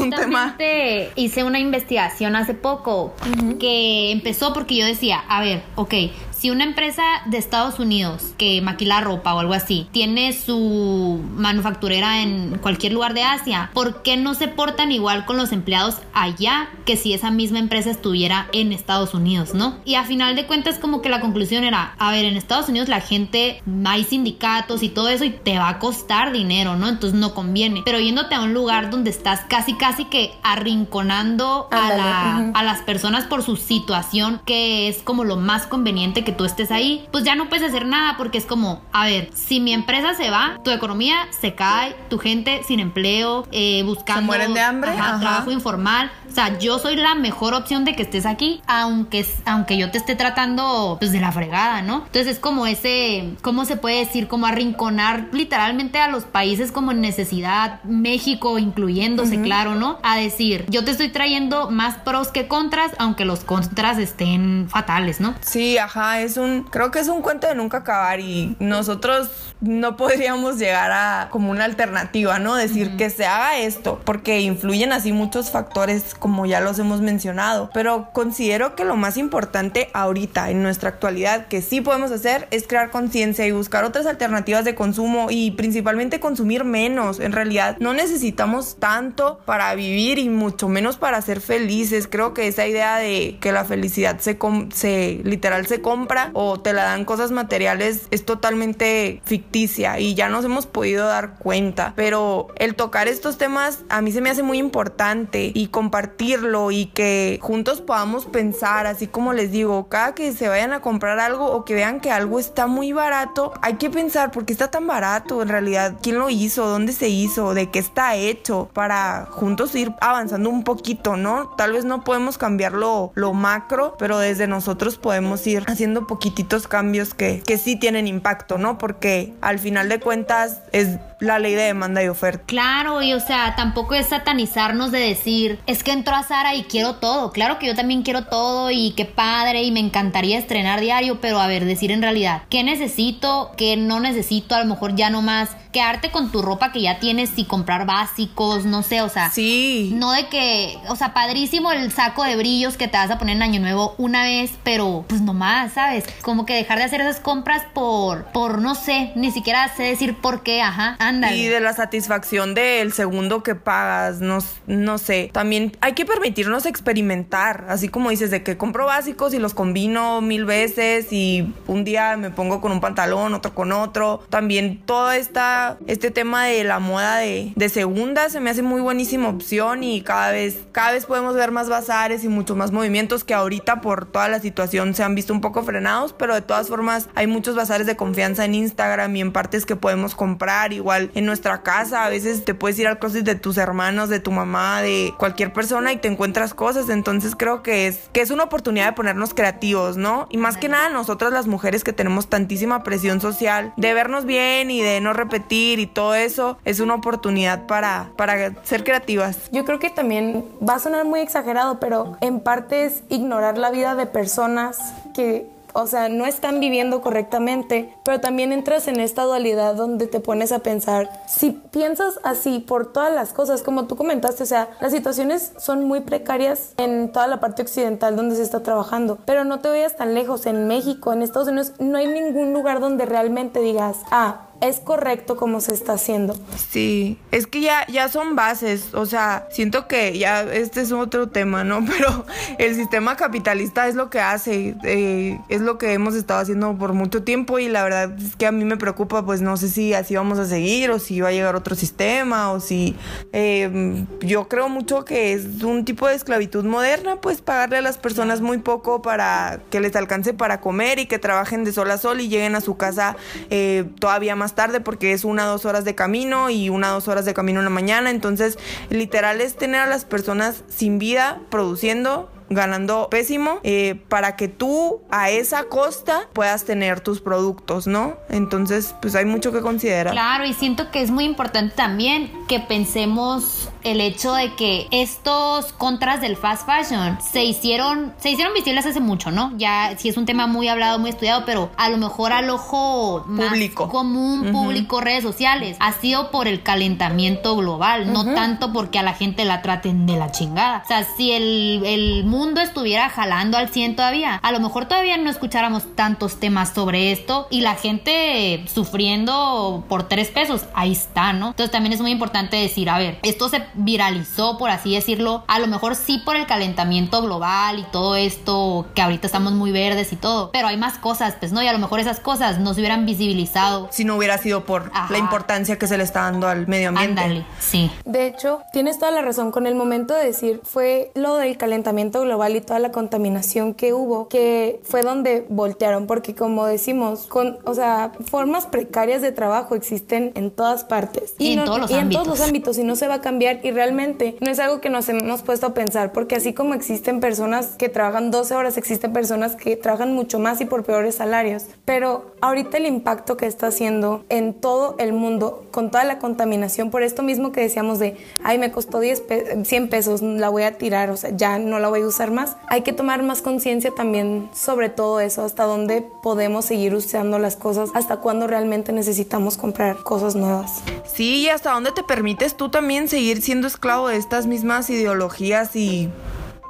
Hice 1.16 1.44
una 1.44 1.60
investigación 1.60 2.36
hace 2.36 2.54
poco 2.54 3.14
que 3.60 4.12
empezó 4.12 4.54
porque 4.54 4.76
yo 4.76 4.86
decía, 4.86 5.20
a 5.28 5.42
ver, 5.42 5.64
ok, 5.76 5.94
si 6.38 6.52
una 6.52 6.64
empresa 6.64 7.04
de 7.26 7.38
Estados 7.38 7.80
Unidos 7.80 8.34
que 8.38 8.62
maquila 8.62 9.02
ropa 9.02 9.34
o 9.34 9.40
algo 9.40 9.54
así 9.54 9.88
tiene 9.92 10.34
su 10.34 11.20
manufacturera 11.36 12.22
en 12.22 12.60
cualquier 12.60 12.94
lugar 12.94 13.14
de 13.14 13.24
Asia, 13.24 13.72
¿por 13.74 14.04
qué 14.04 14.18
no 14.18 14.36
se 14.36 14.48
portan 14.48 14.92
igual 14.92 15.26
con 15.26 15.38
los 15.38 15.52
empleados 15.52 15.96
allá 16.14 16.70
que 16.86 16.96
si 16.96 17.14
esa 17.14 17.32
misma 17.32 17.60
empresa 17.60 17.90
estuviera 17.90 18.48
en 18.54 18.72
Estados 18.72 19.14
Unidos, 19.14 19.54
¿no? 19.54 19.78
Y 19.84 19.96
a 19.96 20.04
final 20.04 20.36
de 20.36 20.46
cuentas 20.46 20.78
como 20.78 21.02
que 21.02 21.10
la 21.10 21.22
conclusión 21.22 21.64
era, 21.64 21.96
a 21.98 22.12
ver, 22.12 22.26
en 22.26 22.38
Estados 22.38 22.70
Unidos 22.70 22.88
la 22.88 23.02
gente, 23.02 23.62
hay 23.86 24.04
sindicatos 24.04 24.84
y 24.84 24.90
todo 24.90 25.10
eso 25.10 25.26
y 25.26 25.32
te 25.32 25.58
va 25.58 25.70
a 25.70 25.80
costar 25.80 26.32
dinero, 26.32 26.76
¿no? 26.76 26.88
Entonces 26.88 27.20
no 27.20 27.34
conviene. 27.34 27.82
Pero 27.84 28.00
yéndote 28.00 28.36
a 28.36 28.42
un 28.42 28.54
lugar 28.54 28.90
donde 28.90 29.10
estás 29.10 29.42
casi 29.48 29.74
casi 29.74 30.06
que 30.06 30.32
arrinconando 30.44 31.68
a, 31.72 32.52
a 32.54 32.64
las 32.64 32.82
personas 32.82 33.26
por 33.26 33.44
su 33.44 33.56
situación, 33.56 34.42
que 34.46 34.88
es 34.88 35.02
como 35.02 35.24
lo 35.24 35.38
más 35.38 35.66
conveniente 35.66 36.24
que 36.28 36.34
tú 36.34 36.44
estés 36.44 36.72
ahí, 36.72 37.08
pues 37.14 37.24
ya 37.24 37.36
no 37.36 37.48
puedes 37.48 37.70
hacer 37.70 37.86
nada 37.86 38.16
porque 38.18 38.38
es 38.38 38.46
como, 38.46 38.82
a 38.92 39.06
ver, 39.06 39.30
si 39.34 39.62
mi 39.62 39.72
empresa 39.72 40.14
se 40.14 40.30
va, 40.30 40.60
tu 40.62 40.72
economía 40.72 41.16
se 41.30 41.56
cae, 41.56 41.96
tu 42.10 42.20
gente 42.20 42.64
sin 42.68 42.82
empleo, 42.82 43.48
eh, 43.54 43.82
buscando... 43.84 44.24
¿Se 44.24 44.26
mueren 44.26 44.54
de 44.54 44.60
hambre? 44.60 44.92
trabajo 44.92 45.52
informal. 45.52 46.12
O 46.30 46.34
sea, 46.34 46.60
yo 46.60 46.80
soy 46.80 46.98
la 46.98 47.16
mejor 47.16 47.54
opción 47.54 47.86
de 47.86 47.96
que 47.96 48.04
estés 48.04 48.26
aquí, 48.26 48.62
aunque, 48.68 49.26
aunque 49.46 49.78
yo 49.78 49.90
te 49.90 49.98
esté 49.98 50.16
tratando 50.16 50.98
pues 51.00 51.14
de 51.14 51.22
la 51.22 51.32
fregada, 51.32 51.82
¿no? 51.82 52.04
Entonces 52.06 52.28
es 52.28 52.40
como 52.40 52.68
ese, 52.68 53.30
¿cómo 53.42 53.64
se 53.64 53.78
puede 53.78 54.00
decir? 54.00 54.28
Como 54.28 54.48
arrinconar 54.48 55.30
literalmente 55.32 56.00
a 56.00 56.10
los 56.10 56.26
países 56.26 56.74
como 56.74 56.92
en 56.92 57.00
necesidad, 57.00 57.82
México 57.84 58.60
incluyéndose, 58.60 59.42
claro, 59.42 59.76
¿no? 59.76 59.98
A 60.04 60.18
decir, 60.18 60.66
yo 60.68 60.84
te 60.84 60.92
estoy 60.92 61.08
trayendo 61.08 61.72
más 61.72 61.96
pros 62.00 62.28
que 62.28 62.50
contras, 62.50 62.92
aunque 62.98 63.24
los 63.24 63.46
contras 63.46 63.98
estén 63.98 64.68
fatales, 64.70 65.22
¿no? 65.22 65.34
Sí, 65.40 65.78
ajá, 65.78 66.17
es 66.22 66.38
un, 66.38 66.64
creo 66.64 66.92
que 66.92 67.00
es 67.00 67.08
un 67.08 67.22
cuento 67.22 67.48
de 67.48 67.56
nunca 67.56 67.78
acabar 67.78 68.20
y 68.20 68.56
nosotros 68.60 69.30
no 69.62 69.98
podríamos 69.98 70.58
llegar 70.58 70.92
a 70.92 71.30
como 71.32 71.52
una 71.52 71.66
alternativa, 71.66 72.40
¿no? 72.40 72.56
Decir 72.56 72.96
que 72.98 73.10
se 73.10 73.26
haga 73.26 73.58
esto, 73.58 74.00
porque 74.06 74.42
influyen 74.42 74.92
así 74.92 75.12
muchos 75.12 75.50
factores 75.50 76.14
como 76.14 76.46
ya 76.46 76.62
los 76.62 76.80
hemos 76.80 77.02
mencionado, 77.02 77.70
pero 77.74 78.10
considero 78.14 78.76
que 78.76 78.86
lo 78.86 78.96
más 78.96 79.18
importante 79.18 79.90
ahorita, 79.94 80.50
en 80.52 80.64
nuestra 80.64 80.90
actualidad, 80.90 81.48
que 81.48 81.62
sí 81.62 81.82
podemos 81.82 82.12
hacer 82.12 82.48
es 82.52 82.68
crear 82.68 82.92
conciencia 82.92 83.46
y 83.46 83.52
buscar 83.52 83.84
otras 83.84 84.06
alternativas 84.06 84.66
de 84.66 84.76
consumo 84.76 85.28
y 85.30 85.52
principalmente 85.52 86.20
consumir 86.20 86.64
menos. 86.64 87.20
En 87.20 87.32
realidad 87.32 87.78
no 87.80 87.94
necesitamos 87.94 88.78
tanto 88.80 89.40
para 89.46 89.74
vivir 89.76 90.20
y 90.20 90.30
mucho 90.30 90.68
menos 90.68 90.98
para 90.98 91.22
ser 91.22 91.42
felices. 91.42 92.08
Creo 92.08 92.34
que 92.34 92.48
esa 92.48 92.68
idea 92.68 92.98
de 92.98 93.38
que 93.40 93.52
la 93.52 93.66
felicidad 93.66 94.20
se, 94.20 94.38
se 94.74 95.22
literal 95.24 95.68
se 95.68 95.82
compra 96.08 96.32
o 96.34 96.60
te 96.60 96.74
la 96.74 96.84
dan 96.84 97.06
cosas 97.06 97.32
materiales 97.32 98.08
es 98.12 98.26
totalmente 98.26 99.22
ficticio 99.26 99.98
y 99.98 100.16
ya 100.16 100.30
nos 100.30 100.46
hemos 100.46 100.66
podido 100.66 101.06
dar 101.08 101.38
cuenta. 101.38 101.94
Pero 101.96 102.48
el 102.56 102.76
tocar 102.76 103.08
estos 103.08 103.38
temas 103.38 103.80
a 103.90 104.02
mí 104.02 104.12
se 104.12 104.22
me 104.22 104.30
hace 104.30 104.44
muy 104.44 104.58
importante 104.58 105.52
y 105.54 105.68
compartirlo 105.68 106.72
y 106.72 106.88
que 106.88 107.40
juntos 107.42 107.82
podamos 107.82 108.26
pensar, 108.26 108.88
así 108.88 109.08
como 109.08 109.34
les 109.34 109.52
digo, 109.52 109.88
cada 109.90 110.16
que 110.16 110.32
se 110.32 110.48
vayan 110.48 110.74
a 110.74 110.82
comprar 110.82 111.20
algo 111.20 111.46
o 111.46 111.66
que 111.66 111.74
vean 111.74 112.00
que 112.00 112.12
algo 112.12 112.40
está 112.40 112.68
muy 112.68 112.94
barato, 112.94 113.54
hay 113.62 113.76
que 113.76 113.90
pensar 113.90 114.32
por 114.32 114.46
qué 114.46 114.54
está 114.54 114.70
tan 114.70 114.88
barato 114.88 115.42
en 115.42 115.50
realidad, 115.50 115.96
quién 116.02 116.20
lo 116.20 116.30
hizo, 116.30 116.68
dónde 116.68 116.94
se 116.94 117.10
hizo, 117.10 117.54
de 117.54 117.70
qué 117.70 117.80
está 117.80 118.16
hecho, 118.16 118.70
para 118.74 119.28
juntos 119.30 119.76
ir 119.76 119.94
avanzando 120.00 120.50
un 120.50 120.64
poquito, 120.64 121.18
¿no? 121.18 121.50
Tal 121.58 121.74
vez 121.74 121.86
no 121.86 122.04
podemos 122.04 122.38
cambiar 122.38 122.74
lo, 122.74 123.12
macro, 123.34 123.96
pero 124.00 124.18
desde 124.18 124.48
nosotros 124.48 124.98
podemos 124.98 125.46
ir 125.48 125.64
haciendo 125.68 125.97
poquititos 126.06 126.68
cambios 126.68 127.14
que, 127.14 127.42
que 127.46 127.58
sí 127.58 127.76
tienen 127.76 128.06
impacto, 128.06 128.58
¿no? 128.58 128.78
Porque 128.78 129.34
al 129.42 129.58
final 129.58 129.90
de 129.90 130.00
cuentas 130.00 130.62
es 130.74 131.00
la 131.20 131.40
ley 131.40 131.54
de 131.54 131.64
demanda 131.64 132.04
y 132.04 132.08
oferta. 132.08 132.44
Claro, 132.46 133.02
y 133.02 133.14
o 133.14 133.20
sea, 133.20 133.56
tampoco 133.56 133.96
es 133.96 134.08
satanizarnos 134.08 134.92
de 134.92 135.00
decir, 135.00 135.60
es 135.66 135.84
que 135.84 135.92
entro 135.92 136.16
a 136.16 136.24
Sara 136.24 136.56
y 136.56 136.64
quiero 136.64 136.96
todo. 136.96 137.32
Claro 137.32 137.60
que 137.60 137.68
yo 137.68 137.76
también 137.76 138.04
quiero 138.04 138.26
todo 138.26 138.72
y 138.72 138.92
qué 138.92 139.06
padre 139.06 139.64
y 139.64 139.72
me 139.72 139.80
encantaría 139.80 140.38
estrenar 140.38 140.80
diario, 140.80 141.20
pero 141.22 141.40
a 141.40 141.48
ver, 141.48 141.66
decir 141.66 141.92
en 141.92 142.02
realidad, 142.02 142.44
¿qué 142.50 142.64
necesito? 142.64 143.52
¿Qué 143.58 143.78
no 143.78 144.00
necesito? 144.00 144.56
A 144.56 144.60
lo 144.60 144.66
mejor 144.66 144.96
ya 144.96 145.10
no 145.10 145.22
más 145.22 145.50
quedarte 145.72 146.12
con 146.12 146.32
tu 146.32 146.42
ropa 146.42 146.72
que 146.72 146.82
ya 146.82 147.00
tienes 147.00 147.38
y 147.38 147.46
comprar 147.46 147.86
básicos, 147.86 148.66
no 148.66 148.84
sé, 148.84 149.02
o 149.02 149.10
sea, 149.10 149.30
sí. 149.30 149.92
No 149.94 150.12
de 150.12 150.28
que, 150.28 150.78
o 150.88 150.96
sea, 150.96 151.14
padrísimo 151.14 151.72
el 151.72 151.92
saco 151.92 152.24
de 152.24 152.36
brillos 152.36 152.78
que 152.78 152.88
te 152.88 152.98
vas 152.98 153.12
a 153.12 153.20
poner 153.20 153.36
en 153.36 153.44
Año 153.44 153.60
Nuevo 153.60 153.94
una 153.98 154.24
vez, 154.24 154.52
pero 154.64 155.06
pues 155.08 155.22
nomás, 155.22 155.74
¿sabes? 155.74 156.06
Como 156.22 156.46
que 156.46 156.56
dejar 156.56 156.80
de 156.80 156.86
hacer 156.86 157.02
esas 157.02 157.20
compras 157.20 157.64
por, 157.74 158.26
por 158.26 158.60
no 158.60 158.76
sé, 158.76 159.12
ni 159.16 159.32
siquiera 159.32 159.74
sé 159.76 159.84
decir 159.84 160.16
por 160.16 160.44
qué, 160.44 160.62
ajá 160.62 160.98
Ándale. 161.08 161.38
Y 161.38 161.48
de 161.48 161.62
la 161.62 161.74
satisfacción 161.74 162.54
del 162.54 162.92
segundo 162.92 163.44
que 163.44 163.56
pagas, 163.56 164.20
no, 164.20 164.40
no 164.66 164.98
sé. 164.98 165.30
También 165.32 165.72
hay 165.80 165.94
que 165.94 166.06
permitirnos 166.06 166.66
experimentar, 166.66 167.66
así 167.70 167.88
como 167.88 168.10
dices, 168.10 168.30
de 168.30 168.44
que 168.44 168.58
compro 168.58 168.86
básicos 168.86 169.34
y 169.34 169.40
los 169.40 169.54
combino 169.54 170.20
mil 170.20 170.46
veces 170.46 171.14
y 171.14 171.54
un 171.66 171.86
día 171.86 172.18
me 172.18 172.30
pongo 172.30 172.60
con 172.60 172.74
un 172.74 172.82
pantalón, 172.82 173.34
otro 173.34 173.56
con 173.56 173.72
otro. 173.72 174.22
También 174.30 174.82
todo 174.86 175.12
esta, 175.12 175.78
este 175.88 176.12
tema 176.12 176.46
de 176.46 176.66
la 176.66 176.80
moda 176.80 177.18
de, 177.18 177.54
de 177.56 177.70
segunda 177.70 178.30
se 178.30 178.42
me 178.42 178.50
hace 178.50 178.62
muy 178.62 178.82
buenísima 178.82 179.30
opción 179.30 179.84
y 179.84 180.02
cada 180.02 180.32
vez, 180.32 180.60
cada 180.74 180.92
vez 180.92 181.06
podemos 181.06 181.36
ver 181.36 181.52
más 181.52 181.70
bazares 181.70 182.26
y 182.26 182.28
muchos 182.28 182.58
más 182.58 182.72
movimientos 182.72 183.24
que 183.24 183.34
ahorita 183.34 183.80
por 183.80 184.06
toda 184.06 184.28
la 184.28 184.40
situación 184.40 184.94
se 184.94 185.04
han 185.04 185.16
visto 185.16 185.32
un 185.32 185.40
poco 185.40 185.64
frenados, 185.64 186.14
pero 186.14 186.36
de 186.36 186.42
todas 186.42 186.68
formas 186.68 187.08
hay 187.16 187.28
muchos 187.28 187.56
bazares 187.56 187.88
de 187.88 187.96
confianza 187.96 188.44
en 188.44 188.56
Instagram 188.56 189.16
y 189.16 189.22
en 189.22 189.32
partes 189.32 189.66
que 189.66 189.76
podemos 189.76 190.16
comprar, 190.16 190.74
igual 190.74 190.97
en 190.98 191.26
nuestra 191.26 191.64
casa, 191.64 192.06
a 192.06 192.10
veces 192.10 192.46
te 192.46 192.54
puedes 192.54 192.78
ir 192.80 192.88
al 192.88 193.00
closet 193.00 193.26
de 193.26 193.36
tus 193.36 193.58
hermanos, 193.58 194.10
de 194.10 194.20
tu 194.20 194.32
mamá, 194.32 194.82
de 194.82 195.14
cualquier 195.18 195.54
persona 195.54 195.94
y 195.94 195.98
te 195.98 196.08
encuentras 196.08 196.54
cosas, 196.54 196.90
entonces 196.90 197.36
creo 197.36 197.64
que 197.64 197.88
es 197.88 198.10
que 198.14 198.22
es 198.22 198.32
una 198.32 198.44
oportunidad 198.44 198.88
de 198.88 198.94
ponernos 198.94 199.34
creativos, 199.34 199.98
¿no? 199.98 200.28
Y 200.30 200.38
más 200.38 200.58
que 200.58 200.70
nada 200.70 200.90
nosotras 200.90 201.32
las 201.32 201.48
mujeres 201.48 201.84
que 201.84 201.94
tenemos 201.94 202.28
tantísima 202.28 202.84
presión 202.84 203.22
social 203.22 203.74
de 203.78 203.94
vernos 203.94 204.26
bien 204.26 204.72
y 204.72 204.82
de 204.82 205.02
no 205.02 205.14
repetir 205.14 205.80
y 205.80 205.88
todo 205.88 206.16
eso, 206.16 206.58
es 206.66 206.80
una 206.80 206.96
oportunidad 206.96 207.68
para 207.68 208.12
para 208.16 208.64
ser 208.64 208.84
creativas. 208.84 209.38
Yo 209.52 209.66
creo 209.66 209.80
que 209.80 209.90
también 209.90 210.46
va 210.68 210.76
a 210.76 210.80
sonar 210.80 211.06
muy 211.06 211.20
exagerado, 211.20 211.80
pero 211.80 212.18
en 212.22 212.40
parte 212.40 212.86
es 212.86 213.04
ignorar 213.10 213.58
la 213.58 213.72
vida 213.72 213.96
de 213.96 214.06
personas 214.06 214.78
que 215.14 215.57
o 215.78 215.88
sea, 215.88 216.10
no 216.10 216.26
están 216.26 216.60
viviendo 216.60 217.02
correctamente, 217.02 217.94
pero 218.04 218.20
también 218.20 218.52
entras 218.52 218.88
en 218.88 219.00
esta 219.00 219.24
dualidad 219.24 219.76
donde 219.76 220.08
te 220.08 220.20
pones 220.20 220.52
a 220.52 220.60
pensar, 220.60 221.10
si 221.28 221.52
piensas 221.52 222.20
así 222.24 222.60
por 222.60 222.92
todas 222.92 223.14
las 223.14 223.32
cosas, 223.32 223.62
como 223.62 223.86
tú 223.86 223.96
comentaste, 223.96 224.44
o 224.44 224.48
sea, 224.48 224.70
las 224.82 224.92
situaciones 224.92 225.54
son 225.58 225.86
muy 225.86 226.02
precarias 226.02 226.74
en 226.78 227.12
toda 227.12 227.28
la 227.28 227.40
parte 227.40 227.62
occidental 227.62 228.16
donde 228.16 228.36
se 228.36 228.42
está 228.42 228.64
trabajando, 228.64 229.20
pero 229.26 229.44
no 229.44 229.60
te 229.60 229.70
vayas 229.70 229.96
tan 229.96 230.16
lejos, 230.16 230.48
en 230.48 230.68
México, 230.68 231.14
en 231.14 231.22
Estados 231.22 231.48
Unidos, 231.50 231.74
no 231.80 231.98
hay 232.00 232.08
ningún 232.08 232.54
lugar 232.54 232.80
donde 232.80 233.06
realmente 233.06 233.60
digas, 233.60 233.98
ah, 234.10 234.48
es 234.62 234.80
correcto 234.80 235.36
como 235.36 235.62
se 235.62 235.74
está 235.74 235.94
haciendo. 235.94 236.36
Sí, 236.56 237.18
es 237.32 237.48
que 237.48 237.62
ya, 237.62 237.86
ya 237.88 238.10
son 238.10 238.36
bases, 238.36 238.94
o 238.94 239.06
sea, 239.06 239.48
siento 239.52 239.88
que 239.88 240.18
ya 240.18 240.42
este 240.42 240.82
es 240.82 240.92
otro 240.92 241.30
tema, 241.30 241.64
¿no? 241.64 241.86
Pero 241.98 242.26
el 242.58 242.76
sistema 242.76 243.16
capitalista 243.16 243.88
es 243.88 243.96
lo 243.96 244.10
que 244.10 244.20
hace, 244.20 244.76
eh, 244.84 245.40
es 245.50 245.62
lo 245.62 245.78
que 245.78 245.94
hemos 245.94 246.16
estado 246.16 246.40
haciendo 246.40 246.76
por 246.78 246.94
mucho 246.94 247.24
tiempo 247.24 247.60
y 247.60 247.70
la 247.70 247.84
verdad 247.84 248.16
es 248.20 248.36
que 248.36 248.48
a 248.48 248.52
mí 248.52 248.66
me 248.66 248.78
preocupa, 248.78 249.26
pues 249.26 249.42
no 249.42 249.58
sé 249.58 249.70
si 249.70 249.94
así 249.94 250.16
vamos 250.16 250.40
a 250.40 250.46
seguir 250.46 250.92
o 250.92 251.00
si 251.00 251.22
va 251.22 251.30
a 251.30 251.32
llegar 251.32 251.56
otro 251.56 251.76
sistema 251.76 252.52
o 252.52 252.60
si 252.60 252.96
eh, 253.34 254.06
yo 254.22 254.48
creo 254.48 254.70
mucho 254.70 255.06
que 255.06 255.34
es 255.34 255.64
un 255.64 255.86
tipo 255.86 256.08
de 256.08 256.16
esclavitud 256.16 256.66
moderna, 256.66 257.22
pues 257.22 257.42
pagarle 257.42 257.78
a 257.78 257.82
las 257.82 257.98
personas 257.98 258.42
muy 258.42 258.58
poco 258.58 259.02
para 259.02 259.60
que 259.70 259.80
les 259.80 259.96
alcance 259.96 260.34
para 260.34 260.62
comer 260.62 261.00
y 261.00 261.06
que 261.06 261.20
trabajen 261.20 261.64
de 261.64 261.72
sol 261.72 261.92
a 261.92 261.98
sol 261.98 262.22
y 262.22 262.28
lleguen 262.28 262.56
a 262.56 262.62
su 262.62 262.78
casa 262.78 263.16
eh, 263.50 263.86
todavía 264.00 264.36
más 264.36 264.47
tarde 264.56 264.82
porque 264.82 265.14
es 265.14 265.24
una 265.24 265.46
dos 265.46 265.66
horas 265.66 265.86
de 265.86 265.96
camino 265.96 266.50
y 266.50 266.70
una 266.70 266.90
dos 266.90 267.08
horas 267.08 267.26
de 267.26 267.34
camino 267.34 267.60
en 267.60 267.66
la 267.66 267.70
mañana. 267.70 268.10
Entonces, 268.10 268.58
literal 268.90 269.42
es 269.42 269.56
tener 269.56 269.82
a 269.82 269.88
las 269.88 270.06
personas 270.06 270.64
sin 270.68 271.00
vida 271.00 271.42
produciendo 271.50 272.30
ganando 272.50 273.10
pésimo 273.10 273.60
eh, 273.64 274.02
para 274.08 274.36
que 274.36 274.48
tú 274.48 275.02
a 275.10 275.30
esa 275.30 275.66
costa 275.66 276.30
puedas 276.34 276.66
tener 276.66 277.02
tus 277.02 277.22
productos, 277.22 277.88
¿no? 277.88 278.16
Entonces, 278.30 278.96
pues 279.02 279.16
hay 279.16 279.26
mucho 279.26 279.52
que 279.52 279.62
considerar. 279.62 280.14
Claro, 280.14 280.46
y 280.46 280.54
siento 280.54 280.92
que 280.92 281.02
es 281.02 281.12
muy 281.12 281.26
importante 281.26 281.76
también 281.76 282.32
que 282.48 282.60
pensemos 282.60 283.70
el 283.92 284.02
hecho 284.02 284.34
de 284.34 284.54
que 284.56 284.88
estos 284.92 285.74
contras 285.74 286.22
del 286.22 286.36
fast 286.38 286.66
fashion 286.68 287.18
se 287.22 287.44
hicieron 287.44 288.14
se 288.18 288.30
hicieron 288.30 288.54
visibles 288.54 288.86
hace 288.86 289.00
mucho, 289.00 289.32
¿no? 289.32 289.54
Ya 289.58 289.94
sí 289.98 290.10
es 290.10 290.18
un 290.18 290.26
tema 290.26 290.48
muy 290.48 290.68
hablado, 290.68 291.00
muy 291.00 291.10
estudiado, 291.10 291.44
pero 291.46 291.70
a 291.78 291.90
lo 291.90 291.98
mejor 291.98 292.34
al 292.34 292.50
ojo 292.50 293.24
más 293.28 293.50
Público. 293.50 293.90
común, 293.90 294.52
público, 294.52 295.02
redes 295.02 295.24
sociales, 295.24 295.78
ha 295.80 295.94
sido 295.94 296.32
por 296.32 296.48
el 296.48 296.64
calentamiento 296.64 297.56
global, 297.56 298.12
no 298.12 298.26
tanto 298.26 298.74
porque 298.74 299.00
a 299.00 299.04
la 299.04 299.14
gente 299.14 299.46
la 299.46 299.62
traten 299.62 300.06
de 300.06 300.18
la 300.18 300.32
chingada. 300.32 300.82
O 300.84 300.88
sea, 300.88 301.04
si 301.04 301.32
el, 301.32 301.82
el 301.86 302.24
mundo 302.26 302.62
estuviera 302.62 303.10
jalando 303.10 303.58
al 303.58 303.70
100 303.70 303.96
todavía, 303.96 304.36
a 304.36 304.52
lo 304.52 304.60
mejor 304.60 304.86
todavía 304.86 305.18
no 305.18 305.30
escucháramos 305.30 305.96
tantos 305.96 306.40
temas 306.40 306.74
sobre 306.74 307.12
esto 307.12 307.48
y 307.50 307.62
la 307.62 307.76
gente 307.76 308.64
sufriendo 308.74 309.84
por 309.88 310.08
tres 310.08 310.30
pesos, 310.30 310.66
ahí 310.74 310.92
está, 310.92 311.34
¿no? 311.34 311.50
Entonces 311.50 311.72
también 311.72 311.94
es 311.94 312.02
muy 312.02 312.12
importante 312.12 312.58
decir, 312.58 312.90
a 312.90 312.98
ver, 312.98 313.20
esto 313.24 313.50
se 313.50 313.64
viralizó, 313.78 314.58
por 314.58 314.70
así 314.70 314.94
decirlo, 314.94 315.44
a 315.48 315.60
lo 315.60 315.68
mejor 315.68 315.96
sí 315.96 316.22
por 316.26 316.36
el 316.36 316.46
calentamiento 316.46 317.22
global 317.22 317.80
y 317.80 317.84
todo 317.92 318.16
esto, 318.16 318.86
que 318.94 319.02
ahorita 319.02 319.28
estamos 319.28 319.54
muy 319.54 319.72
verdes 319.72 320.12
y 320.14 320.16
todo, 320.16 320.52
pero 320.52 320.68
hay 320.68 320.78
más 320.78 320.98
cosas, 320.98 321.36
pues 321.40 321.52
no, 321.52 321.62
y 321.62 321.68
a 321.68 321.74
lo 321.74 321.80
mejor 321.80 322.00
esas 322.00 322.20
cosas 322.20 322.60
no 322.60 322.74
se 322.74 322.82
hubieran 322.82 323.06
visibilizado. 323.06 323.88
Si 323.92 324.04
no 324.04 324.16
hubiera 324.16 324.38
sido 324.38 324.66
por 324.66 324.92
Ajá. 324.94 325.12
la 325.12 325.20
importancia 325.20 325.78
que 325.78 325.88
se 325.88 325.98
le 325.98 326.04
está 326.04 326.22
dando 326.22 326.48
al 326.48 326.68
medio 326.68 326.90
ambiente. 326.90 327.22
Ándale, 327.22 327.46
sí. 327.60 327.92
De 328.06 328.28
hecho, 328.28 328.62
tienes 328.74 329.00
toda 329.00 329.12
la 329.12 329.22
razón 329.22 329.52
con 329.52 329.68
el 329.68 329.76
momento 329.76 330.14
de 330.14 330.26
decir, 330.26 330.62
fue 330.64 331.12
lo 331.16 331.36
del 331.36 331.58
calentamiento 331.58 332.22
global 332.22 332.56
y 332.56 332.62
toda 332.62 332.80
la 332.80 332.92
contaminación 332.92 333.74
que 333.74 333.94
hubo, 333.94 334.28
que 334.28 334.82
fue 334.84 335.04
donde 335.04 335.46
voltearon, 335.50 336.08
porque 336.08 336.36
como 336.36 336.66
decimos, 336.66 337.28
con, 337.28 337.60
o 337.66 337.74
sea, 337.74 338.12
formas 338.30 338.66
precarias 338.66 339.22
de 339.22 339.32
trabajo 339.32 339.76
existen 339.76 340.32
en 340.36 340.52
todas 340.52 340.84
partes. 340.84 341.36
Y 341.38 341.54
en 341.54 341.66
todos 341.66 341.80
los 341.80 341.92
y 341.92 341.96
en 341.96 342.10
todos 342.10 342.28
los 342.28 342.42
ámbitos, 342.42 342.78
y 342.78 342.84
no 342.84 342.96
se 342.96 343.08
va 343.08 343.16
a 343.16 343.22
cambiar, 343.22 343.60
y 343.68 343.72
realmente 343.72 344.36
no 344.40 344.50
es 344.50 344.60
algo 344.60 344.82
que 344.82 344.90
nos 344.90 345.08
hemos 345.10 345.42
puesto 345.42 345.68
a 345.68 345.74
pensar, 345.74 346.12
porque 346.14 346.36
así 346.36 346.54
como 346.54 346.74
existen 346.74 347.20
personas 347.20 347.68
que 347.78 347.90
trabajan 347.90 348.32
12 348.32 348.56
horas, 348.56 348.78
existen 348.78 349.14
personas 349.14 349.56
que 349.56 349.76
trabajan 349.76 350.14
mucho 350.14 350.40
más 350.40 350.62
y 350.62 350.66
por 350.66 350.84
peores 350.84 351.16
salarios. 351.16 351.64
Pero 351.86 352.34
ahorita 352.42 352.78
el 352.78 352.86
impacto 352.86 353.38
que 353.38 353.46
está 353.46 353.68
haciendo 353.68 354.24
en 354.30 354.54
todo 354.54 354.96
el 355.00 355.14
mundo, 355.14 355.66
con 355.72 355.92
toda 355.92 356.04
la 356.04 356.20
contaminación, 356.20 356.90
por 356.92 357.04
esto 357.04 357.24
mismo 357.24 357.52
que 357.52 357.62
decíamos 357.62 358.00
de, 358.00 358.18
ay, 358.44 358.58
me 358.58 358.72
costó 358.72 359.00
10 359.00 359.22
pe- 359.22 359.66
100 359.66 359.90
pesos, 359.90 360.22
la 360.22 360.50
voy 360.50 360.64
a 360.64 360.78
tirar, 360.78 361.10
o 361.10 361.18
sea, 361.18 361.32
ya 361.36 361.60
no 361.60 361.80
la 361.80 361.90
voy 361.90 362.02
a 362.02 362.08
usar 362.08 362.32
más. 362.32 362.58
Hay 362.68 362.82
que 362.82 362.94
tomar 362.94 363.24
más 363.24 363.42
conciencia 363.42 363.92
también 363.96 364.50
sobre 364.54 364.90
todo 364.90 365.20
eso, 365.20 365.44
hasta 365.44 365.64
dónde 365.64 366.06
podemos 366.24 366.66
seguir 366.66 366.94
usando 366.96 367.40
las 367.40 367.56
cosas, 367.56 367.90
hasta 367.94 368.18
cuándo 368.18 368.48
realmente 368.48 368.92
necesitamos 368.94 369.58
comprar 369.58 369.98
cosas 370.04 370.36
nuevas. 370.36 370.82
Sí, 371.06 371.42
y 371.44 371.50
hasta 371.50 371.72
dónde 371.72 371.92
te 371.92 372.04
permites 372.04 372.56
tú 372.56 372.70
también 372.70 373.08
seguir 373.08 373.42
siendo 373.48 373.66
esclavo 373.66 374.10
de 374.10 374.18
estas 374.18 374.46
mismas 374.46 374.90
ideologías 374.90 375.74
y 375.78 376.10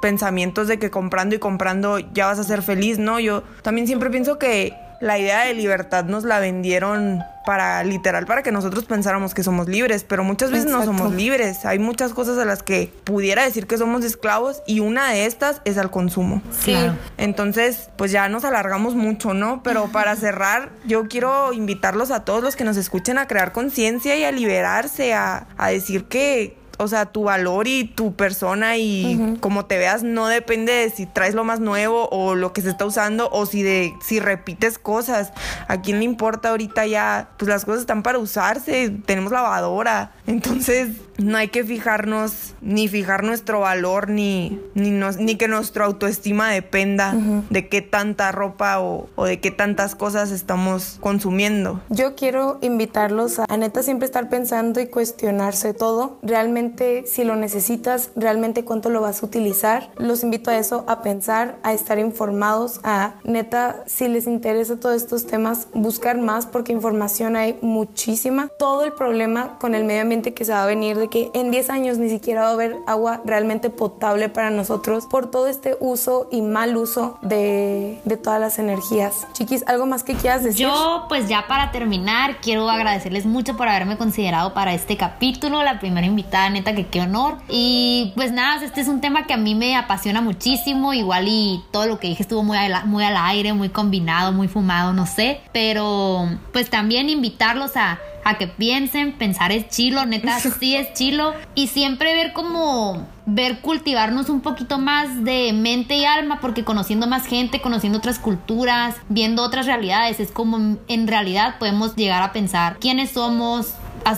pensamientos 0.00 0.68
de 0.68 0.78
que 0.78 0.92
comprando 0.92 1.34
y 1.34 1.40
comprando 1.40 1.98
ya 1.98 2.26
vas 2.26 2.38
a 2.38 2.44
ser 2.44 2.62
feliz, 2.62 3.00
¿no? 3.00 3.18
Yo 3.18 3.42
también 3.62 3.88
siempre 3.88 4.10
pienso 4.10 4.38
que 4.38 4.76
la 5.00 5.18
idea 5.18 5.40
de 5.40 5.54
libertad 5.54 6.04
nos 6.04 6.22
la 6.22 6.38
vendieron 6.38 7.20
para 7.44 7.82
literal 7.82 8.26
para 8.26 8.44
que 8.44 8.52
nosotros 8.52 8.84
pensáramos 8.84 9.34
que 9.34 9.42
somos 9.42 9.66
libres, 9.68 10.04
pero 10.04 10.22
muchas 10.22 10.52
veces 10.52 10.70
no 10.70 10.84
somos 10.84 11.12
libres. 11.14 11.64
Hay 11.64 11.80
muchas 11.80 12.12
cosas 12.12 12.38
a 12.38 12.44
las 12.44 12.62
que 12.62 12.92
pudiera 13.02 13.42
decir 13.42 13.66
que 13.66 13.76
somos 13.76 14.04
esclavos 14.04 14.62
y 14.64 14.78
una 14.78 15.10
de 15.10 15.26
estas 15.26 15.62
es 15.64 15.78
al 15.78 15.90
consumo. 15.90 16.42
Sí. 16.60 16.70
Claro. 16.70 16.94
Entonces, 17.16 17.90
pues 17.96 18.12
ya 18.12 18.28
nos 18.28 18.44
alargamos 18.44 18.94
mucho, 18.94 19.34
¿no? 19.34 19.64
Pero 19.64 19.88
para 19.88 20.14
cerrar, 20.16 20.70
yo 20.84 21.08
quiero 21.08 21.52
invitarlos 21.52 22.12
a 22.12 22.24
todos 22.24 22.44
los 22.44 22.54
que 22.54 22.62
nos 22.62 22.76
escuchen 22.76 23.18
a 23.18 23.26
crear 23.26 23.52
conciencia 23.52 24.14
y 24.16 24.22
a 24.22 24.30
liberarse, 24.30 25.12
a, 25.12 25.48
a 25.56 25.70
decir 25.70 26.04
que, 26.04 26.56
o 26.78 26.88
sea, 26.88 27.06
tu 27.06 27.24
valor 27.24 27.66
y 27.66 27.84
tu 27.84 28.14
persona 28.14 28.76
y 28.76 29.36
cómo 29.40 29.66
te 29.66 29.78
veas 29.78 30.02
no 30.02 30.28
depende 30.28 30.72
de 30.72 30.90
si 30.90 31.06
traes 31.06 31.34
lo 31.34 31.44
más 31.44 31.60
nuevo 31.60 32.08
o 32.10 32.34
lo 32.34 32.52
que 32.52 32.62
se 32.62 32.70
está 32.70 32.86
usando 32.86 33.28
o 33.30 33.46
si 33.46 33.62
de 33.62 33.92
si 34.02 34.20
repites 34.20 34.78
cosas. 34.78 35.32
¿A 35.66 35.80
quién 35.80 35.98
le 35.98 36.04
importa 36.04 36.50
ahorita 36.50 36.86
ya? 36.86 37.30
Pues 37.36 37.48
las 37.48 37.64
cosas 37.64 37.80
están 37.80 38.02
para 38.02 38.18
usarse, 38.18 38.90
tenemos 39.04 39.32
lavadora. 39.32 40.12
Entonces, 40.28 40.88
no 41.16 41.36
hay 41.36 41.48
que 41.48 41.64
fijarnos 41.64 42.54
ni 42.60 42.86
fijar 42.86 43.24
nuestro 43.24 43.60
valor 43.60 44.08
ni 44.08 44.60
ni, 44.74 44.90
nos- 44.90 45.16
ni 45.16 45.34
que 45.36 45.48
nuestra 45.48 45.86
autoestima 45.86 46.50
dependa 46.50 47.14
de 47.50 47.68
qué 47.68 47.82
tanta 47.82 48.30
ropa 48.30 48.78
o, 48.78 49.08
o 49.16 49.24
de 49.24 49.40
qué 49.40 49.50
tantas 49.50 49.94
cosas 49.96 50.30
estamos 50.30 50.98
consumiendo. 51.00 51.80
Yo 51.88 52.14
quiero 52.14 52.58
invitarlos 52.60 53.40
a, 53.40 53.46
a 53.48 53.56
neta 53.56 53.82
siempre 53.82 54.06
estar 54.06 54.28
pensando 54.28 54.80
y 54.80 54.86
cuestionarse 54.86 55.72
todo. 55.74 56.18
Realmente 56.22 57.04
si 57.06 57.24
lo 57.24 57.34
necesitas, 57.34 58.10
realmente 58.14 58.64
cuánto 58.64 58.90
lo 58.90 59.00
vas 59.00 59.22
a 59.22 59.26
utilizar. 59.26 59.90
Los 59.96 60.22
invito 60.22 60.50
a 60.50 60.58
eso, 60.58 60.84
a 60.86 61.02
pensar, 61.02 61.56
a 61.64 61.72
estar 61.72 61.98
informados, 61.98 62.80
a 62.84 63.14
neta 63.24 63.82
si 63.86 64.06
les 64.08 64.26
interesa 64.28 64.76
todos 64.76 64.94
estos 65.02 65.26
temas, 65.26 65.66
buscar 65.72 66.18
más 66.18 66.46
porque 66.46 66.72
información 66.72 67.34
hay 67.34 67.58
muchísima. 67.62 68.48
Todo 68.58 68.84
el 68.84 68.92
problema 68.92 69.58
con 69.58 69.74
el 69.74 69.84
medio 69.84 70.02
ambiente 70.02 70.17
que 70.22 70.44
se 70.44 70.52
va 70.52 70.64
a 70.64 70.66
venir 70.66 70.96
de 70.98 71.08
que 71.08 71.30
en 71.34 71.50
10 71.50 71.70
años 71.70 71.98
ni 71.98 72.08
siquiera 72.08 72.42
va 72.42 72.48
a 72.48 72.52
haber 72.52 72.76
agua 72.86 73.20
realmente 73.24 73.70
potable 73.70 74.28
para 74.28 74.50
nosotros 74.50 75.06
por 75.06 75.30
todo 75.30 75.46
este 75.46 75.76
uso 75.80 76.28
y 76.30 76.42
mal 76.42 76.76
uso 76.76 77.18
de, 77.22 78.00
de 78.04 78.16
todas 78.16 78.40
las 78.40 78.58
energías. 78.58 79.26
Chiquis, 79.32 79.64
¿algo 79.66 79.86
más 79.86 80.02
que 80.02 80.14
quieras 80.14 80.42
decir? 80.42 80.66
Yo, 80.66 81.06
pues 81.08 81.28
ya 81.28 81.46
para 81.46 81.70
terminar, 81.70 82.40
quiero 82.40 82.68
agradecerles 82.68 83.26
mucho 83.26 83.56
por 83.56 83.68
haberme 83.68 83.96
considerado 83.96 84.54
para 84.54 84.74
este 84.74 84.96
capítulo, 84.96 85.62
la 85.62 85.80
primera 85.80 86.06
invitada, 86.06 86.50
neta, 86.50 86.74
que 86.74 86.86
qué 86.86 87.00
honor. 87.00 87.36
Y 87.48 88.12
pues 88.16 88.32
nada, 88.32 88.64
este 88.64 88.80
es 88.80 88.88
un 88.88 89.00
tema 89.00 89.26
que 89.26 89.34
a 89.34 89.36
mí 89.36 89.54
me 89.54 89.76
apasiona 89.76 90.20
muchísimo, 90.20 90.92
igual 90.92 91.26
y 91.28 91.62
todo 91.70 91.86
lo 91.86 91.98
que 91.98 92.08
dije 92.08 92.22
estuvo 92.22 92.42
muy 92.42 92.58
muy 92.86 93.04
al 93.04 93.16
aire, 93.16 93.52
muy 93.52 93.68
combinado, 93.68 94.32
muy 94.32 94.48
fumado, 94.48 94.92
no 94.92 95.06
sé, 95.06 95.40
pero 95.52 96.28
pues 96.52 96.70
también 96.70 97.08
invitarlos 97.08 97.76
a 97.76 97.98
a 98.28 98.36
que 98.36 98.46
piensen, 98.46 99.12
pensar 99.12 99.52
es 99.52 99.68
chilo, 99.68 100.04
neta, 100.04 100.38
sí 100.60 100.76
es 100.76 100.92
chilo. 100.92 101.34
Y 101.54 101.68
siempre 101.68 102.14
ver 102.14 102.32
como, 102.32 103.08
ver 103.24 103.60
cultivarnos 103.60 104.28
un 104.28 104.40
poquito 104.40 104.78
más 104.78 105.24
de 105.24 105.52
mente 105.54 105.96
y 105.96 106.04
alma, 106.04 106.38
porque 106.40 106.64
conociendo 106.64 107.06
más 107.06 107.26
gente, 107.26 107.60
conociendo 107.60 107.98
otras 107.98 108.18
culturas, 108.18 108.96
viendo 109.08 109.42
otras 109.42 109.66
realidades, 109.66 110.20
es 110.20 110.30
como 110.30 110.76
en 110.88 111.08
realidad 111.08 111.58
podemos 111.58 111.96
llegar 111.96 112.22
a 112.22 112.32
pensar 112.32 112.78
quiénes 112.78 113.12
somos, 113.12 113.74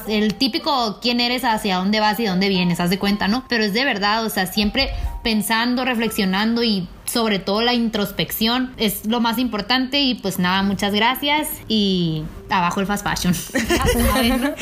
el 0.09 0.35
típico 0.35 0.99
quién 1.01 1.21
eres, 1.21 1.45
hacia 1.45 1.77
dónde 1.77 2.01
vas 2.01 2.19
y 2.21 2.25
dónde 2.25 2.49
vienes, 2.49 2.81
haz 2.81 2.91
de 2.91 2.99
cuenta, 2.99 3.29
¿no? 3.29 3.45
Pero 3.49 3.65
es 3.65 3.73
de 3.73 3.85
verdad, 3.85 4.25
o 4.25 4.31
sea, 4.31 4.47
siempre 4.47 4.91
pensando, 5.23 5.85
reflexionando 5.85 6.63
y 6.63 6.89
sobre 7.05 7.39
todo 7.39 7.63
la 7.63 7.75
introspección 7.75 8.73
es 8.77 9.07
lo 9.07 9.21
más 9.21 9.39
importante 9.39 10.01
y 10.01 10.15
pues 10.15 10.39
nada, 10.39 10.63
muchas 10.63 10.95
gracias 10.95 11.49
y 11.69 12.25
abajo 12.51 12.81
el 12.81 12.87
fast 12.87 13.05
fashion. 13.05 13.35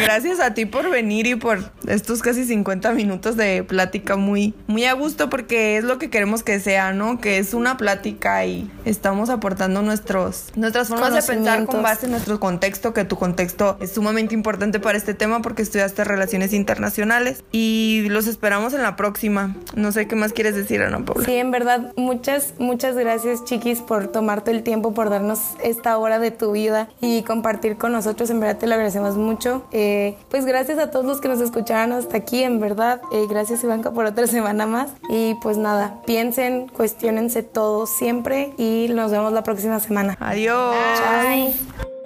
gracias 0.00 0.40
a 0.40 0.54
ti 0.54 0.66
por 0.66 0.90
venir 0.90 1.26
y 1.26 1.34
por 1.34 1.70
estos 1.86 2.22
casi 2.22 2.44
50 2.44 2.92
minutos 2.92 3.36
de 3.36 3.62
plática 3.64 4.16
muy 4.16 4.54
muy 4.66 4.84
a 4.84 4.92
gusto 4.94 5.30
porque 5.30 5.76
es 5.76 5.84
lo 5.84 5.98
que 5.98 6.10
queremos 6.10 6.42
que 6.42 6.60
sea, 6.60 6.92
¿no? 6.92 7.20
Que 7.20 7.38
es 7.38 7.54
una 7.54 7.76
plática 7.76 8.44
y 8.44 8.70
estamos 8.84 9.30
aportando 9.30 9.82
nuestros 9.82 10.52
nuestras 10.56 10.88
formas 10.88 11.14
de 11.14 11.22
pensar 11.22 11.64
con 11.66 11.82
base 11.82 12.06
en 12.06 12.12
nuestro 12.12 12.40
contexto, 12.40 12.92
que 12.92 13.04
tu 13.04 13.16
contexto 13.16 13.76
es 13.80 13.92
sumamente 13.92 14.34
importante 14.34 14.80
para 14.80 14.98
este 14.98 15.14
tema 15.14 15.42
porque 15.42 15.62
estudiaste 15.62 16.04
relaciones 16.04 16.52
internacionales 16.52 17.44
y 17.52 18.06
los 18.08 18.26
esperamos 18.26 18.74
en 18.74 18.82
la 18.82 18.96
próxima. 18.96 19.56
No 19.74 19.92
sé 19.92 20.06
qué 20.06 20.16
más 20.16 20.32
quieres 20.32 20.54
decir, 20.54 20.82
Ana 20.82 21.04
Paula. 21.04 21.24
Sí, 21.24 21.34
en 21.34 21.50
verdad 21.50 21.92
muchas, 21.96 22.54
muchas 22.58 22.96
gracias 22.96 23.44
chiquis 23.44 23.80
por 23.80 24.08
tomarte 24.08 24.50
el 24.50 24.62
tiempo, 24.62 24.94
por 24.94 25.10
darnos 25.10 25.40
esta 25.62 25.96
hora 25.98 26.18
de 26.18 26.30
tu 26.30 26.52
vida 26.52 26.88
y 27.00 27.22
compartir 27.34 27.76
con 27.76 27.90
nosotros. 27.90 28.30
En 28.30 28.38
verdad 28.38 28.58
te 28.58 28.66
lo 28.66 28.74
agradecemos 28.74 29.16
mucho. 29.16 29.64
Eh, 29.72 30.16
pues 30.30 30.44
gracias 30.44 30.78
a 30.78 30.90
todos 30.90 31.04
los 31.04 31.20
que 31.20 31.28
nos 31.28 31.40
escucharon 31.40 31.92
hasta 31.92 32.16
aquí, 32.16 32.44
en 32.44 32.60
verdad. 32.60 33.00
Eh, 33.12 33.26
gracias 33.28 33.64
Ivanka 33.64 33.90
por 33.90 34.06
otra 34.06 34.26
semana 34.36 34.66
más. 34.66 34.90
Y 35.08 35.34
pues 35.42 35.56
nada, 35.56 36.00
piensen, 36.06 36.68
cuestionense 36.68 37.42
todo 37.42 37.86
siempre 37.86 38.54
y 38.56 38.88
nos 38.90 39.10
vemos 39.10 39.32
la 39.32 39.42
próxima 39.42 39.80
semana. 39.80 40.16
Adiós. 40.20 40.76
Chao. 40.96 42.03